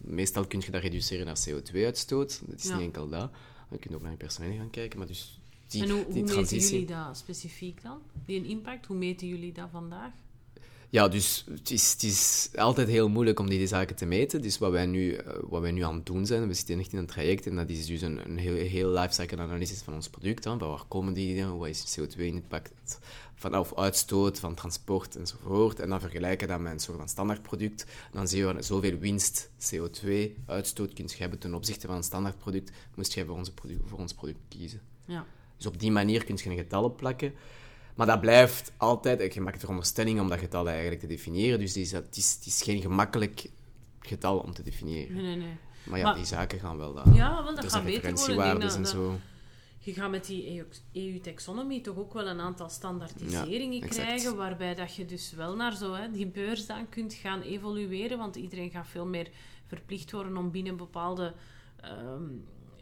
[0.00, 2.40] meestal kun je dat reduceren naar CO2-uitstoot.
[2.46, 3.30] Dat is niet enkel dat.
[3.70, 5.40] Je kunt ook naar je personeel gaan kijken, maar dus
[5.72, 7.98] die, en hoe, die hoe meten jullie dat specifiek dan?
[8.26, 10.12] Die een impact, hoe meten jullie dat vandaag?
[10.92, 14.42] Ja, dus het is, het is altijd heel moeilijk om die zaken te meten.
[14.42, 16.92] Dus wat wij, nu, eh, wat wij nu aan het doen zijn, we zitten echt
[16.92, 20.08] in een traject en dat is dus een, een heel, heel lifecycle analysis van ons
[20.08, 20.44] product.
[20.44, 20.58] Hè.
[20.58, 22.98] Van waar komen die, wat is CO2-impact
[23.34, 25.80] van, of uitstoot van transport enzovoort.
[25.80, 27.86] En dan vergelijken dat met een soort van standaardproduct.
[28.10, 33.12] Dan zie je zoveel winst CO2-uitstoot kun je hebben ten opzichte van een standaardproduct, moest
[33.14, 34.80] je voor, onze product, voor ons product kiezen.
[35.06, 35.26] Ja.
[35.62, 37.34] Dus op die manier kun je een getallen plakken.
[37.94, 41.58] Maar dat blijft altijd een gemakkelijke veronderstelling om dat getal eigenlijk te definiëren.
[41.58, 43.50] Dus die is, het, is, het is geen gemakkelijk
[44.00, 45.14] getal om te definiëren.
[45.14, 45.56] Nee, nee, nee.
[45.84, 46.94] Maar ja, Maar- die zaken gaan wel...
[46.94, 48.60] Dat, Ja, want dat gaat beter worden.
[48.60, 49.18] Dat- en zo.
[49.78, 54.94] Je gaat met die EU-taxonomie toch ook wel een aantal standaardiseringen Ja, krijgen, waarbij dat
[54.94, 58.86] je dus wel naar zo, hè, die beurs dan kunt gaan evolueren, want iedereen gaat
[58.86, 59.28] veel meer
[59.66, 61.34] verplicht worden om binnen bepaalde,
[61.80, 62.22] ehm,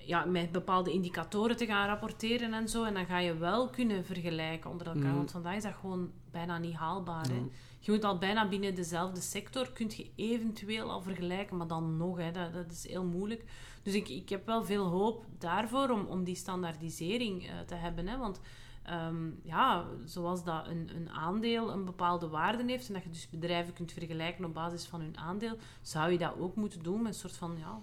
[0.07, 2.84] ja, met bepaalde indicatoren te gaan rapporteren en zo.
[2.84, 5.14] En dan ga je wel kunnen vergelijken onder elkaar, Mhm.
[5.16, 7.28] want vandaag is dat gewoon bijna niet haalbaar.
[7.28, 7.42] Hè.
[7.82, 12.16] Je moet al bijna binnen dezelfde sector, kun je eventueel al vergelijken, maar dan nog,
[12.18, 13.44] hè, dat, dat is heel moeilijk.
[13.82, 18.07] Dus ik, ik heb wel veel hoop daarvoor om, om die standaardisering eh, te hebben.
[18.09, 18.18] Hè?
[18.18, 18.40] Want
[18.82, 23.28] ehm, ja, zoals dat een, een aandeel een bepaalde waarde heeft en dat je dus
[23.30, 27.12] bedrijven kunt vergelijken op basis van hun aandeel, zou je dat ook moeten doen met
[27.12, 27.80] een soort van ja,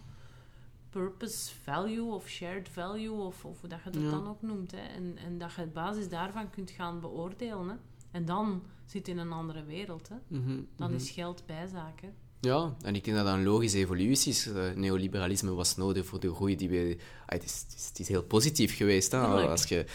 [0.90, 4.10] purpose value of shared value of, of hoe dat je dat Ja.
[4.10, 4.72] dan ook noemt.
[4.72, 4.78] Hè?
[4.96, 7.70] En, en dat je op basis daarvan kunt gaan beoordelen.
[7.70, 7.76] Hè?
[8.12, 10.10] En dan zit je in een andere wereld.
[10.10, 10.16] Hè?
[10.28, 10.96] Mhm, Dan mhm.
[10.96, 12.14] is geld bijzaken.
[12.40, 14.48] Ja, en ik denk dat dat een logische evolutie is.
[14.48, 16.98] Eh, neoliberalisme was nodig voor de groei die we...
[17.26, 19.12] Ah, het, is, het, is, het is heel positief geweest.
[19.12, 19.20] Hè?
[19.20, 19.86] Als je...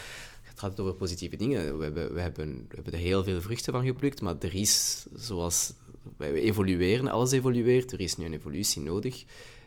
[0.43, 1.79] Het gaat over positieve dingen.
[1.79, 5.07] We hebben, we, hebben, we hebben er heel veel vruchten van geplukt, maar er is,
[5.15, 5.73] zoals
[6.17, 9.25] wij evolueren, alles evolueert, er is nu een evolutie nodig.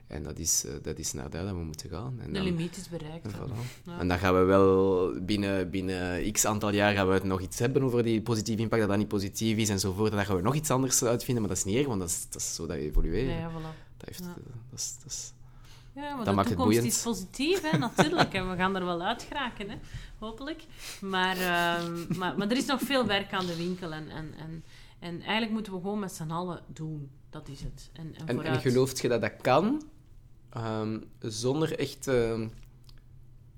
[0.08, 2.16] En dat is, eh, dat is naar daar dat we moeten gaan.
[2.20, 3.26] En De dan- limiet is bereikt.
[3.26, 3.84] en voilà.
[3.86, 3.99] Ja.
[3.99, 7.60] En dan gaan we wel binnen, binnen x aantal jaar gaan we het nog iets
[7.60, 10.10] hebben over die positieve impact, dat dat niet positief is enzovoort.
[10.12, 12.10] En dan gaan we nog iets anders uitvinden, maar dat is niet erg, want dat
[12.10, 13.34] is, dat is zo dat we evolueren.
[13.34, 13.97] Ja, ja, voilà.
[13.97, 14.28] Dat, heeft, eh,
[14.70, 15.34] dat, is, dat is...
[15.95, 18.34] Ja, maar Dat de maakt het toekomst is positief, hè, natuurlijk.
[18.34, 19.76] En we gaan er wel uit geraken, hè,
[20.20, 20.64] hopelijk.
[21.01, 23.91] Maar, ehm, maar, maar er is nog veel werk aan de winkel.
[23.93, 24.64] En, en, en,
[24.99, 27.10] en eigenlijk moeten we gewoon met z'n allen doen.
[27.30, 27.89] Dat is het.
[27.93, 29.82] En, en, En, en gelooft je dat dat kan,
[30.56, 32.47] ehm, zonder echt ehm,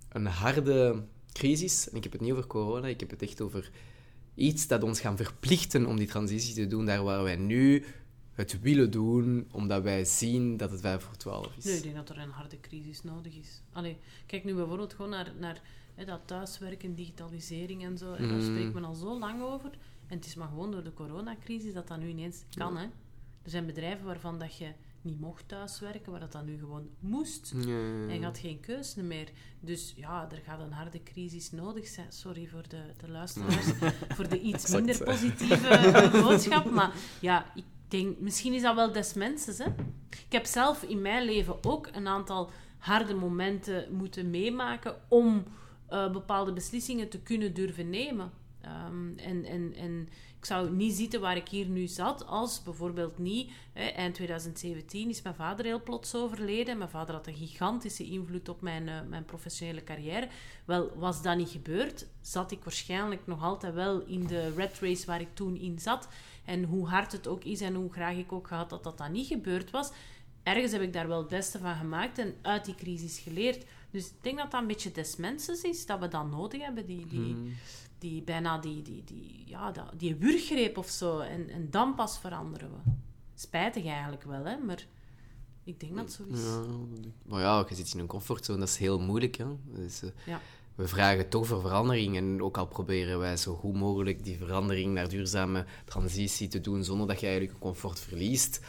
[0.10, 1.90] een harde crisis?
[1.90, 3.72] En ik heb het niet over corona, ik heb het echt over
[4.36, 7.84] iets dat ons gaan verplichten om die transitie te doen, daar waar wij nu
[8.32, 11.64] het willen doen, omdat wij zien dat het 5 voor 12 is.
[11.64, 13.62] Nee, ik denk dat er een harde crisis nodig is.
[13.72, 15.62] Allee, kijk nu bijvoorbeeld gewoon naar, naar
[15.96, 18.14] hè, dat thuiswerken, digitalisering en zo.
[18.14, 18.44] En daar Mm.
[18.44, 19.70] spreekt men al zo lang over.
[20.08, 22.78] En het is maar gewoon door de coronacrisis dat dat nu ineens kan.
[22.78, 22.84] Hè.
[23.44, 24.72] Er zijn bedrijven waarvan dat je
[25.02, 27.54] niet mocht thuiswerken, waar dat dan nu gewoon moest.
[27.56, 28.08] Ja.
[28.08, 29.30] En je had geen keuze meer.
[29.60, 32.12] Dus ja, er gaat een harde crisis nodig zijn.
[32.12, 33.66] Sorry voor de, de luisteraars,
[34.16, 34.86] voor de iets Exact.
[34.86, 36.72] minder positieve boodschap.
[36.72, 39.64] Maar ja, ik denk, misschien is dat wel des mensen.
[39.64, 39.70] Hè?
[40.10, 45.44] Ik heb zelf in mijn leven ook een aantal harde momenten moeten meemaken om
[45.88, 48.32] eh, bepaalde beslissingen te kunnen durven nemen.
[48.62, 50.10] Ehm, en, en, en
[50.40, 53.52] ik zou niet zitten waar ik hier nu zat als bijvoorbeeld niet.
[53.74, 56.78] Hè, eind 2017 is mijn vader heel plots overleden.
[56.78, 60.28] Mijn vader had een gigantische invloed op mijn, eh, mijn professionele carrière.
[60.66, 65.06] Wel, was dat niet gebeurd, zat ik waarschijnlijk nog altijd wel in de red race
[65.06, 66.08] waar ik toen in zat.
[66.46, 69.12] En hoe hard het ook is en hoe graag ik ook gehad dat dat dan
[69.12, 69.92] niet gebeurd was,
[70.44, 73.66] ergens heb ik daar wel het beste van gemaakt en uit die crisis geleerd.
[73.92, 76.86] Dus ik denk dat dat een beetje des mensen is, dat we dat nodig hebben,
[76.86, 77.36] die, die,
[77.98, 81.20] die bijna die, die, die, ja, die wurggreep of zo.
[81.20, 82.92] En, en dan pas veranderen we.
[83.36, 84.86] Spijtig eigenlijk wel, hè, maar
[85.64, 86.42] ik denk dat zo is.
[86.42, 86.64] Ja,
[87.26, 89.36] maar ja, je zit in een comfortzone, dat is heel moeilijk.
[89.36, 89.46] Hè?
[89.66, 90.42] Dus, eh, Ja.
[90.76, 94.94] We vragen toch voor verandering en ook al proberen wij zo goed mogelijk die verandering
[94.94, 98.60] naar duurzame transitie te doen zonder dat je eigenlijk je comfort verliest.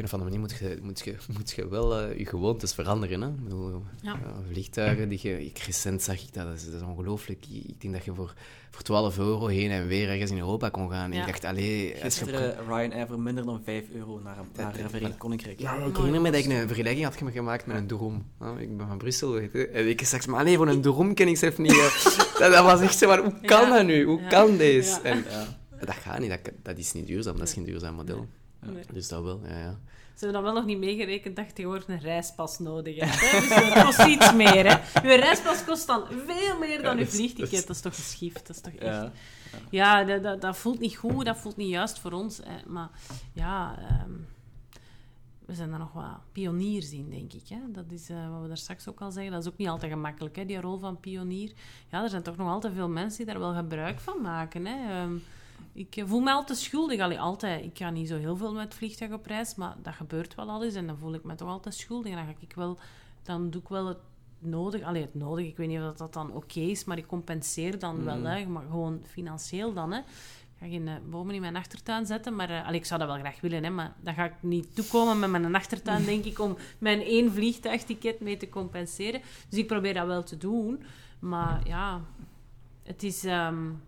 [0.00, 3.20] Een of andere manier moet je, moet je, moet je wel eh, je gewoontes veranderen.
[3.20, 3.28] Hè?
[3.28, 4.12] Ik bedoel, Ja.
[4.12, 7.44] ja, vliegtuigen, die je, ik, recent zag ik dat, dat is, ongelooflijk.
[7.50, 8.34] Ik denk dat je voor,
[8.70, 11.10] voor 12 euro heen en weer ergens in Europa kon gaan.
[11.10, 11.20] En Ja.
[11.20, 11.92] ik dacht, allee...
[12.04, 15.60] Als je Gisteren Ryanair voor minder dan 5 euro naar, naar dat- Verenigd Koninkrijk.
[15.60, 18.26] Ja, ik herinner me dat ik een vergelijking had gemaakt met een droom.
[18.58, 19.68] Ik ben van Brussel, weet je.
[19.68, 21.72] En ik zeg, maar nee, voor een droom ken ik zelf niet.
[21.72, 22.04] eh.
[22.38, 23.76] dat, dat was echt zo van, hoe kan Ja.
[23.76, 24.04] dat nu?
[24.04, 24.28] Hoe Ja.
[24.28, 24.90] kan deze?
[24.90, 25.02] Ja.
[25.02, 25.84] En Ja.
[25.84, 27.38] dat gaat niet, dat, dat is niet duurzaam.
[27.38, 28.26] Dat is geen duurzaam model.
[28.60, 28.84] Nee.
[28.92, 29.78] Dus dat wel, ja, ja.
[30.14, 33.20] Ze hebben dan wel nog niet meegerekend dat je tegenwoordig een reispas nodig hebt.
[33.20, 33.40] Hè?
[33.40, 34.66] Dus dat kost iets meer.
[34.72, 35.00] Hè?
[35.08, 37.50] Je reispas kost dan veel meer dan Ja, je dat is- vliegticket.
[37.50, 38.46] dat is- Dat is toch geschift?
[38.46, 38.82] Dat is toch echt...
[38.94, 39.12] Ja.
[39.70, 42.40] Ja, dat, dat, dat voelt niet goed, dat voelt niet juist voor ons.
[42.44, 42.56] Hè.
[42.66, 42.88] Maar
[43.32, 44.10] ja, ehm,
[45.46, 47.48] we zijn daar nog wat pioniers in, denk ik.
[47.48, 47.58] Hè?
[47.68, 49.32] Dat is eh, wat we daar straks ook al zeggen.
[49.32, 51.52] Dat is ook niet altijd gemakkelijk, hè, die rol van pionier.
[51.90, 54.66] Ja, er zijn toch nog altijd veel mensen die daar wel gebruik van maken.
[54.66, 55.00] Hè?
[55.02, 55.12] Ehm,
[55.72, 57.00] ik eh, voel me altijd schuldig.
[57.00, 57.64] Allee, altijd.
[57.64, 60.64] Ik ga niet zo heel veel met vliegtuig op reis, maar dat gebeurt wel al
[60.64, 60.74] eens.
[60.74, 62.10] En dan voel ik me toch altijd schuldig.
[62.10, 62.78] En dan, ga ik wel,
[63.22, 63.98] dan doe ik wel het
[64.38, 64.82] nodig.
[64.82, 68.04] Allee, het nodig, ik weet niet of dat dan oké is, maar ik compenseer dan
[68.04, 68.22] wel.
[68.22, 68.46] Hè?
[68.46, 69.92] Maar gewoon financieel dan.
[69.92, 69.98] Hè?
[69.98, 73.08] Ik ga geen uh, bomen in mijn achtertuin zetten, maar uh, allee, ik zou dat
[73.08, 76.38] wel graag willen, hè, maar dan ga ik niet toekomen met mijn achtertuin, denk ik,
[76.38, 79.20] om mijn één vliegtuigticket mee te compenseren.
[79.48, 80.82] Dus ik probeer dat wel te doen.
[81.18, 82.00] Maar ja,
[82.82, 83.82] het is, um,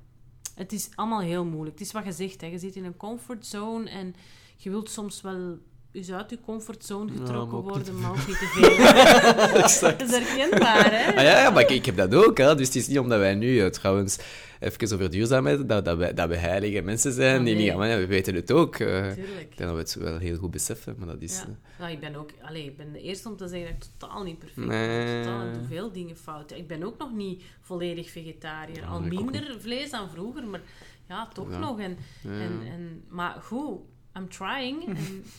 [0.54, 1.78] het is allemaal heel moeilijk.
[1.78, 2.46] Het is wat je zegt, hè.
[2.46, 4.14] je zit in een comfortzone en
[4.56, 5.58] je wilt soms wel
[6.00, 9.62] is uit je comfortzone getrokken ja, worden, maar ook niet te veel.
[9.62, 9.98] exact.
[9.98, 11.06] Dat is herkenbaar, hè?
[11.16, 12.38] Ah, ja, ja, maar ik, ik, heb dat ook.
[12.38, 12.54] Hè.
[12.54, 14.18] Dus het is niet omdat wij nu, uh, trouwens,
[14.60, 17.38] even over duurzaamheid, dat, dat, wij, dat we heilige mensen zijn.
[17.38, 17.64] Oh, die nee.
[17.64, 18.78] niet, maar, ja, we weten het ook.
[18.78, 19.16] Uh, Tuurlijk.
[19.50, 21.36] ik denk dat we het wel heel goed beseffen, maar dat is...
[21.36, 21.42] Ja.
[21.42, 22.30] Uh, nou, ik ben ook...
[22.42, 25.04] Allee, ik ben de eerste om te zeggen dat ik totaal niet perfect Nee.
[25.04, 25.22] ben.
[25.22, 26.52] Totaal, ik doe veel dingen fout.
[26.52, 28.80] Ik ben ook nog niet volledig vegetariër.
[28.80, 30.60] Ja, Al minder vlees dan vroeger, maar
[31.08, 31.58] ja, toch Ja.
[31.58, 31.80] nog.
[31.80, 32.30] En, Ja.
[32.30, 33.80] en, en, maar goed,
[34.16, 34.84] I'm trying.
[34.86, 34.96] En,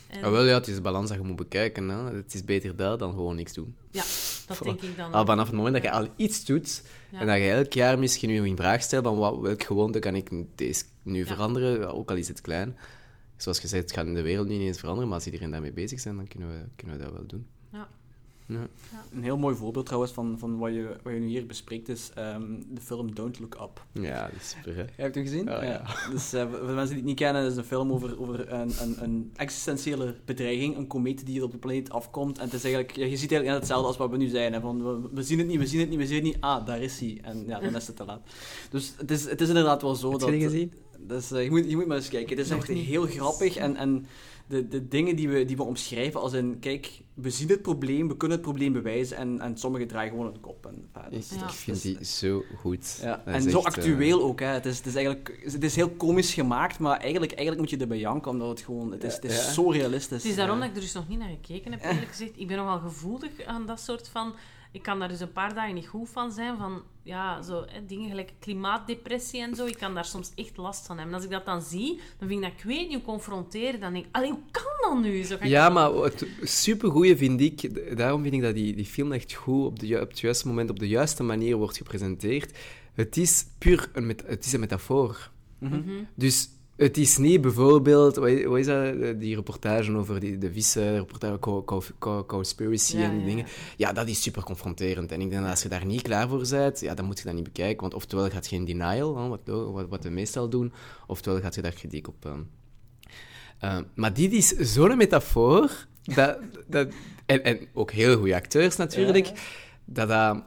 [0.08, 1.90] en Ah, wel, ja, het is de balans dat je moet bekijken.
[1.90, 2.16] Hè.
[2.16, 3.76] Het is beter dat dan gewoon niks doen.
[3.92, 4.04] ja,
[4.48, 7.20] dat denk ik dan Al vanaf het moment dat je al iets doet, Ja.
[7.20, 10.16] en dat je elk jaar misschien je in vraag stelt van wat, welke gewoonte kan
[10.16, 11.26] ik deze nu Ja.
[11.26, 12.78] veranderen, ook al is het klein.
[13.38, 16.00] Zoals gezegd, het gaat in de wereld niet eens veranderen, maar als iedereen daarmee bezig
[16.00, 17.48] zijn, dan kunnen we, kunnen we dat wel doen.
[18.54, 18.68] Ja.
[18.92, 19.04] Ja.
[19.12, 22.12] Een heel mooi voorbeeld trouwens van, van wat, je, wat je nu hier bespreekt is
[22.16, 23.86] ehm, de film Don't Look Up.
[23.92, 24.82] Ja, dat is super, hè.
[24.82, 25.46] Jij hebt hem gezien?
[25.46, 25.86] Ja, ja.
[26.12, 28.52] Dus eh, voor de mensen die het niet kennen, is het een film over, over
[28.52, 32.38] een, een, een existentiële bedreiging, een komeet die op de planeet afkomt.
[32.38, 34.54] En het is eigenlijk, ja, je ziet eigenlijk net hetzelfde als wat we nu zijn.
[34.54, 36.38] Hè, van, we, we zien het niet, we zien het niet, we zien het niet.
[36.40, 37.20] Ah, daar is hij.
[37.22, 38.22] En ja, dan is het te laat.
[38.70, 40.30] Dus het is, het is inderdaad wel zo Heb dat...
[40.30, 40.74] je die gezien?
[41.08, 42.38] Dus, eh, je, moet, je moet maar eens kijken.
[42.38, 43.56] Het is echt heel grappig.
[43.56, 44.06] En, en
[44.48, 46.58] de, de dingen die we, die we omschrijven als in...
[46.60, 49.18] Kijk, we zien het probleem, we kunnen het probleem bewijzen.
[49.18, 50.66] En, en sommigen draaien gewoon het kop.
[50.66, 51.50] En, ja, dat is- Ik Ja.
[51.50, 53.00] vind is- die zo goed.
[53.02, 54.40] ja, en zo echt, eh, actueel ook.
[54.40, 54.46] Hè.
[54.46, 57.78] Het, is, het, is eigenlijk, het is heel komisch gemaakt, maar eigenlijk, eigenlijk moet je
[57.86, 58.92] erbij janken, omdat het gewoon...
[58.92, 59.52] Het is, het is Ja.
[59.52, 60.22] zo realistisch.
[60.24, 60.62] Het is daarom Ja.
[60.62, 62.32] dat ik er dus nog niet naar gekeken heb, eerlijk gezegd.
[62.36, 64.34] Ik ben nogal gevoelig aan dat soort van...
[64.74, 67.86] Ik kan daar dus een paar dagen niet goed van zijn, van ja, zo, hè,
[67.86, 69.66] dingen gelijk klimaatdepressie en zo.
[69.66, 71.16] Ik kan daar soms echt last van hebben.
[71.16, 73.80] En als ik dat dan zie, dan vind ik dat ik weet niet hoe confronteren.
[73.80, 75.24] Dan denk ik, allee, hoe kan dat nu?
[75.24, 79.34] Zo Ja, maar het supergoeie vind ik, daarom vind ik dat die, die film echt
[79.34, 82.58] goed op, de, op het juiste moment, op de juiste manier wordt gepresenteerd.
[82.94, 85.32] Het is puur een, met, het is een metafoor.
[85.60, 86.04] Mhm.
[86.16, 90.52] Dus het is niet bijvoorbeeld, wat is, wat is dat, die reportage over die, de
[90.52, 93.46] vissen, reportage co, co, co- Conspiracy Ja, en die ja, dingen.
[93.78, 95.12] Ja, dat is super confronterend.
[95.12, 97.26] En ik denk dat als je daar niet klaar voor bent, ja, dan moet je
[97.26, 97.82] dat niet bekijken.
[97.82, 100.74] Want oftewel gaat je in denial, hè, wat, wat, wat we meestal doen,
[101.08, 102.26] oftewel gaat je daar kritiek op.
[103.60, 105.86] Eh, maar dit is zo'n metafoor,
[106.16, 106.38] dat,
[106.68, 106.88] dat,
[107.26, 109.32] en, en ook heel goede acteurs natuurlijk,
[109.86, 110.44] dat dat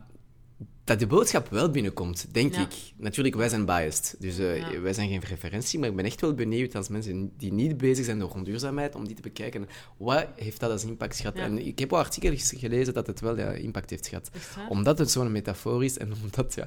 [0.87, 2.61] dat de boodschap wel binnenkomt, denk Ja.
[2.61, 2.75] ik.
[2.97, 4.81] Natuurlijk, wij zijn biased, dus eh, Ja.
[4.81, 8.05] wij zijn geen referentie, maar ik ben echt wel benieuwd als mensen die niet bezig
[8.05, 9.69] zijn door duurzaamheid, om die te bekijken.
[9.97, 11.37] Wat heeft dat als impact gehad?
[11.37, 11.43] Ja.
[11.43, 14.31] En ik heb wel artikels gelezen dat het wel ja, impact heeft gehad.
[14.69, 16.67] Omdat het zo'n metafoor is en omdat, ja...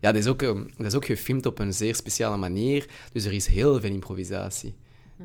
[0.00, 3.24] Ja, dat is, ook, ehm, dat is ook gefilmd op een zeer speciale manier, dus
[3.24, 4.74] er is heel veel improvisatie.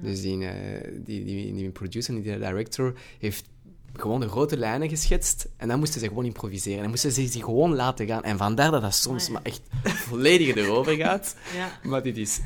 [0.01, 3.49] Dus die, eh, die, die, die producer, die director, heeft
[3.93, 6.75] gewoon de grote lijnen geschetst en dan moesten ze gewoon improviseren.
[6.75, 8.23] En dan moesten ze zich gewoon laten gaan.
[8.23, 9.33] En vandaar dat dat soms Ah, ja.
[9.33, 9.61] maar echt
[10.07, 11.35] volledig erover gaat.
[11.55, 12.39] Ja, Maar dit is...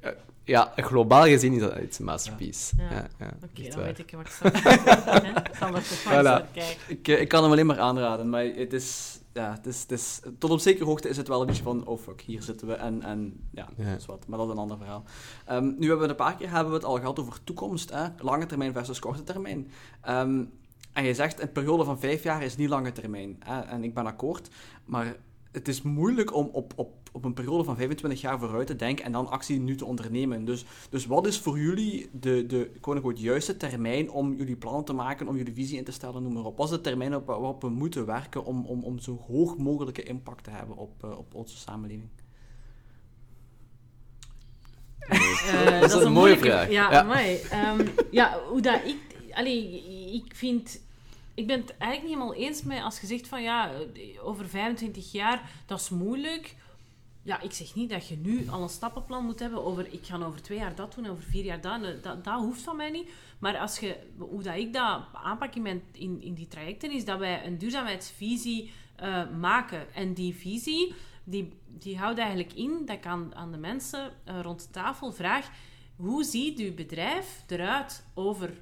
[0.00, 0.10] eh,
[0.44, 2.74] ja, globaal gezien is dat het is een masterpiece.
[2.78, 2.90] Ja.
[2.90, 3.06] Ja.
[3.18, 3.84] Ja, oké, echt dan waar.
[3.84, 5.36] weet ik wat ik ga doen.
[5.36, 6.54] Ik zal Voilà.
[7.02, 10.20] eh, ik kan hem alleen maar aanraden, maar het is, ja, het is, het is,
[10.38, 12.72] tot op zekere hoogte is het wel een beetje van, oh fuck, hier zitten we
[12.74, 13.90] en, en ja, Ja.
[13.90, 14.24] dat is wat.
[14.26, 15.04] Maar dat is een ander verhaal.
[15.44, 18.06] Ehm, nu hebben we een paar keer hebben we het al gehad over toekomst, hè?
[18.18, 19.70] lange termijn versus korte termijn.
[20.02, 20.42] Ehm,
[20.92, 23.36] en je zegt, een periode van vijf jaar is niet lange termijn.
[23.38, 23.60] Hè?
[23.60, 24.48] En ik ben akkoord,
[24.84, 25.16] maar
[25.52, 29.04] het is moeilijk om op, op, op een periode van 25 jaar vooruit te denken
[29.04, 30.44] en dan actie nu te ondernemen.
[30.44, 34.92] Dus, dus wat is voor jullie de, de quote-unquote, juiste termijn om jullie plannen te
[34.92, 36.56] maken, om jullie visie in te stellen, noem maar op.
[36.56, 40.02] Wat is de termijn op waarop we moeten werken om, om, om zo hoog mogelijke
[40.02, 42.08] impact te hebben op, eh, op onze samenleving?
[44.98, 46.70] Eh, Dat is een mooie vraag.
[46.70, 47.00] Ja, Ja.
[47.02, 47.36] amai.
[47.50, 48.96] Ehm, ja, hoe dat ik...
[49.34, 50.80] Allee, ik vind...
[51.34, 53.72] Ik ben het eigenlijk niet helemaal eens met als je zegt van ja,
[54.22, 56.54] over 25 jaar, dat is moeilijk.
[57.22, 60.24] Ja, ik zeg niet dat je nu al een stappenplan moet hebben over ik ga
[60.24, 62.02] over twee jaar dat doen en over vier jaar dat.
[62.02, 63.10] Dat, dat hoeft van mij niet.
[63.38, 67.04] Maar als je, hoe dat ik dat aanpak in, mijn, in, in die trajecten, is
[67.04, 69.94] dat wij een duurzaamheidsvisie eh, maken.
[69.94, 70.94] En die visie,
[71.24, 75.12] die, die houdt eigenlijk in dat ik aan, aan de mensen eh, rond de tafel
[75.12, 75.50] vraag,
[75.96, 78.52] hoe ziet uw bedrijf eruit over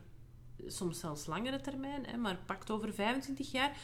[0.68, 3.76] soms zelfs langere termijn, hè, maar pakt over 25 jaar.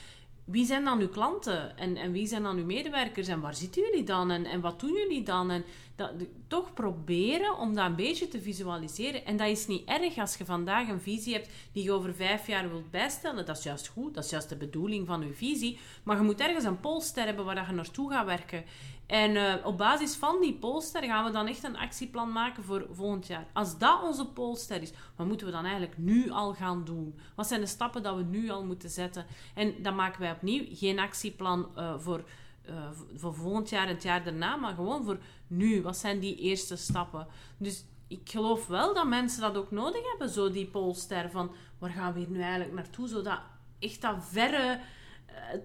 [0.45, 1.77] Wie zijn dan uw klanten?
[1.77, 3.29] En, en wie zijn dan uw medewerkers?
[3.29, 4.31] En waar zitten jullie dan?
[4.31, 5.51] En, en wat doen jullie dan?
[5.51, 5.65] En
[5.97, 6.11] dat,
[6.49, 9.25] toch proberen om dat een beetje te visualiseren.
[9.25, 12.47] En dat is niet erg als je vandaag een visie hebt die je over vijf
[12.47, 13.47] jaar wilt bijstellen.
[13.47, 14.15] Dat is juist goed.
[14.15, 15.79] Dat is juist de bedoeling van je visie.
[16.03, 18.65] Maar je moet ergens een polster hebben waar je naartoe gaat werken.
[19.07, 22.87] En eh, op basis van die polster gaan we dan echt een actieplan maken voor
[22.91, 23.47] volgend jaar.
[23.53, 27.19] Als dat onze polster is, wat moeten we dan eigenlijk nu al gaan doen?
[27.35, 29.27] Wat zijn de stappen dat we nu al moeten zetten?
[29.55, 32.25] En dan maken wij opnieuw geen actieplan eh, voor,
[32.63, 32.75] eh,
[33.15, 35.83] voor volgend jaar en het jaar daarna, maar gewoon voor nu.
[35.83, 37.27] Wat zijn die eerste stappen?
[37.59, 41.91] Dus ik geloof wel dat mensen dat ook nodig hebben, zo die polster van waar
[41.91, 43.09] gaan we hier nu eigenlijk naartoe?
[43.09, 43.41] Zodat
[43.79, 44.81] echt dat verre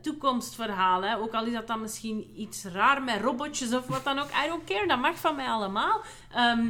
[0.02, 1.04] toekomstverhaal.
[1.04, 1.18] Hè.
[1.18, 4.30] Ook al is dat dan misschien iets raar met robotjes of wat dan ook.
[4.46, 6.02] I don't care, dat mag van mij allemaal.
[6.32, 6.70] Ehm,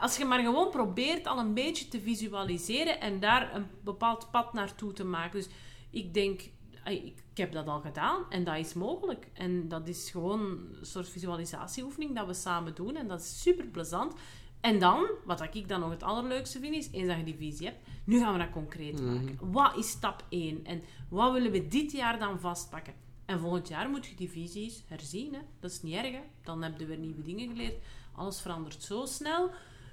[0.00, 4.52] als je maar gewoon probeert al een beetje te visualiseren en daar een bepaald pad
[4.52, 5.38] naartoe te maken.
[5.38, 5.48] Dus
[5.90, 6.40] ik denk,
[6.84, 9.28] ik heb dat al gedaan en dat is mogelijk.
[9.32, 13.66] En dat is gewoon een soort visualisatieoefening dat we samen doen en dat is super
[13.66, 14.14] plezant.
[14.60, 17.66] En dan, wat ik dan nog het allerleukste vind, is eens dat je die visie
[17.66, 19.38] hebt, nu gaan we dat concreet maken.
[19.40, 20.64] Wat is stap 1?
[20.64, 22.94] En wat willen we dit jaar dan vastpakken?
[23.24, 25.34] En volgend jaar moet je die visies herzien.
[25.34, 25.40] Hè?
[25.60, 26.12] Dat is niet erg.
[26.12, 26.22] Hè?
[26.42, 27.84] Dan heb je weer nieuwe dingen geleerd.
[28.14, 29.50] Alles verandert zo snel.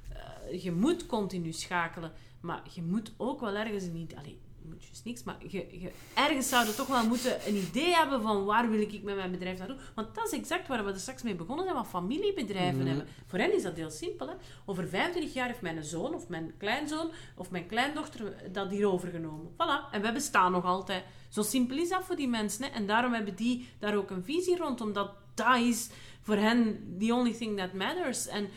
[0.09, 2.11] Eh, je moet continu schakelen.
[2.41, 4.17] Maar je moet ook wel ergens idee...
[4.17, 4.39] Allee,
[4.71, 8.45] moet niks, maar je, je, ergens zou je toch wel moeten een idee hebben van
[8.45, 9.77] waar wil ik met mijn bedrijf naartoe.
[9.95, 13.07] Want dat is exact waar we er straks mee begonnen zijn, wat familiebedrijven hebben.
[13.25, 14.27] Voor hen is dat heel simpel.
[14.27, 14.33] Hè?
[14.65, 19.51] Over 25 jaar heeft mijn zoon of mijn kleinzoon of mijn kleindochter dat hier overgenomen.
[19.53, 19.91] Voilà.
[19.91, 21.03] En wij bestaan nog altijd.
[21.29, 22.63] Zo simpel is dat voor die mensen.
[22.63, 22.69] Hè?
[22.69, 25.89] En daarom hebben die daar ook een visie rond, omdat dat is
[26.21, 28.27] voor hen the only thing that matters.
[28.27, 28.49] En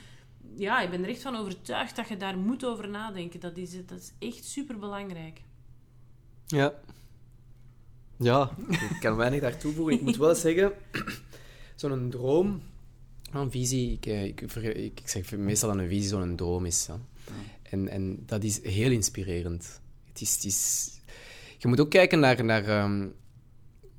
[0.56, 3.40] ja, ik ben er echt van overtuigd dat je daar moet over nadenken.
[3.40, 5.40] Dat is, dat is echt super belangrijk.
[6.54, 6.74] Ja.
[8.18, 9.94] Ja, ik kan weinig daar toevoegen.
[9.94, 10.72] Ik moet wel zeggen,
[11.76, 12.62] zo'n droom,
[13.32, 16.86] een visie, ik, eh, ik, ik, ik zeg meestal dat een visie zo'n droom is.
[16.86, 16.98] Ja.
[17.62, 19.80] En, en dat is heel inspirerend.
[20.08, 20.90] Het is, het is,
[21.58, 23.06] je moet ook kijken naar, naar ehm,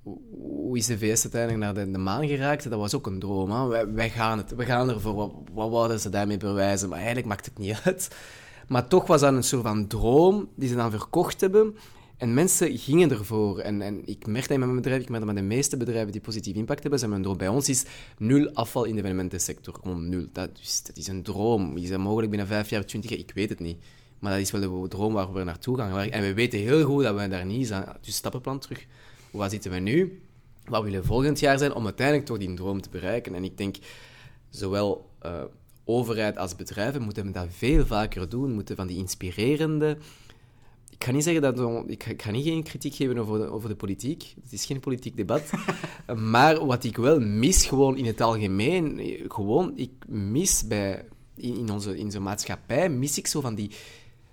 [0.04, 2.70] hoe- hoe is de VS uiteindelijk naar de, de maan geraakt.
[2.70, 3.52] Dat was ook een droom.
[3.52, 3.68] Hè?
[3.68, 5.14] Wij, wij gaan het, we gaan ervoor.
[5.16, 6.90] Wat, wat wouden ze daarmee bewijzen?
[6.90, 8.16] Maar eigenlijk maakt het niet uit.
[8.68, 11.76] Maar toch was dat een soort van droom die ze dan verkocht hebben.
[12.18, 13.60] En mensen gingen ervoor.
[13.60, 16.12] En, en ik merk dat in mijn bedrijf, ik merk dat met de meeste bedrijven
[16.12, 17.38] die positief impact hebben, zijn mijn droom.
[17.38, 17.86] Bij ons is
[18.18, 19.74] nul afval in de evenementensector.
[19.74, 20.26] Gewoon nul.
[20.32, 21.78] Dat, is, dat is een droom.
[21.78, 23.20] Is dat mogelijk binnen vijf jaar, twintig jaar?
[23.20, 23.78] Ik weet het niet.
[24.20, 26.12] Maar dat is wel de droom waar we naartoe gaan werken.
[26.12, 27.86] En we weten heel goed dat we daar niet zijn.
[28.02, 28.86] Dus stappenplan terug.
[29.32, 30.22] Waar zitten we nu?
[30.66, 33.36] Wat willen we volgend jaar zijn om uiteindelijk toch die droom te bereiken?
[33.36, 33.76] En ik denk,
[34.50, 35.44] zowel eh,
[35.84, 38.54] overheid als bedrijven moeten dat veel vaker doen.
[38.54, 39.98] Moeten van die inspirerende...
[40.98, 41.58] Ik ga niet zeggen dat...
[41.60, 44.34] we- Ik ga, ik ga niet geen kritiek geven over de, over de politiek.
[44.44, 45.44] Het is geen politiek debat.
[46.32, 49.00] maar wat ik wel mis, gewoon in het algemeen...
[49.00, 51.06] eh, Gewoon, ik mis bij...
[51.36, 53.72] In, in onze, in onze maatschappij mis ik zo van die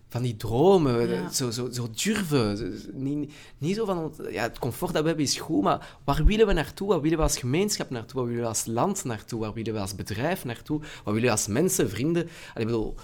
[0.09, 1.31] van die dromen, Ja.
[1.31, 2.57] zo, zo, zo durven.
[2.57, 6.25] Zo- Niet, niet zo van, ja, het comfort dat we hebben is goed, maar waar
[6.25, 6.89] willen we naartoe?
[6.89, 8.15] Waar willen we als gemeenschap naartoe?
[8.21, 9.41] Waar willen we als land naartoe?
[9.41, 10.81] Waar willen we als bedrijf naartoe?
[10.81, 12.23] Waar willen we als mensen, vrienden?
[12.23, 12.95] Allee, ik bedoel,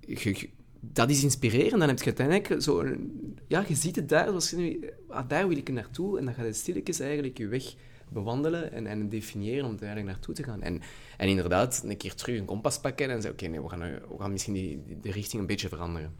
[0.00, 0.48] je-
[0.92, 1.78] dat is inspirerend.
[1.78, 2.80] Dan heb je uiteindelijk zo...
[2.80, 6.18] een- Ja, je ziet het daar, zoals je nu, ah, daar wil ik naartoe.
[6.18, 7.74] En dan gaat het stilletjes eigenlijk je weg
[8.12, 10.62] bewandelen en, en definiëren om er eigenlijk naartoe te gaan.
[10.62, 10.80] En,
[11.16, 14.14] en inderdaad, een keer terug een kompas pakken en zeggen, oké, nee, we gaan, we
[14.18, 16.12] gaan misschien die, de richting een beetje veranderen.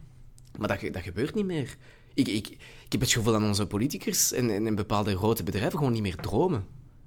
[0.57, 1.77] Maar dat, dat gebeurt niet meer.
[2.13, 2.47] Ik, ik,
[2.85, 6.01] ik heb het gevoel dat onze politicus en, en, en bepaalde grote bedrijven gewoon niet
[6.01, 6.65] meer dromen.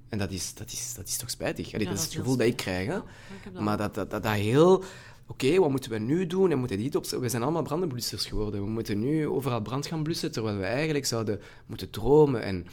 [0.08, 1.72] En dat is, dat is, dat is toch spijtig.
[1.74, 2.86] Allee, Ja, dat is dat het is gevoel dat ik krijg.
[2.86, 2.92] Hè?
[2.92, 2.98] Ja,
[3.38, 4.84] ik heb dat Maar dat, dat, dat, dat heel...
[5.30, 6.50] Oké, wat moeten we nu doen?
[6.50, 7.06] En moeten dit op...
[7.06, 8.60] We zijn allemaal brandenblussers geworden.
[8.60, 12.42] We moeten nu overal brand gaan blussen, terwijl we eigenlijk zouden moeten dromen.
[12.42, 12.66] En,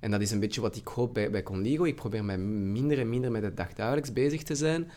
[0.00, 1.84] en dat is een beetje wat ik hoop bij, bij Conligo.
[1.84, 4.90] Ik probeer mij minder en minder met het dagdagelijks bezig te zijn.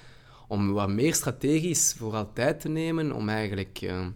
[0.47, 3.79] Om wat meer strategisch vooral tijd te nemen om eigenlijk...
[3.81, 4.07] eh,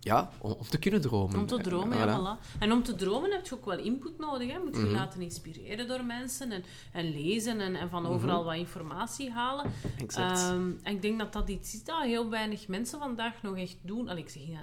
[0.00, 1.38] ja, om, om te kunnen dromen.
[1.38, 2.58] Om te dromen, ja, voilà.
[2.58, 4.52] En om te dromen heb je ook wel input nodig.
[4.52, 4.58] Hè.
[4.58, 4.84] Moet Mhm.
[4.86, 8.12] je laten inspireren door mensen en, en lezen en, en van Mhm.
[8.12, 9.70] overal wat informatie halen.
[9.98, 10.40] Exact.
[10.40, 13.76] Ehm, en ik denk dat dat iets is dat heel weinig mensen vandaag nog echt
[13.82, 14.08] doen.
[14.08, 14.58] Allee, ik zeg niet,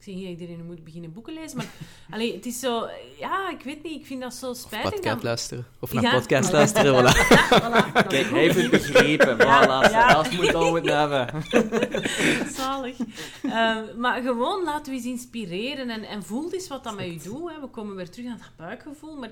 [0.00, 1.66] ik zeg niet dat iedereen moet beginnen boeken lezen, maar
[2.10, 2.88] allee, het is zo...
[3.18, 4.90] Ja, ik weet niet, ik vind dat zo spijtig.
[4.90, 5.66] podcast dat- luisteren.
[5.80, 6.10] Of naar Ja.
[6.12, 7.28] podcast luisteren, voilà.
[7.28, 9.36] Ja, voilà, dat Kijk, hij heeft het begrepen.
[9.38, 10.12] Voilà, ja.
[10.14, 11.28] dat moet al moeten hebben.
[12.56, 12.96] Zalig.
[13.42, 17.18] Ehm, maar gewoon laten we eens inspireren en, en voel eens wat dat met je
[17.28, 17.50] doet.
[17.52, 17.60] Hè.
[17.60, 19.16] We komen weer terug aan dat buikgevoel.
[19.16, 19.30] Maar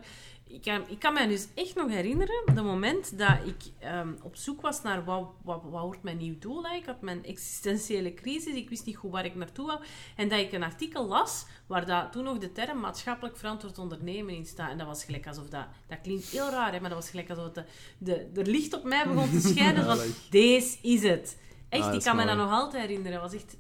[0.49, 4.37] ik kan, ik kan me dus echt nog herinneren, het moment dat ik ehm, op
[4.37, 6.65] zoek was naar wat, wat, wat wordt mijn nieuw doel.
[6.67, 6.77] hè.
[6.77, 9.81] Ik had mijn existentiële crisis, ik wist niet goed waar ik naartoe wou.
[10.17, 14.35] En dat ik een artikel las waar dat, toen nog de term maatschappelijk verantwoord ondernemen
[14.35, 14.71] in staat.
[14.71, 15.67] En dat was gelijk alsof dat...
[15.87, 17.65] Dat klinkt heel raar, hè, maar dat was gelijk alsof de,
[17.99, 19.85] de, er licht op mij begon te schijnen.
[19.85, 19.99] van,
[20.31, 21.39] deze is het.
[21.69, 23.21] Echt, Ah, ik kan me dat nog altijd herinneren.
[23.21, 23.57] Dat was echt...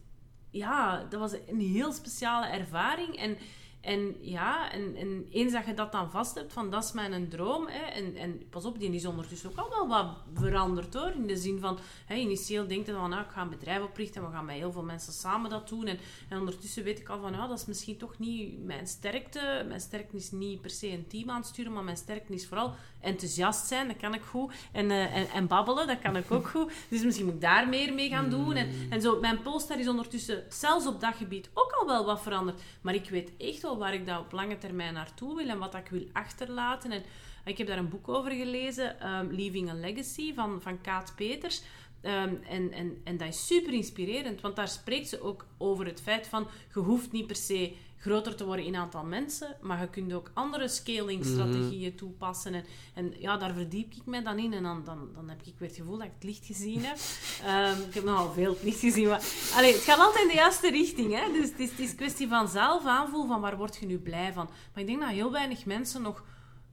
[0.51, 3.17] Ja, dat was een heel speciale ervaring.
[3.17, 3.37] En,
[3.81, 7.29] en ja, en, en eens dat je dat dan vast hebt, van dat is mijn
[7.29, 7.67] droom.
[7.67, 11.11] Hè, en, en pas op, die is ondertussen ook al wel wat veranderd hoor.
[11.11, 14.21] In de zin van, hè, initieel denk je van, nou, ik ga een bedrijf oprichten
[14.23, 15.87] en we gaan met heel veel mensen samen dat doen.
[15.87, 15.99] En,
[16.29, 19.65] en ondertussen weet ik al van, ja, dat is misschien toch niet mijn sterkte.
[19.69, 23.67] Mijn sterkte is niet per se een team aansturen, maar mijn sterkte is vooral enthousiast
[23.67, 24.53] zijn, dat kan ik goed.
[24.73, 26.73] En, eh, en, en babbelen, dat kan ik ook goed.
[26.89, 28.55] Dus misschien moet ik daar meer mee gaan doen.
[28.55, 32.23] En, en zo, mijn polster is ondertussen, zelfs op dat gebied, ook al wel wat
[32.23, 32.61] veranderd.
[32.81, 35.75] Maar ik weet echt wel waar ik dat op lange termijn naartoe wil en wat
[35.75, 36.93] ik wil achterlaten.
[36.93, 37.03] En
[37.45, 41.63] ik heb daar een boek over gelezen, ehm, Leaving a Legacy, van, van Kaat Peters.
[42.01, 46.03] Ehm, en, en, en dat is super inspirerend, want daar spreekt ze ook over het
[46.03, 49.89] feit van je hoeft niet per se groter te worden in aantal mensen, maar je
[49.89, 52.55] kunt ook andere scalingstrategieën toepassen.
[52.55, 52.65] En,
[52.95, 55.69] en ja, daar verdiep ik mij dan in en dan, dan, dan heb ik weer
[55.69, 56.97] het gevoel dat ik het licht gezien heb.
[57.45, 59.23] Ehm, ik heb nogal veel het licht gezien, maar
[59.55, 61.15] allee, het gaat altijd in de juiste richting.
[61.15, 61.33] Hè?
[61.33, 64.33] Dus het is, het is kwestie van zelf aanvoelen van waar word je nu blij
[64.33, 64.47] van.
[64.47, 66.25] Maar ik denk dat heel weinig mensen nog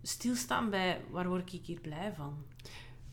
[0.02, 2.45] stilstaan bij waar word ik hier blij van.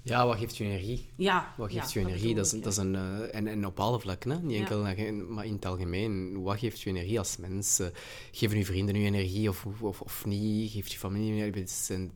[0.05, 1.09] Ja, wat geeft je energie?
[1.17, 2.35] Ja, Wat geeft ja, je energie?
[2.35, 4.39] Dat is, dat is een, eh, en, en op alle vlakken, hè?
[4.39, 4.61] niet Ja.
[4.61, 4.83] enkel
[5.29, 6.43] maar in het algemeen.
[6.43, 7.79] Wat geeft je energie als mens?
[7.79, 7.87] Eh,
[8.33, 10.71] geven je vrienden je energie of, of, of niet?
[10.71, 12.11] Geeft je familie je energie?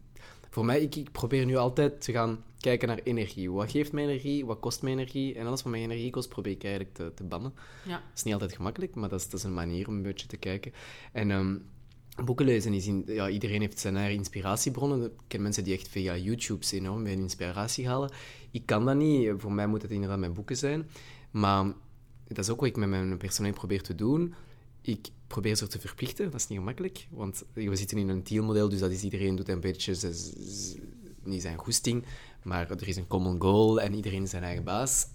[0.50, 3.50] Voor mij, ik, ik probeer nu altijd te gaan kijken naar energie.
[3.50, 4.46] Wat geeft mij energie?
[4.46, 5.34] Wat kost mij energie?
[5.34, 7.54] En alles wat mij energie kost, probeer ik eigenlijk te, te bannen.
[7.84, 7.92] Ja.
[7.92, 10.26] Dat is niet altijd gemakkelijk, maar dat is, dat is een manier om een beetje
[10.26, 10.72] te kijken.
[11.12, 11.56] En ehm,
[12.24, 12.86] boeken lezen is...
[12.86, 15.04] In, ja, iedereen heeft zijn eigen inspiratiebronnen.
[15.04, 18.10] Ik ken mensen die echt via YouTube enorm hun inspiratie halen.
[18.50, 19.32] Ik kan dat niet.
[19.36, 20.88] Voor mij moet het inderdaad mijn boeken zijn.
[21.30, 21.72] Maar
[22.28, 24.34] dat is ook wat ik met mijn personeel probeer te doen.
[24.82, 26.30] Ik probeer ze te verplichten.
[26.30, 27.06] Dat is niet gemakkelijk.
[27.10, 30.12] Want we zitten in een dealmodel, dus dat is iedereen doet een beetje...
[31.22, 32.04] niet zijn goesting,
[32.42, 35.06] maar er is een common goal en iedereen is zijn eigen baas.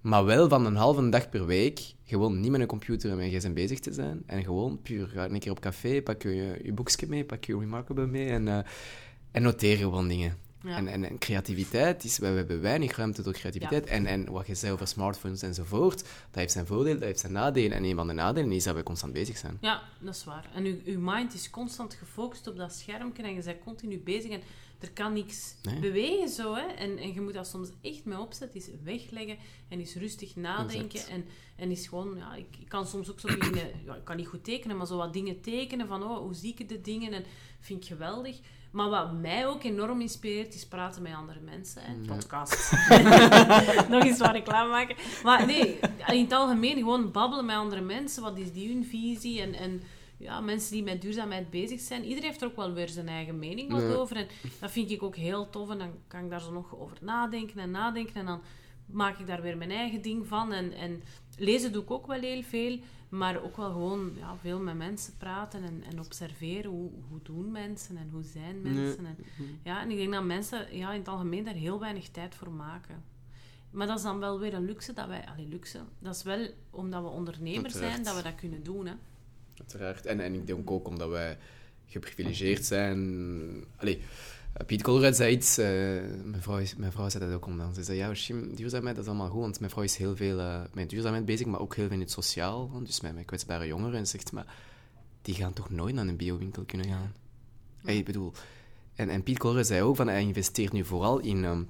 [0.00, 3.26] Maar wel van een halve dag per week gewoon niet met een computer en met
[3.26, 4.22] een gsm bezig te zijn.
[4.26, 7.58] En gewoon puur, ga een keer op café, pak je je boekje mee, pak je
[7.58, 8.58] Remarkable mee en, eh,
[9.30, 10.36] en noteer gewoon dingen.
[10.62, 10.76] Ja.
[10.76, 13.86] En, en, en creativiteit, is, we hebben weinig ruimte tot creativiteit.
[13.86, 17.32] En, en wat je zei over smartphones enzovoort, dat heeft zijn voordeel, dat heeft zijn
[17.32, 17.72] nadelen.
[17.72, 19.58] En een van de nadelen is dat we constant bezig zijn.
[19.60, 20.50] Ja, dat is waar.
[20.54, 24.30] En uw, uw mind is constant gefocust op dat schermpje en je bent continu bezig
[24.30, 24.40] en
[24.80, 25.78] er kan niks Nee.
[25.78, 26.54] bewegen zo.
[26.54, 26.66] Hè?
[26.66, 29.36] En, en je moet dat soms echt mee opzetten, is wegleggen
[29.68, 30.98] en eens rustig nadenken.
[30.98, 31.08] Exact.
[31.08, 31.24] En,
[31.56, 34.26] en is gewoon, ja, ik, ik kan soms ook zo beginnen, ja, ik kan niet
[34.26, 37.12] goed tekenen, maar zo wat dingen tekenen van, oh, hoe zie ik de dingen?
[37.12, 37.24] En
[37.60, 38.38] vind ik geweldig.
[38.70, 41.82] Maar wat mij ook enorm inspireert, is praten met andere mensen.
[41.82, 42.72] En podcast.
[43.90, 44.96] Nog eens wat reclame maken.
[45.22, 48.22] Maar nee, in het algemeen gewoon babbelen met andere mensen.
[48.22, 49.40] Wat is die hun visie?
[49.40, 49.82] En, en
[50.20, 52.04] ja, mensen die met duurzaamheid bezig zijn.
[52.04, 54.16] Iedereen heeft er ook wel weer zijn eigen mening wat over.
[54.16, 54.26] En
[54.60, 55.70] dat vind ik ook heel tof.
[55.70, 58.14] En dan kan ik daar zo nog over nadenken en nadenken.
[58.14, 58.40] En dan
[58.86, 60.52] maak ik daar weer mijn eigen ding van.
[60.52, 61.02] En, en
[61.36, 62.78] lezen doe ik ook wel heel veel.
[63.08, 66.70] Maar ook wel gewoon ja, veel met mensen praten en, en observeren.
[66.70, 69.06] Hoe, hoe doen mensen en hoe zijn mensen?
[69.06, 69.16] En,
[69.62, 72.50] ja, en ik denk dat mensen ja, in het algemeen daar heel weinig tijd voor
[72.50, 73.04] maken.
[73.70, 75.26] Maar dat is dan wel weer een luxe dat wij...
[75.26, 75.80] Allee, luxe.
[75.98, 78.86] Dat is wel omdat we ondernemers zijn dat we dat kunnen doen.
[78.86, 78.94] Hè.
[79.60, 80.06] Uiteraard.
[80.06, 81.38] En, en ik denk ook omdat wij
[81.86, 83.64] geprivilegeerd zijn.
[83.76, 84.02] Allee,
[84.66, 85.66] Piet Colruyt zei iets, eh,
[86.24, 87.76] mijn, vrouw is, mijn vrouw zei dat ook onlangs.
[87.76, 90.38] Ze zei, ja, Shim, duurzaamheid dat is allemaal goed, want mijn vrouw is heel veel
[90.38, 93.66] eh, met duurzaamheid bezig, maar ook heel veel in het sociaal, dus met, met kwetsbare
[93.66, 93.98] jongeren.
[93.98, 94.54] En ze zegt, maar
[95.22, 97.12] die gaan toch nooit naar een biowinkel kunnen gaan?
[97.82, 98.32] Hey, ik bedoel...
[98.94, 101.44] En, en Piet Colruyt zei ook, van, hij investeert nu vooral in...
[101.44, 101.62] ehm,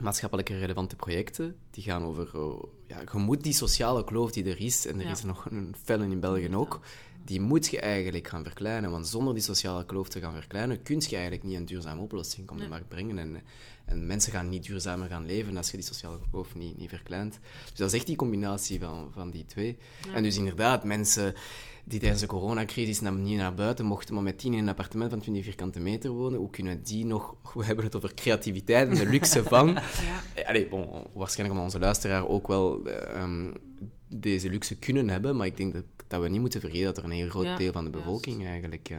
[0.00, 2.38] maatschappelijke relevante projecten, die gaan over...
[2.40, 5.10] oh, ja, je moet die sociale kloof die er is, en er Ja.
[5.10, 6.80] is er nog een felle in België ook,
[7.28, 8.90] die moet je eigenlijk gaan verkleinen.
[8.90, 12.50] Want zonder die sociale kloof te gaan verkleinen, kun je eigenlijk niet een duurzame oplossing
[12.50, 12.68] op de Nee.
[12.70, 13.18] markt brengen.
[13.18, 13.42] En,
[13.84, 17.38] en mensen gaan niet duurzamer gaan leven als je die sociale kloof niet, niet verkleint.
[17.68, 19.76] Dus dat is echt die combinatie van, van die twee.
[20.14, 21.34] En dus inderdaad, mensen
[21.84, 25.10] die tijdens de coronacrisis naar, niet naar buiten mochten, maar met tien in een appartement
[25.10, 27.34] van 20 vierkante meter wonen, hoe kunnen die nog...
[27.54, 29.68] We hebben het over creativiteit en de luxe van...
[29.68, 29.82] Ja.
[30.34, 33.50] Eh, Allee, bon, waarschijnlijk omdat onze luisteraar ook wel eh, ehm,
[34.08, 37.04] deze luxe kunnen hebben, maar ik denk dat, dat we niet moeten vergeten dat er
[37.04, 38.04] een heel groot Ja, deel van de juist.
[38.04, 38.98] bevolking eigenlijk eh,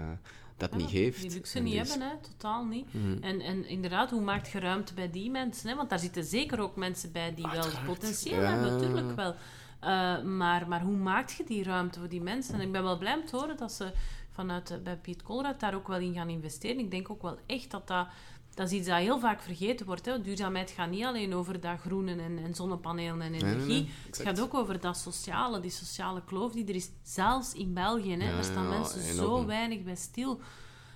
[0.57, 1.21] dat Ja, niet heeft.
[1.21, 2.13] Die luxe En niet dus- hebben, hè?
[2.29, 2.93] totaal niet.
[2.93, 3.23] Mhm.
[3.23, 5.69] En, en inderdaad, hoe maakt je ruimte bij die mensen?
[5.69, 5.75] Hè?
[5.75, 8.49] Want daar zitten zeker ook mensen bij die wel potentieel Ja.
[8.51, 9.35] hebben, natuurlijk wel.
[9.79, 12.53] Eh, maar, maar hoe maak je die ruimte voor die mensen?
[12.53, 13.91] En ik ben wel blij om te horen dat ze
[14.31, 16.79] vanuit eh, bij Piet Colruyt daar ook wel in gaan investeren.
[16.79, 18.07] Ik denk ook wel echt dat dat...
[18.59, 20.05] Dat is iets dat heel vaak vergeten wordt.
[20.05, 20.21] Hè.
[20.21, 23.67] Duurzaamheid gaat niet alleen over dat groenen en, en zonnepanelen en nee, energie.
[23.67, 26.89] nee, het gaat ook over dat sociale, die sociale kloof die er is.
[27.03, 28.11] Zelfs in België.
[28.11, 28.31] Hè.
[28.31, 30.39] Daar staan mensen zo weinig bij stil.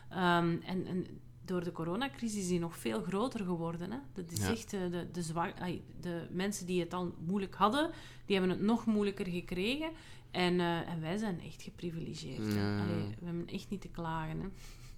[0.10, 1.06] Ehm, en, en
[1.46, 3.92] door de coronacrisis is die nog veel groter geworden.
[3.92, 3.98] Hè.
[4.14, 4.52] Dat is Ja.
[4.52, 7.92] echt, eh, de, de, de mensen die het al moeilijk hadden,
[8.26, 9.90] die hebben het nog moeilijker gekregen.
[10.32, 12.38] En, eh, en wij zijn echt geprivilegeerd.
[12.54, 12.60] hè.
[12.60, 12.82] Ja.
[12.82, 14.40] Allee, we hebben echt niet te klagen.
[14.40, 14.48] Hè.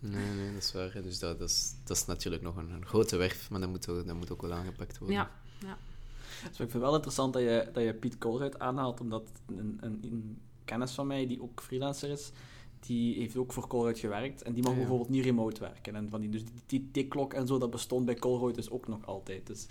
[0.09, 0.93] Nee, nee, dat is waar.
[0.93, 1.01] hè.
[1.03, 3.89] Dus dat, dat, is, dat is natuurlijk nog een, een grote werf, maar dat moet,
[3.89, 5.17] ook- dat moet ook wel aangepakt worden.
[5.17, 5.77] Ja, ja.
[6.41, 9.77] Dus ik vind het wel interessant dat je, dat je Piet Colruyt aanhaalt, omdat een,
[9.81, 12.31] een, een kennis van mij, die ook freelancer is,
[12.85, 14.83] die heeft ook voor Colruyt gewerkt en die mag Ja, ja.
[14.85, 15.95] bijvoorbeeld niet remote werken.
[15.95, 18.87] En van die, dus die, die tikklok en zo, dat bestond bij Colruyt dus ook
[18.87, 19.47] nog altijd.
[19.47, 19.67] Dus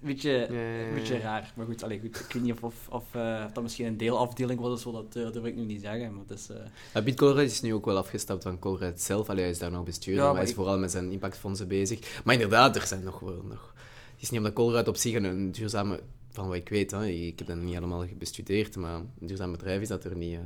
[0.00, 1.52] een beetje, Ja, ja, ja, een beetje raar.
[1.56, 3.96] Maar goed, allee, goed ik weet niet of, of, of, eh, of dat misschien een
[3.96, 6.14] deelafdeling was of zo, dat eh, durf ik nu niet zeggen.
[6.14, 6.56] Maar is, eh,
[6.94, 9.28] Maar Piet Colruyt is nu ook wel afgestapt van Colruyt zelf.
[9.28, 11.12] Allee, hij is daar nog bestuurder, Ja, maar maar hij is ik- vooral met zijn
[11.12, 12.20] impactfondsen bezig.
[12.24, 13.74] Maar inderdaad, er zijn nog wel nog...
[14.12, 16.00] Het is niet omdat Colruyt op zich een duurzame...
[16.32, 19.80] Van wat ik weet, hè, ik heb dat niet allemaal bestudeerd, maar een duurzaam bedrijf
[19.80, 20.36] is dat er niet.
[20.36, 20.42] hè.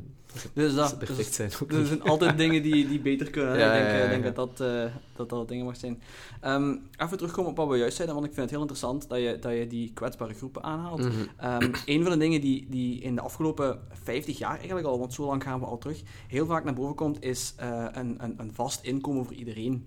[0.52, 3.58] dus Dat ze dus- perfect zijn ook Er zijn altijd dingen die, die beter kunnen.
[3.58, 4.30] Ja, ik denk, ja, ja, denk ja.
[4.30, 6.02] dat, dat, eh, dat dat dingen mag zijn.
[6.40, 9.18] Ehm, even terugkomen op wat we juist zeiden, want ik vind het heel interessant dat
[9.18, 11.00] je, dat je die kwetsbare groepen aanhaalt.
[11.00, 11.12] Mhm.
[11.36, 15.14] Ehm, een van de dingen die, die in de afgelopen 50 jaar eigenlijk al, want
[15.14, 18.34] zo lang gaan we al terug, heel vaak naar boven komt, is eh, een, een,
[18.36, 19.86] een vast inkomen voor iedereen.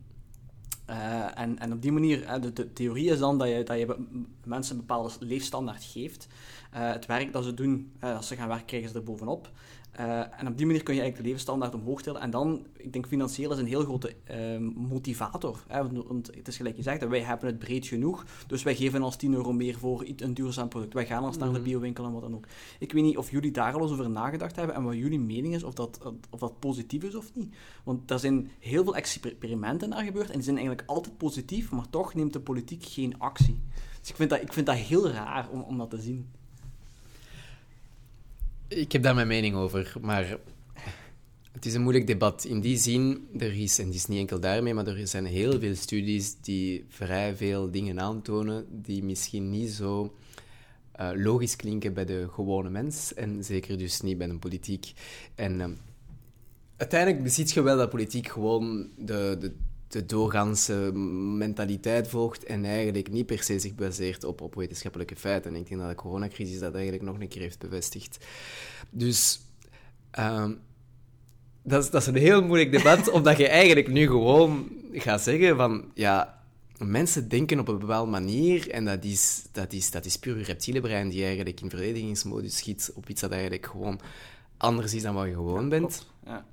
[0.88, 3.78] Eh, en, en op die manier, hè, de, de theorie is dan dat je, dat
[3.78, 3.96] je
[4.44, 6.28] mensen een bepaalde leefstandaard geeft.
[6.72, 9.50] Eh, het werk dat ze doen, eh, als ze gaan werken, krijgen ze er bovenop.
[9.98, 12.22] Eh, en op die manier kun je eigenlijk de levensstandaard omhoog tillen.
[12.22, 15.64] En dan, ik denk financieel is een heel grote eh, motivator.
[15.68, 15.84] Hè?
[15.88, 18.26] Want, want het is gelijk gezegd, wij hebben het breed genoeg.
[18.48, 20.94] Dus wij geven als 10 euro meer voor iets- een duurzaam product.
[20.94, 21.64] Wij gaan als naar de Mhm.
[21.64, 22.46] biowinkel en wat dan ook.
[22.80, 25.56] Ik weet niet of jullie daar al eens over nagedacht hebben en wat jullie mening
[25.56, 26.00] is, of dat,
[26.30, 27.56] of dat positief is of niet.
[27.84, 31.90] Want er zijn heel veel experimenten naar gebeurd en die zijn eigenlijk altijd positief, maar
[31.90, 33.62] toch neemt de politiek geen actie.
[34.00, 36.30] Dus ik vind dat, ik vind dat heel raar om, om dat te zien.
[38.68, 40.38] Ik heb daar mijn mening over, maar
[41.52, 42.46] het is een moeilijk debat.
[42.46, 45.60] In die zin, er is, en het is niet enkel daarmee, maar er zijn heel
[45.60, 50.16] veel studies die vrij veel dingen aantonen die misschien niet zo
[50.92, 54.94] eh, logisch klinken bij de gewone mens en zeker dus niet bij de politiek.
[55.36, 55.74] En ehm,
[56.78, 59.56] uiteindelijk ziet je wel dat politiek gewoon de, de,
[59.88, 60.92] de doorgaanse
[61.38, 65.54] mentaliteit volgt en eigenlijk niet per se zich baseert op, op wetenschappelijke feiten.
[65.54, 68.26] En ik denk dat de coronacrisis dat eigenlijk nog een keer heeft bevestigd.
[68.90, 69.40] Dus
[70.12, 70.54] ehm,
[71.64, 75.56] dat, is, dat is een heel moeilijk debat, omdat je eigenlijk nu gewoon gaat zeggen
[75.56, 76.42] van, ja,
[76.78, 80.44] mensen denken op een bepaalde manier en dat is, dat is, dat is puur je
[80.44, 84.00] reptiele brein die eigenlijk in verdedigingsmodus schiet op iets dat eigenlijk gewoon
[84.58, 86.06] anders is dan wat je gewoon bent.
[86.26, 86.46] Ja.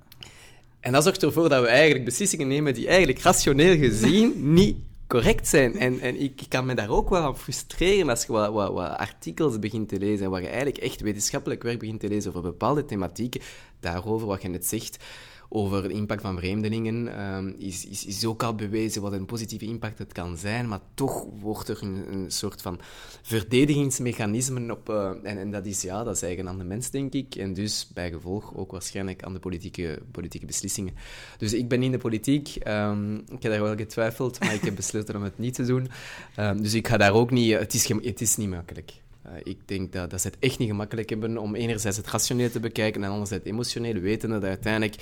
[0.85, 5.47] En dat zorgt ervoor dat we eigenlijk beslissingen nemen die eigenlijk rationeel gezien niet correct
[5.47, 5.77] zijn.
[5.77, 8.97] En, en ik kan me daar ook wel aan frustreren als je wat, wat, wat
[8.97, 12.41] artikels begint te lezen en waar je eigenlijk echt wetenschappelijk werk begint te lezen over
[12.41, 13.41] bepaalde thematieken,
[13.79, 15.03] daarover wat je net zegt,
[15.49, 19.65] over de impact van vreemdelingen, ehm, is, is, is ook al bewezen wat een positieve
[19.65, 22.79] impact het kan zijn, maar toch wordt er een, een soort van
[23.21, 24.89] verdedigingsmechanisme op...
[24.89, 27.35] eh, en, en dat is, ja, dat is eigen aan de mens, denk ik.
[27.35, 30.93] En dus, bij gevolg, ook waarschijnlijk aan de politieke, politieke beslissingen.
[31.37, 32.55] Dus ik ben in de politiek.
[32.55, 35.87] ehm, ik heb daar wel getwijfeld, maar ik heb besloten om het niet te doen.
[36.35, 37.51] Ehm, dus ik ga daar ook niet...
[37.51, 38.93] Het is, het is niet makkelijk.
[39.21, 42.49] Eh, ik denk dat, dat ze het echt niet gemakkelijk hebben om enerzijds het rationeel
[42.49, 44.95] te bekijken en anderzijds het emotioneel, wetende dat uiteindelijk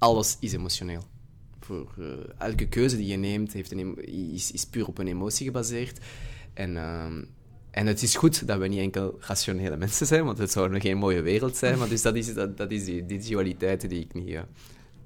[0.00, 1.02] alles is emotioneel.
[1.60, 2.04] Voor eh,
[2.38, 4.04] elke keuze die je neemt heeft een,
[4.52, 5.98] is, puur op een emotie gebaseerd.
[6.54, 7.24] En, ehm,
[7.70, 10.82] en het is goed dat we niet enkel rationele mensen zijn, want het zou nog
[10.82, 11.78] geen mooie wereld zijn.
[11.78, 14.38] Maar dus dat is, dat, is die, die dualiteit die ik niet...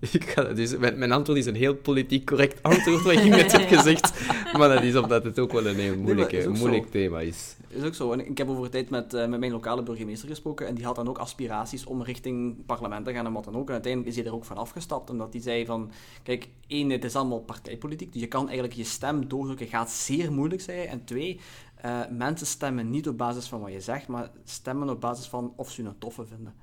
[0.18, 3.52] ik ga, dus mijn, mijn antwoord is een heel politiek correct antwoord, wat ik net
[3.52, 4.12] heb gezegd.
[4.58, 6.52] Maar dat is omdat het ook wel een heel moeilijke, zo.
[6.52, 7.56] moeilijk thema is.
[7.68, 8.12] is ook zo.
[8.12, 10.96] En ik heb over tijd met, eh, met mijn lokale burgemeester gesproken en die had
[10.96, 13.66] dan ook aspiraties om richting parlement te gaan en wat dan ook.
[13.66, 15.90] En uiteindelijk is hij er ook van afgestapt, omdat hij zei van,
[16.22, 20.32] kijk, één, het is allemaal partijpolitiek, dus je kan eigenlijk je stem doordrukken, gaat zeer
[20.32, 20.88] moeilijk zijn.
[20.88, 21.40] En twee,
[21.74, 25.52] eh, mensen stemmen niet op basis van wat je zegt, maar stemmen op basis van
[25.56, 26.54] of ze een toffe vinden.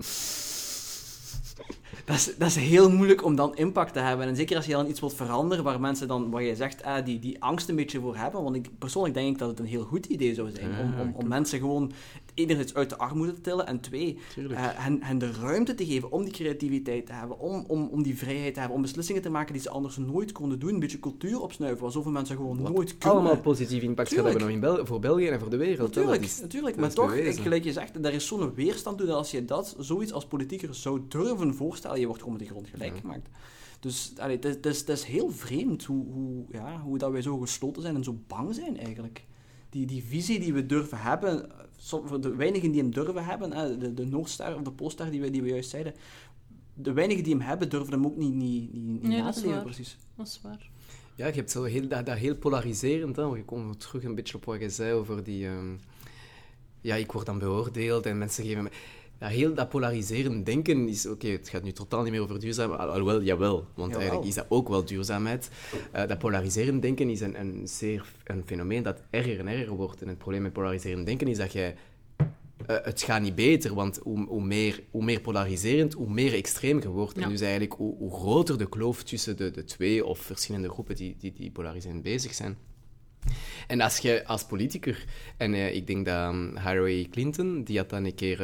[2.06, 4.28] Dat is, dat is heel moeilijk om dan impact te hebben.
[4.28, 6.94] En zeker als je dan iets wilt veranderen waar mensen dan, waar je zegt, eh,
[7.06, 8.44] die, die angst een beetje voor hebben.
[8.44, 10.70] Want ik, persoonlijk denk ik dat het een heel goed idee zou zijn.
[11.00, 11.92] Om, om, mensen gewoon
[12.34, 16.12] enerzijds uit de armoede te tillen en twee, eh, hen, hen de ruimte te geven
[16.12, 19.30] om die creativiteit te hebben, om, om, om die vrijheid te hebben, om beslissingen te
[19.30, 20.74] maken die ze anders nooit konden doen.
[20.74, 23.18] Een beetje cultuur opsnuiven, wat zoveel mensen gewoon Wat nooit kunnen.
[23.18, 25.96] allemaal positief impact gaat hebben nog in Bel voor België en voor de wereld.
[25.96, 26.76] Natuurlijk, is- natuurlijk.
[26.76, 29.76] maar toch, ik, gelijk je zegt, er is zo'n weerstand toe dat als je dat
[29.80, 33.00] zoiets als politieker zou durven voorstellen, je wordt gewoon met de grond gelijk Ja.
[33.00, 33.30] gemaakt.
[33.80, 37.12] Dus allee, het, is, het, is, het is heel vreemd hoe, hoe, ja, hoe dat
[37.12, 39.26] wij zo gesloten zijn en zo bang zijn eigenlijk.
[39.70, 41.50] Die, die visie die we durven hebben,
[41.84, 45.22] voor de weinigen die hem durven hebben, hè, de, de Noordster of de Poolster die
[45.22, 45.94] we, die we juist zeiden,
[46.74, 49.62] de weinigen die hem hebben, durven hem ook niet, niet, niet, niet Nee, na te
[49.64, 49.98] precies.
[50.16, 50.70] Dat is waar.
[51.16, 53.16] Ja, je hebt zo heel, dat, dat heel polariserend.
[53.16, 53.24] Hè.
[53.24, 55.48] Je komt terug een beetje op wat je zei over die...
[55.48, 55.76] ehm,
[56.82, 58.70] ja, ik word dan beoordeeld en mensen geven me...
[59.22, 61.06] Ja, heel dat polariserend denken is...
[61.06, 62.80] Oké, het gaat nu totaal niet meer over duurzaamheid.
[62.80, 63.68] Al- Alhoewel, jawel.
[63.76, 65.50] Want eigenlijk is dat ook wel duurzaamheid.
[65.92, 70.02] Eh, dat polariserend denken is een, een, zeer, een fenomeen dat erger en erger wordt.
[70.02, 71.76] En het probleem met polariserend denken is dat jij...
[72.18, 72.26] eh,
[72.84, 76.90] het gaat niet beter, want hoe, hoe, meer, hoe meer polariserend, hoe meer extreem je
[76.90, 77.16] wordt.
[77.18, 77.24] Ja.
[77.24, 80.96] En dus eigenlijk hoe, hoe groter de kloof tussen de, de twee of verschillende groepen
[80.96, 82.58] die, die, die polariserend bezig zijn.
[83.68, 85.06] En als je als politicus,
[85.38, 88.40] en eh, ik denk dat um, Hillary Clinton, die had dan een keer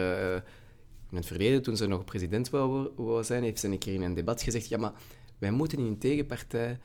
[1.10, 4.02] in het verleden, toen ze nog president wou, wou zijn, heeft ze een keer in
[4.02, 4.94] een debat gezegd: ja, maar
[5.38, 6.80] wij moeten in een tegenpartij,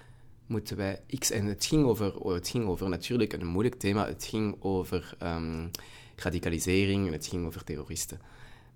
[0.46, 1.30] moeten wij X.
[1.30, 5.14] En het ging over, oh, het ging over natuurlijk een moeilijk thema, het ging over
[5.18, 5.68] ehm,
[6.16, 8.20] radicalisering en het ging over terroristen.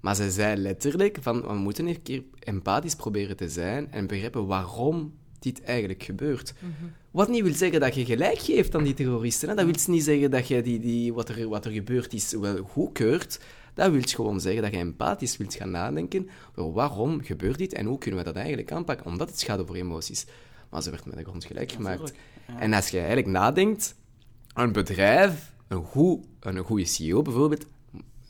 [0.01, 4.47] Maar ze zei letterlijk van, we moeten een keer empathisch proberen te zijn en begrijpen
[4.47, 6.55] waarom dit eigenlijk gebeurt.
[7.11, 9.49] Wat niet wil zeggen dat je gelijk geeft aan die terroristen.
[9.49, 9.55] Hè?
[9.55, 12.57] Dat wil niet zeggen dat je die, die, wat, er, wat er gebeurd is wel
[12.57, 13.41] goedkeurt.
[13.77, 17.87] Dat wil gewoon zeggen dat je empathisch wilt gaan nadenken over waarom gebeurt dit en
[17.87, 20.27] hoe kunnen we dat eigenlijk aanpakken, omdat het gaat over emoties.
[20.71, 22.13] Maar ze werd met de grond gelijk gemaakt.
[22.49, 22.59] Ja.
[22.61, 23.95] En als je eigenlijk nadenkt,
[24.55, 27.67] een bedrijf, een, goed, een goede CEO bijvoorbeeld,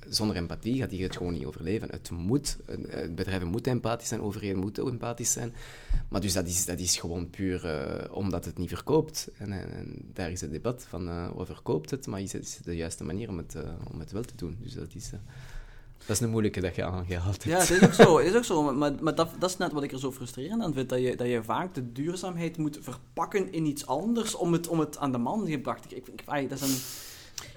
[0.08, 1.88] zonder empathie gaat die het gewoon niet overleven.
[1.90, 2.56] Het moet,
[2.88, 5.54] het bedrijf moet empathisch zijn, overheden moeten empathisch zijn.
[6.08, 9.28] Maar dus dat is, dat is gewoon puur eh, omdat het niet verkoopt.
[9.38, 12.58] En, en, daar is het debat van, eh wat verkoopt het, maar is het, is
[12.64, 13.62] de juiste manier om het, eh,
[13.92, 14.56] om het wel te doen.
[14.60, 15.18] Dus dat is, eh,
[15.98, 17.44] dat is een moeilijke dat je aangehaald hebt.
[17.44, 18.18] Ja, het is ook zo.
[18.18, 20.72] Is ook zo maar maar, dat, dat is net wat ik er zo frustrerend aan
[20.72, 20.88] vind.
[20.88, 24.80] Dat je, dat je vaak de duurzaamheid moet verpakken in iets anders om het, om
[24.80, 26.12] het aan de man gebracht te krijgen.
[26.12, 26.78] Ik, ai, dat is een...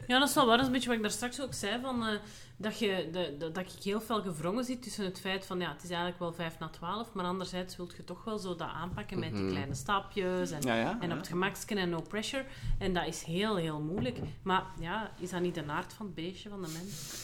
[0.07, 0.57] Ja, dat is wel waar.
[0.57, 1.81] Dat is een beetje wat ik daar straks ook zei.
[1.81, 2.13] Van, eh,
[2.57, 5.59] dat, je, de, de- dat ik heel veel gevrongen zit tussen het feit van...
[5.59, 7.13] Ja, het is eigenlijk wel 5 na 12.
[7.13, 9.51] Maar anderzijds wil je toch wel zo dat aanpakken met die Mhm.
[9.51, 10.51] kleine stapjes.
[10.51, 10.97] En, Ja, ja.
[11.01, 11.13] en ja.
[11.13, 12.45] op het gemaksken en no pressure.
[12.77, 14.17] En dat is heel, heel moeilijk.
[14.41, 17.23] Maar ja, is dat niet de aard van het beestje, van de mens?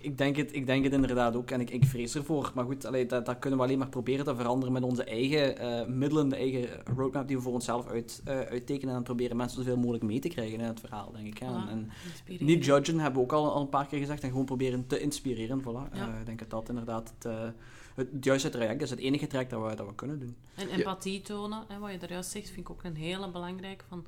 [0.00, 2.52] Ik denk, het, ik denk het inderdaad ook en ik, ik vrees ervoor.
[2.54, 5.58] Maar goed, allee, dat, dat kunnen we alleen maar proberen te veranderen met onze eigen
[5.58, 9.58] eh, middelen, de eigen roadmap die we voor onszelf uit, eh, uittekenen en proberen mensen
[9.58, 11.38] zoveel mogelijk mee te krijgen in het verhaal, denk ik.
[11.38, 11.46] hè.
[11.46, 11.70] En, Voilà.
[11.70, 12.48] en Inspirerend.
[12.48, 15.00] niet judgen hebben we ook al, al een paar keer gezegd en gewoon proberen te
[15.00, 15.60] inspireren.
[15.60, 15.92] Voilà.
[15.96, 16.12] Ja.
[16.12, 17.52] Eh, ik denk dat dat inderdaad het,
[17.94, 20.36] het juiste traject is, het enige traject dat we, dat we kunnen doen.
[20.54, 23.84] En empathie tonen, hè, wat je daar juist zegt, vind ik ook een hele belangrijke.
[23.88, 24.06] Van,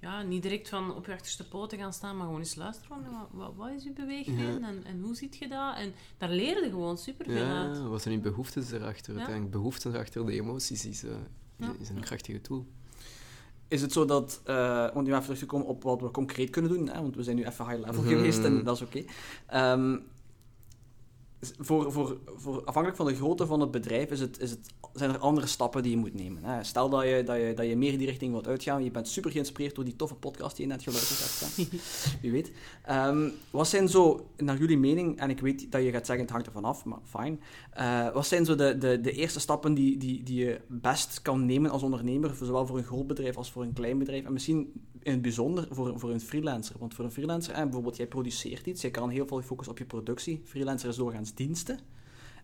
[0.00, 3.12] ja, niet direct van op je achterste poten gaan staan, maar gewoon eens luisteren van
[3.12, 5.76] wat, wat, wat is je beweging en, en hoe ziet je dat?
[5.76, 7.76] En daar leer je gewoon superveel uit.
[7.76, 9.12] Ja, wat zijn die behoeftes erachter?
[9.12, 9.18] Ja.
[9.18, 11.10] Uiteindelijk behoeften achter de emoties is, eh,
[11.56, 11.74] Ja.
[11.80, 12.66] is een krachtige tool.
[13.68, 16.50] Is het zo dat, eh om nu even terug te komen op wat we concreet
[16.50, 18.08] kunnen doen, hè, want we zijn nu even high level Mhm.
[18.12, 19.04] geweest en dat is oké.
[19.46, 19.98] Ehm,
[21.58, 24.60] voor, voor, voor, afhankelijk van de grootte van het bedrijf is het, is het,
[24.92, 26.44] zijn er andere stappen die je moet nemen.
[26.44, 26.64] Hè.
[26.64, 29.30] Stel dat je, dat, je, dat je meer die richting wilt uitgaan, je bent super
[29.30, 31.56] geïnspireerd door die toffe podcast die je net geluisterd hebt.
[31.56, 31.78] hè.
[32.22, 32.52] Wie weet.
[32.84, 36.32] Ehm, wat zijn zo, naar jullie mening, en ik weet dat je gaat zeggen het
[36.34, 37.40] hangt ervan af, maar fijn.
[37.70, 41.46] Eh, wat zijn zo de, de, de eerste stappen die, die, die je best kan
[41.46, 44.32] nemen als ondernemer, voor- zowel voor een groot bedrijf als voor een klein bedrijf, en
[44.32, 44.72] misschien
[45.02, 46.76] in het bijzonder voor, voor een freelancer?
[46.78, 49.78] Want voor een freelancer, eh, bijvoorbeeld jij produceert iets, je kan heel veel focussen op
[49.78, 50.42] je productie.
[50.44, 51.78] Freelancer is doorgaans diensten.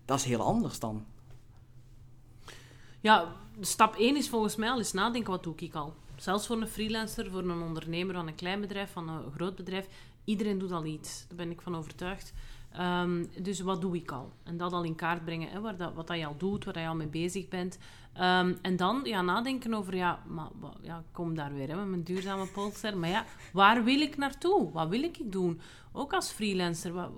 [0.04, 1.04] Dat is heel anders dan.
[3.00, 5.94] Ja, stap 1 is volgens mij al eens nadenken, wat doe ik al?
[6.16, 9.88] Zelfs voor een freelancer, voor een ondernemer van een klein bedrijf, van een groot bedrijf.
[10.24, 12.32] Iedereen doet al iets, daar ben ik van overtuigd.
[12.72, 14.32] Ehm, dus wat doe ik al?
[14.42, 16.80] En dat al in kaart brengen, hè, waar dat, wat dat je al doet, waar
[16.80, 17.78] je al mee bezig bent.
[18.18, 20.50] Ehm, en dan ja, nadenken over, ja, maar,
[20.82, 22.98] ja, kom daar weer hè, met mijn duurzame polster.
[22.98, 24.72] Maar ja, waar wil ik naartoe?
[24.72, 25.60] Wat wil ik doen?
[25.92, 27.10] Ook als freelancer, wat,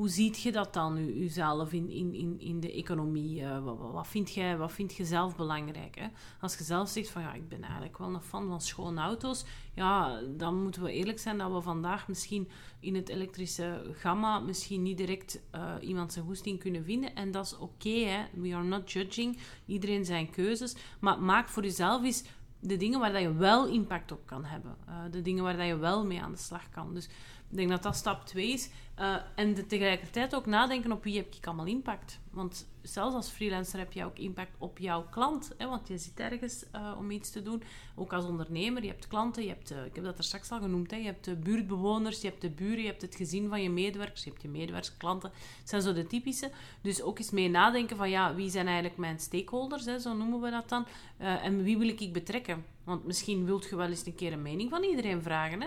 [0.00, 3.42] hoe ziet je dat dan, u, uzelf, in, in, in, in de economie?
[3.42, 5.98] Eh, wat, wat, vind jij, wat vind je zelf belangrijk?
[5.98, 6.06] Hè?
[6.40, 9.44] Als je zelf zegt van, ja, ik ben eigenlijk wel een fan van schone auto's,
[9.74, 12.48] ja, dan moeten we eerlijk zijn dat we vandaag misschien
[12.78, 17.14] in het elektrische gamma misschien niet direct eh, iemand zijn goesting kunnen vinden.
[17.14, 18.28] En dat is oké.
[18.32, 19.38] We are not judging.
[19.66, 20.76] Iedereen zijn keuzes.
[21.00, 22.24] Maar maak voor jezelf eens
[22.60, 24.76] de dingen waar dat je wel impact op kan hebben.
[24.88, 26.94] Uh, de dingen waar dat je wel mee aan de slag kan.
[26.94, 27.08] Dus
[27.50, 28.70] ik denk dat dat stap 2 is.
[29.00, 32.20] Uh, en tegelijkertijd ook nadenken op wie heb ik allemaal impact.
[32.30, 35.52] Want zelfs als freelancer heb je ook impact op jouw klant.
[35.58, 37.62] Hè, want je zit ergens uh, om iets te doen.
[37.96, 38.82] Ook als ondernemer.
[38.82, 39.42] Je hebt klanten.
[39.42, 40.90] Je hebt, uh, ik heb dat er straks al genoemd.
[40.90, 42.20] Hè, je hebt de buurtbewoners.
[42.20, 42.80] Je hebt de buren.
[42.80, 44.24] Je hebt het gezin van je medewerkers.
[44.24, 45.30] Je hebt je medewerkers, klanten.
[45.30, 46.50] Dat zijn zo de typische.
[46.80, 49.84] Dus ook eens mee nadenken van ja, wie zijn eigenlijk mijn stakeholders?
[49.84, 50.86] Hè, zo noemen we dat dan.
[51.18, 52.64] en wie wil ik betrekken?
[52.84, 55.60] Want misschien wilt je wel eens een keer een mening van iedereen vragen.
[55.60, 55.66] Hè?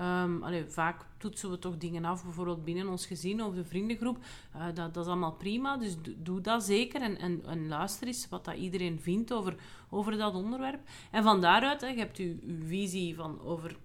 [0.00, 4.18] Um, vaak toetsen we toch dingen af, bijvoorbeeld binnen ons gezin of de vriendengroep.
[4.56, 7.02] Uh, dat, dat, is allemaal prima, dus doe dat zeker.
[7.02, 9.54] En, en, en, luister eens wat dat iedereen vindt over,
[9.90, 10.80] over dat onderwerp.
[11.10, 13.76] En van daaruit, hè, je hebt uw, uw visie van over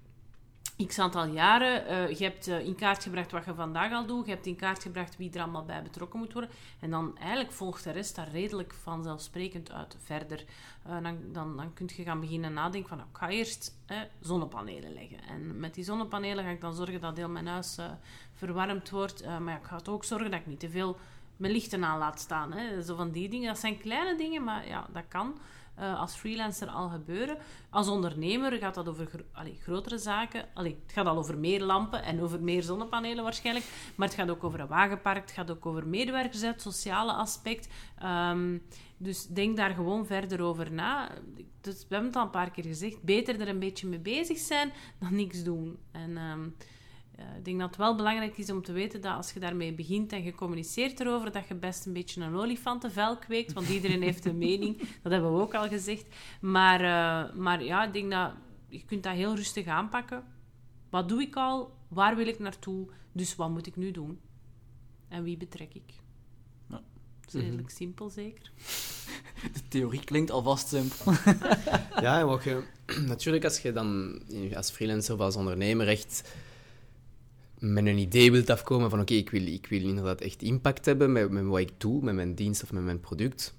[0.87, 1.91] x aantal jaren.
[1.91, 4.25] Uh, je hebt uh, in kaart gebracht wat je vandaag al doet.
[4.25, 6.51] Je hebt in kaart gebracht wie er allemaal bij betrokken moet worden.
[6.79, 10.43] En dan eigenlijk volgt de rest daar redelijk vanzelfsprekend uit verder.
[10.87, 12.97] Uh, dan, dan, dan kun je gaan beginnen nadenken van...
[12.97, 13.79] Nou, ik ga eerst
[14.19, 15.19] zonnepanelen leggen.
[15.27, 17.77] En met die zonnepanelen ga ik dan zorgen dat heel mijn huis
[18.33, 19.25] verwarmd wordt.
[19.39, 20.97] maar ik ga ook zorgen dat ik niet te veel
[21.37, 22.53] mijn lichten aan laat staan.
[22.53, 22.81] Hè.
[22.81, 23.47] Zo van die dingen.
[23.47, 25.37] Dat zijn kleine dingen, maar ja, dat kan
[25.79, 27.37] uh, als freelancer al gebeuren.
[27.69, 29.09] Als ondernemer gaat dat over
[29.59, 30.45] grotere zaken.
[30.53, 33.65] Het gaat al over meer lampen en over meer zonnepanelen waarschijnlijk.
[33.95, 35.21] Maar het gaat ook over een wagenpark.
[35.21, 37.67] Het gaat ook over medewerkers, het sociale aspect.
[38.03, 38.63] Um,
[38.97, 41.09] dus denk daar gewoon verder over na.
[41.61, 43.03] Dus we hebben het al een paar keer gezegd.
[43.03, 45.79] Beter er een beetje mee bezig zijn dan niks doen.
[45.91, 46.17] En...
[46.17, 46.55] Um,
[47.21, 49.73] uh, ik denk dat het wel belangrijk is om te weten dat als je daarmee
[49.73, 53.53] begint en je communiceert erover, dat je best een beetje een olifantenvel kweekt.
[53.53, 54.77] Want iedereen heeft een mening.
[55.03, 56.05] Dat hebben we ook al gezegd.
[56.41, 58.31] Maar, uh, maar ja, ik denk dat
[58.67, 60.23] je kunt dat heel rustig aanpakken.
[60.89, 61.73] Wat doe ik al?
[61.87, 62.87] Waar wil ik naartoe?
[63.11, 64.19] Dus wat moet ik nu doen?
[65.07, 65.93] En wie betrek ik?
[66.69, 66.81] Ja.
[67.21, 68.51] Dat is redelijk simpel, zeker.
[69.53, 71.13] De theorie klinkt alvast simpel.
[72.05, 72.63] ja, en wat je,
[73.07, 74.21] natuurlijk als je dan
[74.55, 76.33] als freelancer of als ondernemer echt
[77.61, 81.11] met een idee wilt afkomen van oké, ik, wil, ik wil inderdaad echt impact hebben
[81.11, 83.55] met, met wat ik doe, met mijn dienst of met mijn product,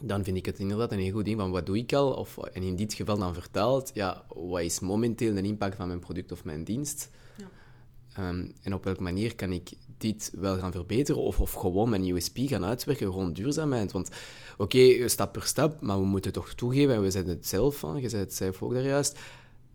[0.00, 2.38] dan vind ik het inderdaad een heel goed ding van wat doe ik al, of,
[2.38, 6.32] en in dit geval dan vertaald, ja, wat is momenteel de impact van mijn product
[6.32, 7.10] of mijn dienst?
[7.36, 8.28] Ja.
[8.28, 12.08] Um, en op welke manier kan ik dit wel gaan verbeteren of, of gewoon mijn
[12.08, 13.92] USP gaan uitwerken rond duurzaamheid?
[13.92, 14.10] Want
[14.56, 18.00] oké, stap per stap, maar we moeten toch toegeven, en we zeiden het zelf, van,
[18.00, 19.18] je zei het zelf ook daar juist,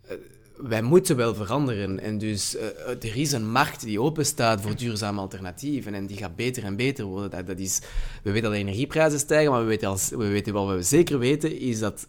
[0.05, 0.11] uh,
[0.61, 1.99] wij moeten wel veranderen.
[1.99, 5.93] En dus uh, er is een markt die openstaat voor duurzame alternatieven.
[5.93, 7.29] En die gaat beter en beter worden.
[7.29, 7.81] Dat, dat is,
[8.23, 11.19] we weten dat de energieprijzen stijgen, maar we weten, als, we weten wat we zeker
[11.19, 12.07] weten, is dat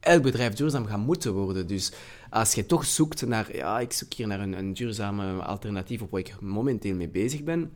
[0.00, 1.66] elk bedrijf duurzaam gaat moeten worden.
[1.66, 1.92] Dus
[2.30, 6.10] als je toch zoekt naar, ja, ik zoek hier naar een, een duurzame alternatief op
[6.10, 7.72] waar ik momenteel mee bezig ben.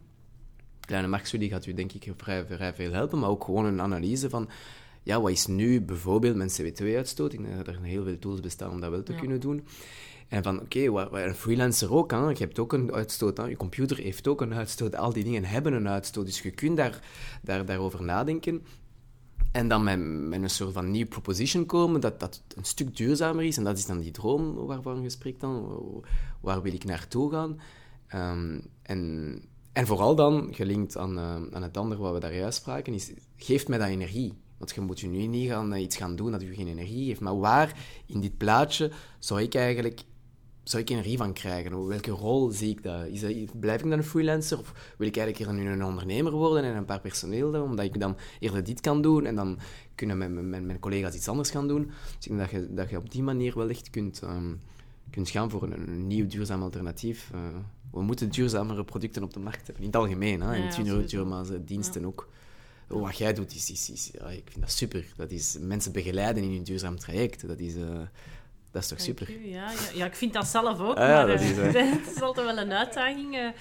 [0.81, 4.31] Kleine marktstudie gaat u denk ik vrij, vrij veel helpen, maar ook gewoon een analyse
[4.31, 4.49] van
[5.07, 7.33] ja, wat is nu bijvoorbeeld mijn CO2-uitstoot?
[7.33, 9.67] Ik denk dat er heel veel tools bestaan om dat wel te kunnen doen.
[10.29, 13.57] En van, oké, okay, een freelancer ook, hè, je hebt ook een uitstoot, hè, je
[13.57, 17.01] computer heeft ook een uitstoot, al die dingen hebben een uitstoot, dus je kunt daar,
[17.43, 18.63] daar, daarover nadenken.
[19.53, 23.45] En dan met, met een soort van nieuw proposition komen dat dat een stuk duurzamer
[23.45, 23.57] is.
[23.57, 25.81] En dat is dan die droom waarvan je spreekt dan.
[26.41, 27.61] Waar wil ik naartoe gaan?
[28.15, 29.43] Um, en,
[29.73, 33.13] en vooral dan, gelinkt aan, uh, aan het andere wat we daar juist spraken, is,
[33.37, 34.45] geeft mij dat energie.
[34.59, 37.07] Want je moet je nu niet gaan, eh, iets gaan doen dat je geen energie
[37.07, 37.21] geeft.
[37.21, 40.05] Maar waar in dit plaatje zou ik eigenlijk
[40.69, 41.87] zou ik energie van krijgen?
[41.87, 43.07] Welke rol zie ik dat?
[43.07, 44.59] Is dat blijf ik dan een freelancer?
[44.59, 48.17] Of wil ik eigenlijk nu een ondernemer worden en een paar personeel omdat ik dan
[48.41, 49.59] eerder dit kan doen en dan
[49.95, 51.87] kunnen mijn, mijn, mijn collega's iets anders gaan doen?
[52.17, 54.61] Dus ik denk dat je, dat je op die manier wel echt kunt, um,
[55.11, 57.31] kunt gaan voor een, een nieuw duurzaam alternatief.
[57.35, 57.41] Uh,
[57.91, 60.55] we moeten duurzamere producten op de markt hebben, in het algemeen, hè?
[60.55, 62.07] in het duurzame diensten ja.
[62.07, 62.29] ook
[62.87, 65.07] wat jij doet, is, is, is ja, ik vind dat super.
[65.17, 67.47] Dat is mensen begeleiden in hun duurzaam traject.
[67.47, 67.99] Dat is, uh,
[68.71, 69.47] dat is toch super?
[69.47, 70.97] Ja, ja, ja, ik vind dat zelf ook.
[70.97, 73.55] Ah, maar, dat is, uh, het is altijd wel een uitdaging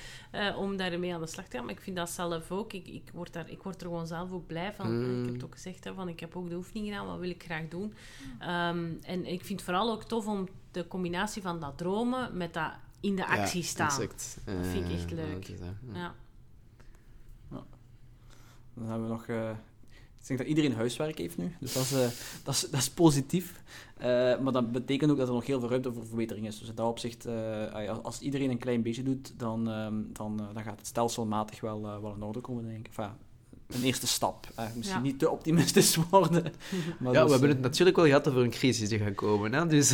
[0.57, 1.65] om daarmee aan de slag te gaan.
[1.65, 2.73] Maar ik vind dat zelf ook.
[2.73, 4.97] Ik, ik, word, daar, ik word er gewoon zelf ook blij van.
[4.97, 5.19] Mm.
[5.19, 7.05] Ik heb het ook gezegd, hè, van, ik heb ook de oefening gedaan.
[7.05, 7.93] Wat wil ik graag doen?
[8.41, 12.53] Um, en ik vind het vooral ook tof om de combinatie van dat dromen met
[12.53, 13.87] dat in de actie ja, staan.
[13.87, 14.37] Exact.
[14.45, 15.51] Dat vind ik echt leuk.
[15.93, 16.15] ja.
[18.75, 19.27] Dan hebben we nog...
[19.27, 19.49] Uh,
[20.19, 21.99] ik denk dat iedereen huiswerk heeft nu, dus dat is, uh,
[22.43, 23.63] dat is, dat is positief.
[23.97, 24.03] Uh,
[24.39, 26.59] maar dat betekent ook dat er nog heel veel ruimte voor verbetering is.
[26.59, 27.27] Dus in dat opzicht,
[28.03, 32.13] als iedereen een klein beetje doet, dan, um, dan, dan gaat het stelselmatig wel, wel
[32.15, 32.87] in orde komen, denk ik.
[32.87, 33.11] Enfin,
[33.67, 34.47] een eerste stap.
[34.59, 36.53] Uh, misschien niet te optimistisch worden.
[36.99, 39.53] Maar ja, we hebben het natuurlijk wel gehad over een crisis die gaat komen.
[39.53, 39.67] Hè?
[39.67, 39.87] Dus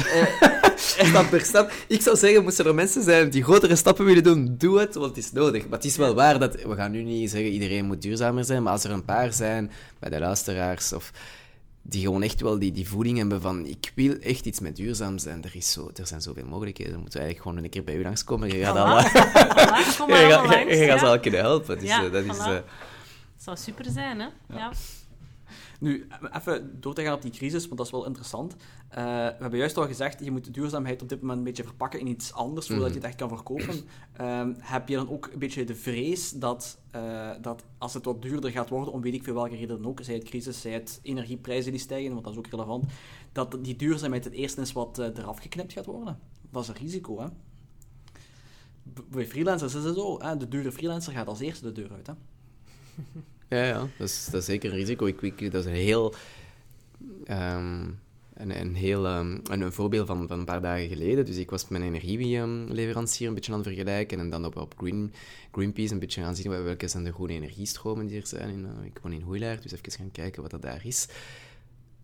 [0.76, 1.72] stap per stap.
[1.88, 5.16] Ik zou zeggen, moesten er mensen zijn die grotere stappen willen doen, doe het, want
[5.16, 5.64] het is nodig.
[5.64, 6.62] Maar het is wel waar dat...
[6.62, 9.72] We gaan nu niet zeggen, iedereen moet duurzamer zijn, maar als er een paar zijn,
[10.00, 11.12] bij de luisteraars, of
[11.82, 15.18] die gewoon echt wel die, die voeding hebben van ik wil echt iets met duurzaam
[15.18, 15.44] zijn.
[15.44, 16.92] Er, is zo, er zijn zoveel mogelijkheden.
[16.92, 18.58] Dan moeten we eigenlijk gewoon een keer bij u langskomen.
[18.58, 21.40] Je gaat, al, Voilà, kom maar je allemaal gaat, langs, je gaat ze al kunnen
[21.40, 21.80] helpen.
[21.80, 22.38] Dus, Ja, eh, dat is...
[22.38, 22.40] voilà.
[22.40, 22.58] eh,
[23.42, 24.28] zou super zijn, hè?
[24.50, 24.72] Ja.
[25.80, 28.56] Nu, even door te gaan op die crisis, want dat is wel interessant.
[28.90, 31.64] Eh, we hebben juist al gezegd, je moet de duurzaamheid op dit moment een beetje
[31.64, 32.94] verpakken in iets anders, voordat Mhm.
[32.94, 33.84] je het echt kan verkopen.
[34.14, 38.22] Ehm, heb je dan ook een beetje de vrees dat, eh, dat als het wat
[38.22, 40.72] duurder gaat worden, om weet ik veel welke reden dan ook, zij het crisis, zij
[40.72, 42.86] het energieprijzen die stijgen, want dat is ook relevant,
[43.32, 46.20] dat die duurzaamheid het eerst eens wat eh, eraf geknipt gaat worden?
[46.50, 47.28] Dat is een risico, hè?
[49.10, 50.38] Bij freelancers is het zo, hè?
[50.38, 52.14] de dure freelancer gaat als eerste de deur uit, hè?
[53.48, 55.06] Ja, ja dat, is, dat is zeker een risico.
[55.06, 56.14] Ik, ik, dat is een heel...
[57.26, 57.84] ehm,
[58.34, 61.26] een, een, heel ehm, een, voorbeeld van, van een paar dagen geleden.
[61.26, 65.14] Dus ik was mijn energieleverancier een beetje aan het vergelijken en dan op, op Green,
[65.52, 68.66] Greenpeace een beetje gaan zien welke zijn de groene energiestromen die er zijn.
[68.66, 71.08] Eh, ik woon in Hoeilaar, dus even gaan kijken wat dat daar is.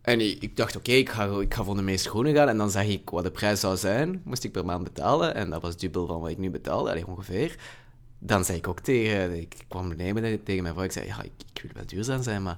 [0.02, 2.50] En ik, dacht, oké, ik, ga, ik ga voor de meest groene gaan.
[2.50, 5.36] En dan zag ik wat de prijs zou zijn, moest ik per maand betalen.
[5.36, 7.56] En dat was dubbel van wat ik nu betaal, allee, ongeveer.
[8.20, 9.40] Dan zei ik ook tegen...
[9.40, 12.44] Ik kwam beneden tegen mijn vrouw, ik zei, ja, ik, ik wil wel duurzaam zijn,
[12.44, 12.58] maar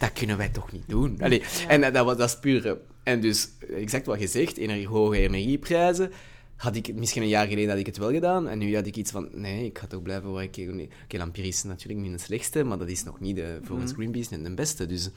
[0.00, 1.20] dat kunnen wij toch niet doen?
[1.20, 2.66] Allee, En dat, was, dat is puur...
[2.66, 2.72] eh,
[3.02, 6.10] En dus, exact wat je zegt, energie, hoge energieprijzen.
[6.56, 8.48] Had ik, misschien een jaar geleden had ik het wel gedaan.
[8.48, 10.68] En nu had ik iets van, nee, ik ga toch blijven waar ik...
[11.04, 14.36] Oké, Lampiri is natuurlijk niet de slechtste, maar dat is nog niet de, volgens Greenpeace
[14.36, 14.86] niet de beste.
[14.86, 15.10] Dus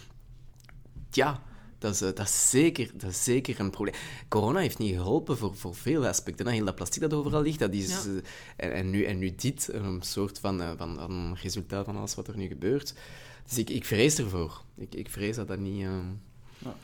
[1.11, 1.43] ja,
[1.84, 3.95] dat is, eh, dat, is zeker, dat is zeker een probleem.
[4.27, 6.47] Corona heeft niet geholpen voor, voor veel aspecten.
[6.47, 7.89] Heel dat plastic dat overal ligt, dat is...
[7.89, 8.11] Ja.
[8.55, 11.97] eh, en, en, nu, en nu dit, een soort van, eh, van, van resultaat van
[11.97, 12.93] alles wat er nu gebeurt.
[13.47, 14.61] Dus ik, ik vrees ervoor.
[14.76, 15.80] Ik, ik vrees dat dat niet...
[15.80, 16.76] Ja.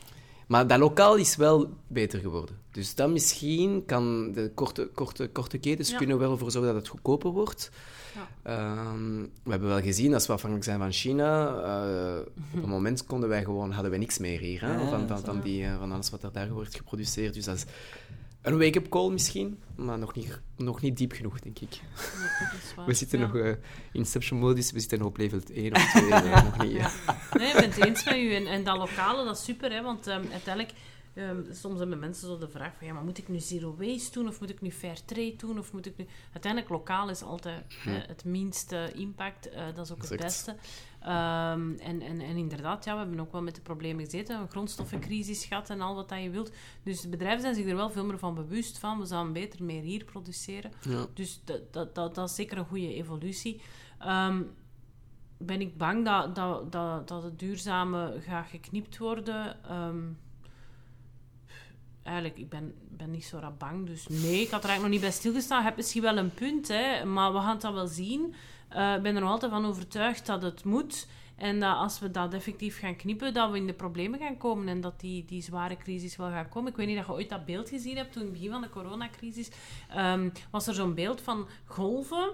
[0.46, 2.56] Maar dat lokaal is wel beter geworden.
[2.70, 5.96] Dus dan misschien kan de korte, korte, korte ketens Ja.
[5.96, 7.70] kunnen wel ervoor zorgen dat het goedkoper wordt.
[8.14, 8.28] Ja.
[8.42, 12.18] Ehm, we hebben wel gezien, als we afhankelijk zijn van China, eh,
[12.54, 14.60] op een moment konden wij gewoon, hadden we niks meer hier.
[14.60, 14.72] Hè?
[14.74, 17.34] Ja, van, van, van, die, eh, van alles wat er daar wordt geproduceerd.
[17.34, 17.64] Dus dat is
[18.42, 21.72] een wake-up call misschien, maar nog niet, nog niet diep genoeg, denk ik.
[21.72, 22.84] Ja.
[22.86, 23.26] We zitten Ja.
[23.26, 23.56] nog eh, in
[23.92, 26.10] Inception-modus, we zitten nog op level 1 of 2.
[26.12, 26.90] eh, nog niet, ja.
[27.38, 28.34] Nee, ik ben het eens met u.
[28.34, 30.74] En, en dat lokale, dat is super, hè, want ehm, uiteindelijk...
[31.14, 34.12] ehm, soms hebben mensen zo de vraag van, ja, maar moet ik nu zero waste
[34.12, 36.06] doen, of moet ik nu fair trade doen, of moet ik nu...
[36.32, 40.56] Uiteindelijk, lokaal is altijd eh, het minste impact, eh, dat is ook het beste.
[41.00, 44.50] Ehm, en, en, en inderdaad, ja, we hebben ook wel met de problemen gezeten, een
[44.50, 46.52] grondstoffencrisis gehad en al wat dat je wilt.
[46.82, 49.64] Dus de bedrijven zijn zich er wel veel meer van bewust van, we zouden beter
[49.64, 50.72] meer hier produceren.
[50.80, 51.06] Ja.
[51.14, 53.60] Dus dat, dat, dat, dat is zeker een goede evolutie.
[53.98, 54.42] Ehm,
[55.38, 59.56] ben ik bang dat, dat, dat, dat het duurzame gaat geknipt worden?
[62.02, 63.86] Eigenlijk, ik ben, ben niet zo rap bang.
[63.86, 65.58] Dus nee, ik had er eigenlijk nog niet bij stilgestaan.
[65.58, 68.34] Je hebt misschien wel een punt, hè, maar we gaan het dan wel zien.
[68.68, 71.06] Eh, ik ben er nog altijd van overtuigd dat het moet.
[71.36, 74.68] En dat als we dat effectief gaan knippen, dat we in de problemen gaan komen.
[74.68, 76.70] En dat die, die zware crisis wel gaat komen.
[76.70, 78.12] Ik weet niet of je ooit dat beeld gezien hebt.
[78.12, 79.50] Toen in het begin van de coronacrisis
[79.88, 82.30] ehm, was er zo'n beeld van golven.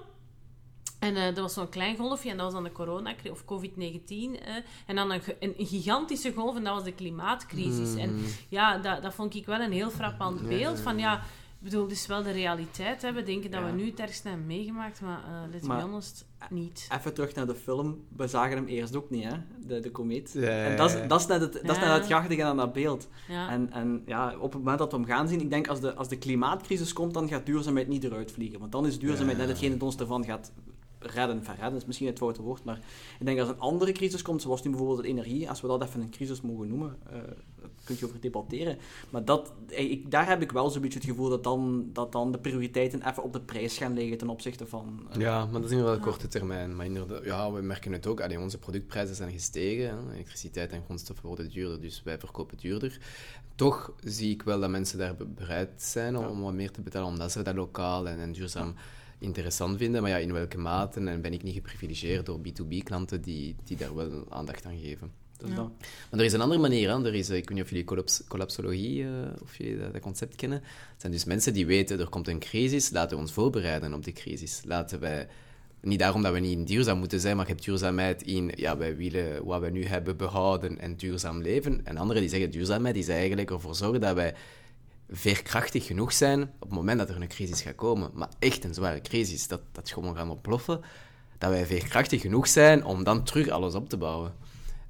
[1.07, 4.07] En eh, dat was zo'n klein golfje en dat was dan de corona of COVID-19.
[4.09, 4.55] eh,
[4.87, 7.95] en dan een, een, gigantische golf en dat was de klimaatcrisis.
[7.95, 8.19] En
[8.49, 10.81] ja, dat, dat vond ik wel een heel frappant beeld.
[10.81, 11.15] Van ja,
[11.59, 13.03] ik bedoel, het is wel de realiteit.
[13.03, 13.13] Hè.
[13.13, 13.67] We denken dat Ja.
[13.67, 16.89] we nu het ergste hebben meegemaakt, maar uh, let's Maar- be honest, niet.
[16.93, 18.05] Even terug naar de film.
[18.17, 19.33] We zagen hem eerst ook niet, hè?
[19.67, 20.31] De, de komeet.
[20.35, 22.73] Ja, ja, En dat is, dat is net het, dat is net het aan dat
[22.73, 23.09] beeld.
[23.29, 23.51] Ja.
[23.51, 25.95] En, en ja, op het moment dat we hem gaan zien, ik denk als de,
[25.95, 28.59] als de klimaatcrisis komt, dan gaat duurzaamheid niet eruit vliegen.
[28.61, 29.45] Want dan is duurzaamheid Ja.
[29.45, 30.53] net hetgeen dat ons ervan gaat
[30.99, 31.45] redden.
[31.45, 32.79] Van redden is misschien het foute woord, maar
[33.19, 35.83] ik denk als een andere crisis komt, zoals nu bijvoorbeeld de energie, als we dat
[35.83, 37.19] even een crisis mogen noemen, eh
[37.61, 38.79] daar kun je over debatteren.
[39.11, 42.13] Maar dat, eh, ik, daar heb ik wel zo'n beetje het gevoel dat dan, dat
[42.13, 45.07] dan de prioriteiten even op de prijs gaan liggen ten opzichte van...
[45.13, 46.77] eh, Ja, maar dat is nu wel korte termijn.
[46.77, 48.21] Maar inderdaad, ja, we merken het ook.
[48.21, 49.89] Allee, onze productprijzen zijn gestegen.
[50.09, 50.13] Hè.
[50.15, 52.99] Elektriciteit en grondstoffen worden duurder, dus wij verkopen duurder.
[53.55, 56.41] Toch zie ik wel dat mensen daar be- bereid zijn om, Ja.
[56.43, 58.75] wat meer te betalen, omdat ze dat lokaal en, en duurzaam
[59.19, 60.03] interessant vinden.
[60.03, 63.95] Maar ja, in welke mate en ben ik niet geprivilegeerd door B2B-klanten die, die daar
[63.95, 65.11] wel aandacht aan geven.
[65.39, 65.55] dus Ja.
[65.57, 65.71] dat-
[66.11, 66.91] Maar er is een andere manier.
[66.91, 67.05] Hè.
[67.05, 69.11] Er is, eh, ik weet niet of jullie collaps collapsologie, eh,
[69.43, 70.59] of jullie dat, dat concept kennen.
[70.63, 74.05] Het zijn dus mensen die weten, er komt een crisis, laten we ons voorbereiden op
[74.05, 74.61] die crisis.
[74.65, 75.29] Laten wij,
[75.81, 78.97] niet daarom dat we niet duurzaam moeten zijn, maar je hebt duurzaamheid in, ja, wij
[78.97, 81.81] willen wat we nu hebben behouden en duurzaam leven.
[81.85, 84.35] En anderen die zeggen, duurzaamheid is eigenlijk ervoor zorgen dat wij
[85.11, 88.11] veerkrachtig genoeg zijn op het moment dat er een crisis gaat komen.
[88.15, 90.81] Maar echt een zware crisis, dat, dat gewoon gaan ontploffen.
[91.39, 94.35] Dat wij veerkrachtig genoeg zijn om dan terug alles op te bouwen.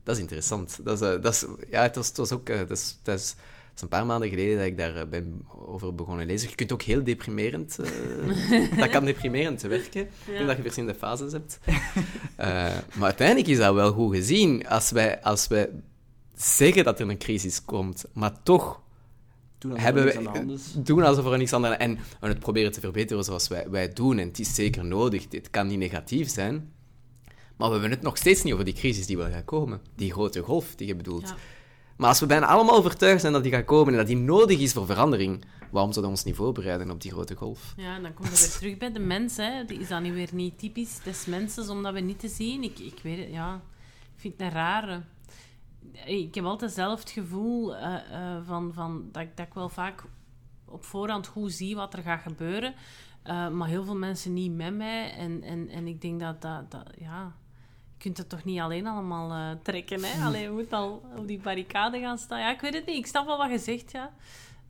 [0.02, 0.78] Dat is interessant.
[0.84, 2.48] Dat is, eh, dat is, ja, het was, het was ook...
[2.48, 5.06] eh, dat, is, dat, is, dat is een paar maanden geleden dat ik daar eh,
[5.08, 6.48] ben over begonnen lezen.
[6.48, 7.76] Je kunt ook heel deprimerend...
[8.78, 10.40] dat kan deprimerend werken, Ja.
[10.40, 11.58] omdat je verschillende fases hebt.
[12.96, 14.68] Maar uiteindelijk is dat wel goed gezien.
[14.68, 15.68] Als wij, als wij
[16.36, 18.80] zeggen dat er een crisis komt, maar toch
[19.68, 20.72] Toen alsof hebben er we, niks aan de hand is.
[20.76, 21.86] doen alsof er niks aan de hand is.
[21.86, 24.18] En en het proberen te verbeteren zoals wij, wij doen.
[24.18, 25.28] En het is zeker nodig.
[25.28, 26.72] Dit kan niet negatief zijn.
[27.56, 29.80] Maar we hebben het nog steeds niet over die crisis die wel gaat komen.
[29.94, 31.28] Die grote golf die je bedoelt.
[31.28, 31.36] Ja.
[31.96, 34.58] Maar als we bijna allemaal overtuigd zijn dat die gaat komen en dat die nodig
[34.58, 37.74] is voor verandering, waarom zouden we ons niet voorbereiden op die grote golf?
[37.76, 39.36] Ja, dan komen we weer terug bij de mens.
[39.36, 39.64] Hè.
[39.64, 42.62] Die is dan nu weer niet typisch des mensen om dat weer niet te zien.
[42.62, 43.62] Ik, ik weet het, ja.
[44.14, 45.02] Ik vind het een rare.
[46.04, 49.68] Ik heb altijd zelf het gevoel eh, eh, van, van dat, ik- dat ik wel
[49.68, 50.02] vaak
[50.64, 52.74] op voorhand goed zie wat er gaat gebeuren.
[53.22, 55.12] Eh, maar heel veel mensen niet met mij.
[55.12, 56.70] En, en, en ik denk dat dat...
[56.70, 57.32] dat ja,
[57.98, 60.24] je kunt het toch niet alleen allemaal eh, trekken, hè?
[60.24, 62.40] Alleen je moet al op die barricade gaan staan.
[62.40, 62.96] Ja, ik weet het niet.
[62.96, 64.10] Ik snap wel wat je zegt, ja.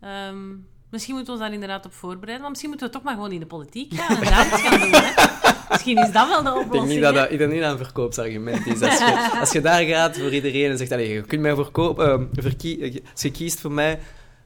[0.01, 0.49] Ehm,
[0.91, 2.41] misschien moeten we ons daar inderdaad op voorbereiden.
[2.41, 4.81] Maar misschien moeten we toch maar gewoon in de politiek gaan en daar iets gaan
[4.81, 5.46] doen, hè?
[5.71, 7.71] Misschien is dat wel de Ik denk oplossing, niet dat dat, ik denk niet dat
[7.73, 8.81] een verkoopsargument is.
[8.83, 12.11] Als je, als je daar gaat voor iedereen en zegt, allee, je kunt mij verkopen,
[12.13, 13.99] eh, verkie- als je kiest voor mij,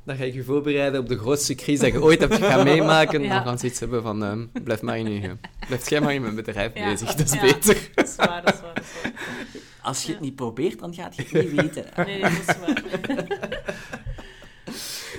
[0.05, 3.23] dan ga ik je voorbereiden op de grootste crisis dat je ooit hebt gaan meemaken.
[3.23, 3.29] Ja.
[3.35, 5.31] Dan gaan ze iets hebben van, eh, blijf maar in je,
[5.67, 6.85] blijf jij maar in mijn bedrijf Ja.
[6.91, 7.41] bezig, dat is Ja.
[7.41, 7.77] beter.
[7.95, 8.75] Dat is waar, dat is waar.
[8.75, 9.13] Dat is waar.
[9.83, 11.85] Als je het niet probeert, dan gaat je het niet weten.
[11.97, 12.83] Nee, nee, dat is waar.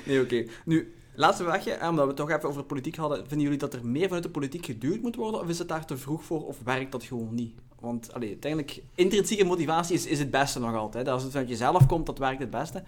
[0.05, 0.45] Nee, oké.
[0.65, 3.17] Nu, laatste vraagje, eh, omdat we het toch even over politiek hadden.
[3.17, 5.85] Vinden jullie dat er meer vanuit de politiek geduwd moet worden, of is het daar
[5.85, 7.53] te vroeg voor, of werkt dat gewoon niet?
[7.79, 11.07] Want allee, uiteindelijk, intrinsieke motivatie is, is het beste nog altijd.
[11.07, 12.83] Als het vanuit jezelf komt, dat werkt het beste.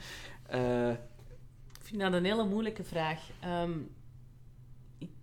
[0.48, 3.20] Eh, Ik vind dat een hele moeilijke vraag.
[3.40, 3.72] Ehm,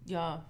[0.05, 0.45] ja,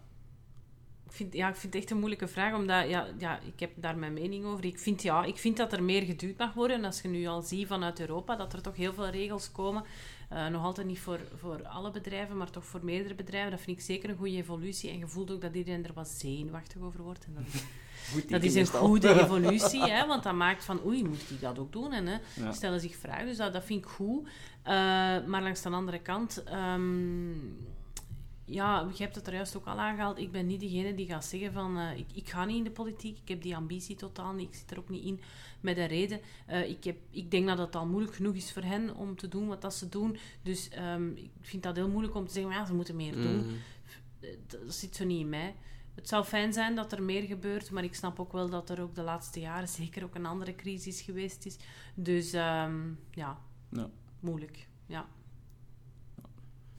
[1.06, 3.70] ik vind, ja, ik vind het echt een moeilijke vraag, omdat ja, ja, ik heb
[3.74, 4.64] daar mijn mening over.
[4.64, 6.76] Ik vind, ja, ik vind dat er meer geduwd mag worden.
[6.76, 9.84] En als je nu al ziet vanuit Europa dat er toch heel veel regels komen,
[10.30, 13.78] eh, nog altijd niet voor, voor alle bedrijven, maar toch voor meerdere bedrijven, dat vind
[13.78, 14.90] ik zeker een goede evolutie.
[14.90, 17.24] En je voelt ook dat iedereen er wat zenuwachtig over wordt.
[17.24, 17.62] En dat is
[18.12, 21.58] goed dat is een goede evolutie, hè, want dat maakt van, oei, moet ik dat
[21.58, 21.92] ook doen?
[21.92, 22.52] En hè, Ja.
[22.52, 24.28] stellen zich vragen, dus dat, dat vind ik goed.
[24.62, 24.72] Eh,
[25.26, 27.30] maar langs de andere kant, ehm,
[28.44, 31.24] ja, je hebt het er juist ook al aangehaald, ik ben niet degene die gaat
[31.24, 34.32] zeggen van, eh, ik, ik ga niet in de politiek, ik heb die ambitie totaal
[34.32, 35.20] niet, ik zit er ook niet in
[35.60, 36.20] met een reden.
[36.46, 39.28] Eh, ik, heb, ik denk dat het al moeilijk genoeg is voor hen om te
[39.28, 42.52] doen wat dat ze doen, dus ehm, ik vind dat heel moeilijk om te zeggen,
[42.52, 43.54] ja, ze moeten meer doen Mhm.
[44.46, 45.54] dat zit zo niet in mij.
[45.94, 48.80] Het zou fijn zijn dat er meer gebeurt, maar ik snap ook wel dat er
[48.80, 51.56] ook de laatste jaren zeker ook een andere crisis geweest is.
[51.94, 52.78] Dus ehm,
[53.10, 53.38] ja,
[53.70, 53.90] Ja.
[54.20, 54.68] moeilijk.
[54.86, 55.08] Ja.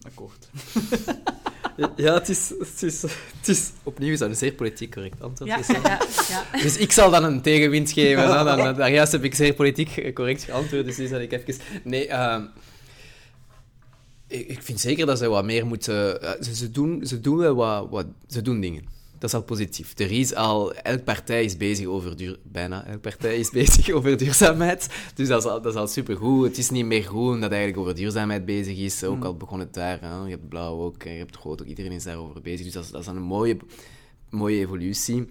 [0.05, 0.47] Akkoord.
[1.95, 3.71] Ja, het is, het, is, het is...
[3.83, 5.49] Opnieuw is dat een zeer politiek correct antwoord.
[5.51, 5.99] Ja, Dus, ja, ja,
[6.29, 6.61] ja.
[6.61, 8.21] Dus ik zal dan een tegenwind geven.
[8.21, 8.43] hè.
[8.43, 11.55] Dan, dan, daar juist heb ik zeer politiek correct geantwoord, dus nu zal ik even...
[11.83, 12.43] Nee, ehm,
[14.27, 16.21] ik, ik vind zeker dat ze wat meer moeten...
[16.21, 18.05] eh, ze, ze, doen, ze doen wel wat, wat...
[18.27, 18.85] Ze doen dingen.
[19.21, 19.99] Dat is al positief.
[19.99, 20.73] Er is al...
[20.73, 22.15] Elke partij is bezig over...
[22.15, 24.89] Duur, bijna elke partij is bezig over duurzaamheid.
[25.15, 26.47] Dus dat is al, dat is al supergoed.
[26.47, 29.03] Het is niet meer groen dat eigenlijk over duurzaamheid bezig is.
[29.03, 30.01] Ook al begon het daar.
[30.01, 30.23] Hè.
[30.23, 31.67] Je hebt blauw ook, je hebt rood ook.
[31.67, 32.65] Iedereen is daarover bezig.
[32.65, 33.57] Dus dat is, dat is een mooie,
[34.29, 35.27] mooie evolutie.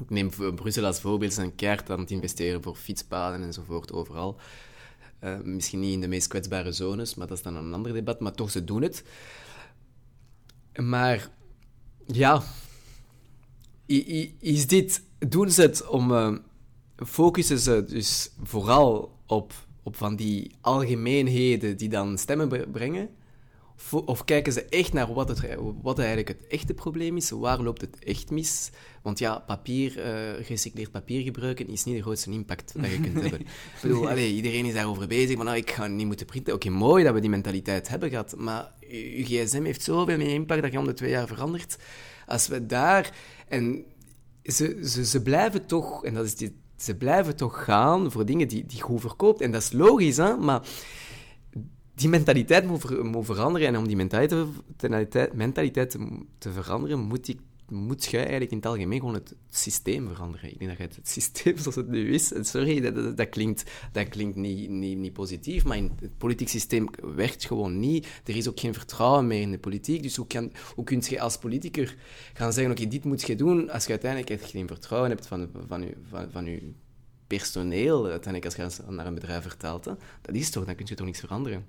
[0.00, 4.36] Ik neem Brussel als voorbeeld, ze zijn keihard aan het investeren voor fietspaden enzovoort, overal.
[5.18, 8.20] Eh, misschien niet in de meest kwetsbare zones, maar dat is dan een ander debat,
[8.20, 9.04] maar toch, ze doen het.
[10.74, 11.28] Maar,
[12.06, 12.42] ja...
[14.40, 15.02] Is dit...
[15.18, 16.12] Doen ze het om...
[16.14, 16.34] eh,
[17.06, 19.52] focussen ze dus vooral op,
[19.82, 23.08] op van die algemeenheden die dan stemmen bre- brengen?
[23.76, 25.40] Of, of kijken ze echt naar wat, het,
[25.82, 27.30] wat eigenlijk het echte probleem is?
[27.30, 28.70] Waar loopt het echt mis?
[29.02, 33.20] Want ja, papier, eh gerecycleerd papier gebruiken is niet de grootste impact dat je kunt
[33.20, 33.40] hebben.
[33.76, 36.54] Ik bedoel, allee, iedereen is daarover bezig, maar nou, ik ga niet moeten printen.
[36.54, 40.32] Oké, mooi dat we die mentaliteit hebben gehad, maar je je gsm heeft zoveel meer
[40.34, 41.78] impact dat je om de twee jaar verandert.
[42.30, 43.16] Als we daar...
[43.48, 43.84] En
[44.44, 48.48] ze, ze, ze blijven toch, en dat is die, ze blijven toch gaan voor dingen
[48.48, 49.40] die, die goed verkoopt.
[49.40, 50.36] En dat is logisch, hè?
[50.36, 50.62] maar
[51.94, 53.68] die mentaliteit moet, ver- moet veranderen.
[53.68, 55.98] En om die mentaliteit, mentaliteit,
[56.38, 57.40] te, veranderen, moet, die,
[57.70, 60.52] moet je eigenlijk in het algemeen gewoon het systeem veranderen.
[60.52, 63.28] Ik denk dat je het, het systeem zoals het nu is, sorry, dat, dat, dat
[63.28, 68.06] klinkt, dat klinkt niet, niet, niet positief, maar in het politiek systeem werkt gewoon niet.
[68.24, 70.02] Er is ook geen vertrouwen meer in de politiek.
[70.02, 71.94] Dus hoe, kan, hoe kun je als politicus
[72.32, 75.48] gaan zeggen, oké, dit moet je doen, als je uiteindelijk echt geen vertrouwen hebt van,
[75.68, 76.72] van, je, van, van je
[77.26, 79.92] personeel, uiteindelijk als je naar een bedrijf vertelt, hè,
[80.22, 81.66] dat is toch, dan kun je toch niks veranderen.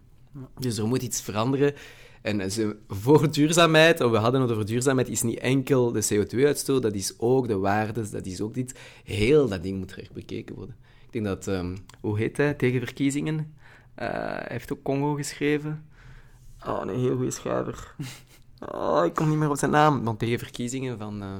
[0.59, 1.73] Dus er moet iets veranderen.
[2.21, 6.93] En ze, voor duurzaamheid, we hadden het over duurzaamheid, is niet enkel de CO2-uitstoot, dat
[6.93, 8.79] is ook de waardes, dat is ook dit.
[9.03, 10.75] Heel dat ding moet er echt bekeken worden.
[11.05, 13.55] Ik denk dat, ehm, hoe heet hij, tegen verkiezingen?
[13.95, 15.85] Eh, hij heeft ook Congo geschreven.
[16.67, 17.95] Oh, een heel goede schrijver.
[18.71, 20.03] Oh, ik kom niet meer op zijn naam.
[20.03, 21.21] Want tegen verkiezingen van...
[21.21, 21.37] eh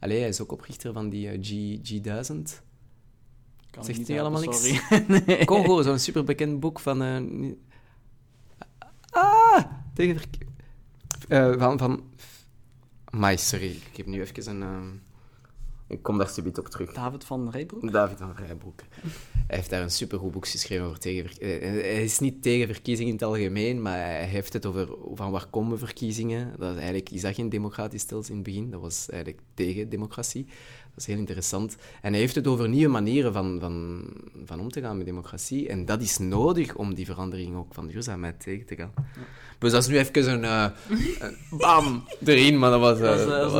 [0.00, 2.62] allee, hij is ook oprichter van die eh, G, G1000.
[3.70, 4.80] Kan Zegt allemaal sorry.
[5.26, 5.44] nee.
[5.44, 7.02] Congo, zo'n superbekend boek van...
[7.02, 7.20] eh!
[9.94, 10.16] Tegen
[11.28, 11.78] eh, van...
[11.78, 12.02] van...
[13.36, 13.70] Sorry.
[13.70, 14.62] Ik heb nu even een...
[14.62, 14.88] ehm,
[15.86, 16.92] Ik kom daar subiet ook terug.
[16.92, 17.92] David van Rijbroek?
[17.92, 18.80] David van Rijbroek.
[19.46, 21.72] Hij heeft daar een supergoed boek geschreven over tegenverkiezingen.
[21.72, 25.46] Hij is niet tegen verkiezingen in het algemeen, maar hij heeft het over van waar
[25.46, 26.52] komen verkiezingen.
[26.58, 28.70] Dat is eigenlijk is dat geen democratisch stelsel in het begin.
[28.70, 30.44] Dat was eigenlijk tegen democratie.
[30.44, 31.76] Dat is heel interessant.
[32.02, 34.04] En hij heeft het over nieuwe manieren van, van,
[34.44, 35.68] van om te gaan met democratie.
[35.68, 38.92] En dat is nodig om die verandering ook van duurzaamheid tegen te gaan.
[39.64, 40.44] Dus dat is nu even een...
[40.44, 40.64] eh,
[41.50, 42.04] bam!
[42.24, 42.98] Erin, maar dat was...
[42.98, 43.52] eh, Dat is, dat is een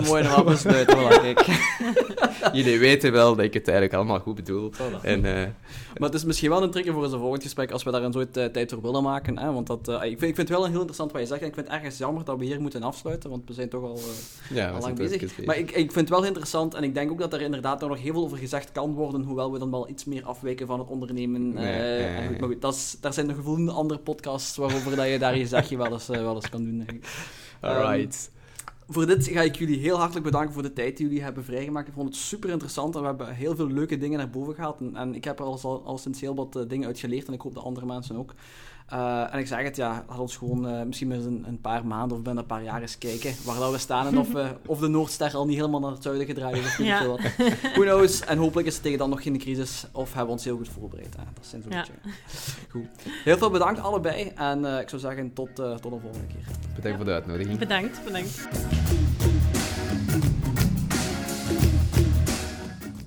[0.45, 0.87] was- mooie.
[0.87, 1.47] Voilà, kijk.
[2.53, 4.71] Jullie weten wel dat ik het eigenlijk allemaal goed bedoel.
[5.03, 8.03] En, Maar het is misschien wel een trigger voor onze volgend gesprek als we daar
[8.03, 9.39] een eh, tijd voor willen maken.
[9.39, 9.53] Hè?
[9.53, 11.41] Want dat, ik, vind, ik vind het wel heel interessant wat je zegt.
[11.41, 13.83] En ik vind het ergens jammer dat we hier moeten afsluiten, want we zijn toch
[13.83, 13.99] al,
[14.51, 15.45] ja, al lang bezig.
[15.45, 17.99] Maar ik, ik vind het wel interessant en ik denk ook dat er inderdaad nog
[18.01, 20.89] heel veel over gezegd kan worden, hoewel we dan wel iets meer afwijken van het
[20.89, 21.53] ondernemen.
[21.53, 22.31] ja.
[22.41, 25.47] maar goed, dat is, daar zijn nog voldoende andere podcasts waarover dat je daar je
[25.47, 26.79] zegje wel eens, eh, wel eens kan doen.
[26.79, 27.07] denk ik.
[27.61, 28.31] Alright.
[28.89, 31.89] Voor dit ga ik jullie heel hartelijk bedanken voor de tijd die jullie hebben vrijgemaakt.
[31.89, 34.81] Ik vond het super interessant en we hebben heel veel leuke dingen naar boven gehaald.
[34.81, 37.27] En, en ik heb er al, al, al sinds heel wat eh, dingen uit geleerd
[37.27, 38.35] en ik hoop de andere mensen ook.
[38.89, 41.87] Eh, en ik zeg het, ja, laat ons gewoon eh, misschien met een, een paar
[41.87, 44.47] maanden of binnen een paar jaar eens kijken waar dat we staan en of, we,
[44.67, 46.99] of de Noordster al niet helemaal naar het zuiden gedraaid is of Ja.
[46.99, 47.21] veel wat.
[47.75, 48.21] Who knows?
[48.21, 50.69] En hopelijk is het tegen dan nog geen crisis of hebben we ons heel goed
[50.69, 51.17] voorbereid.
[51.17, 51.23] hè.
[51.35, 51.85] Dat zijn zo'n Ja.
[52.71, 52.87] Goed.
[53.25, 56.45] Heel veel bedankt allebei en eh, ik zou zeggen tot, eh, tot de volgende keer.
[56.75, 57.59] Bedankt voor de uitnodiging.
[57.59, 58.49] Bedankt, bedankt.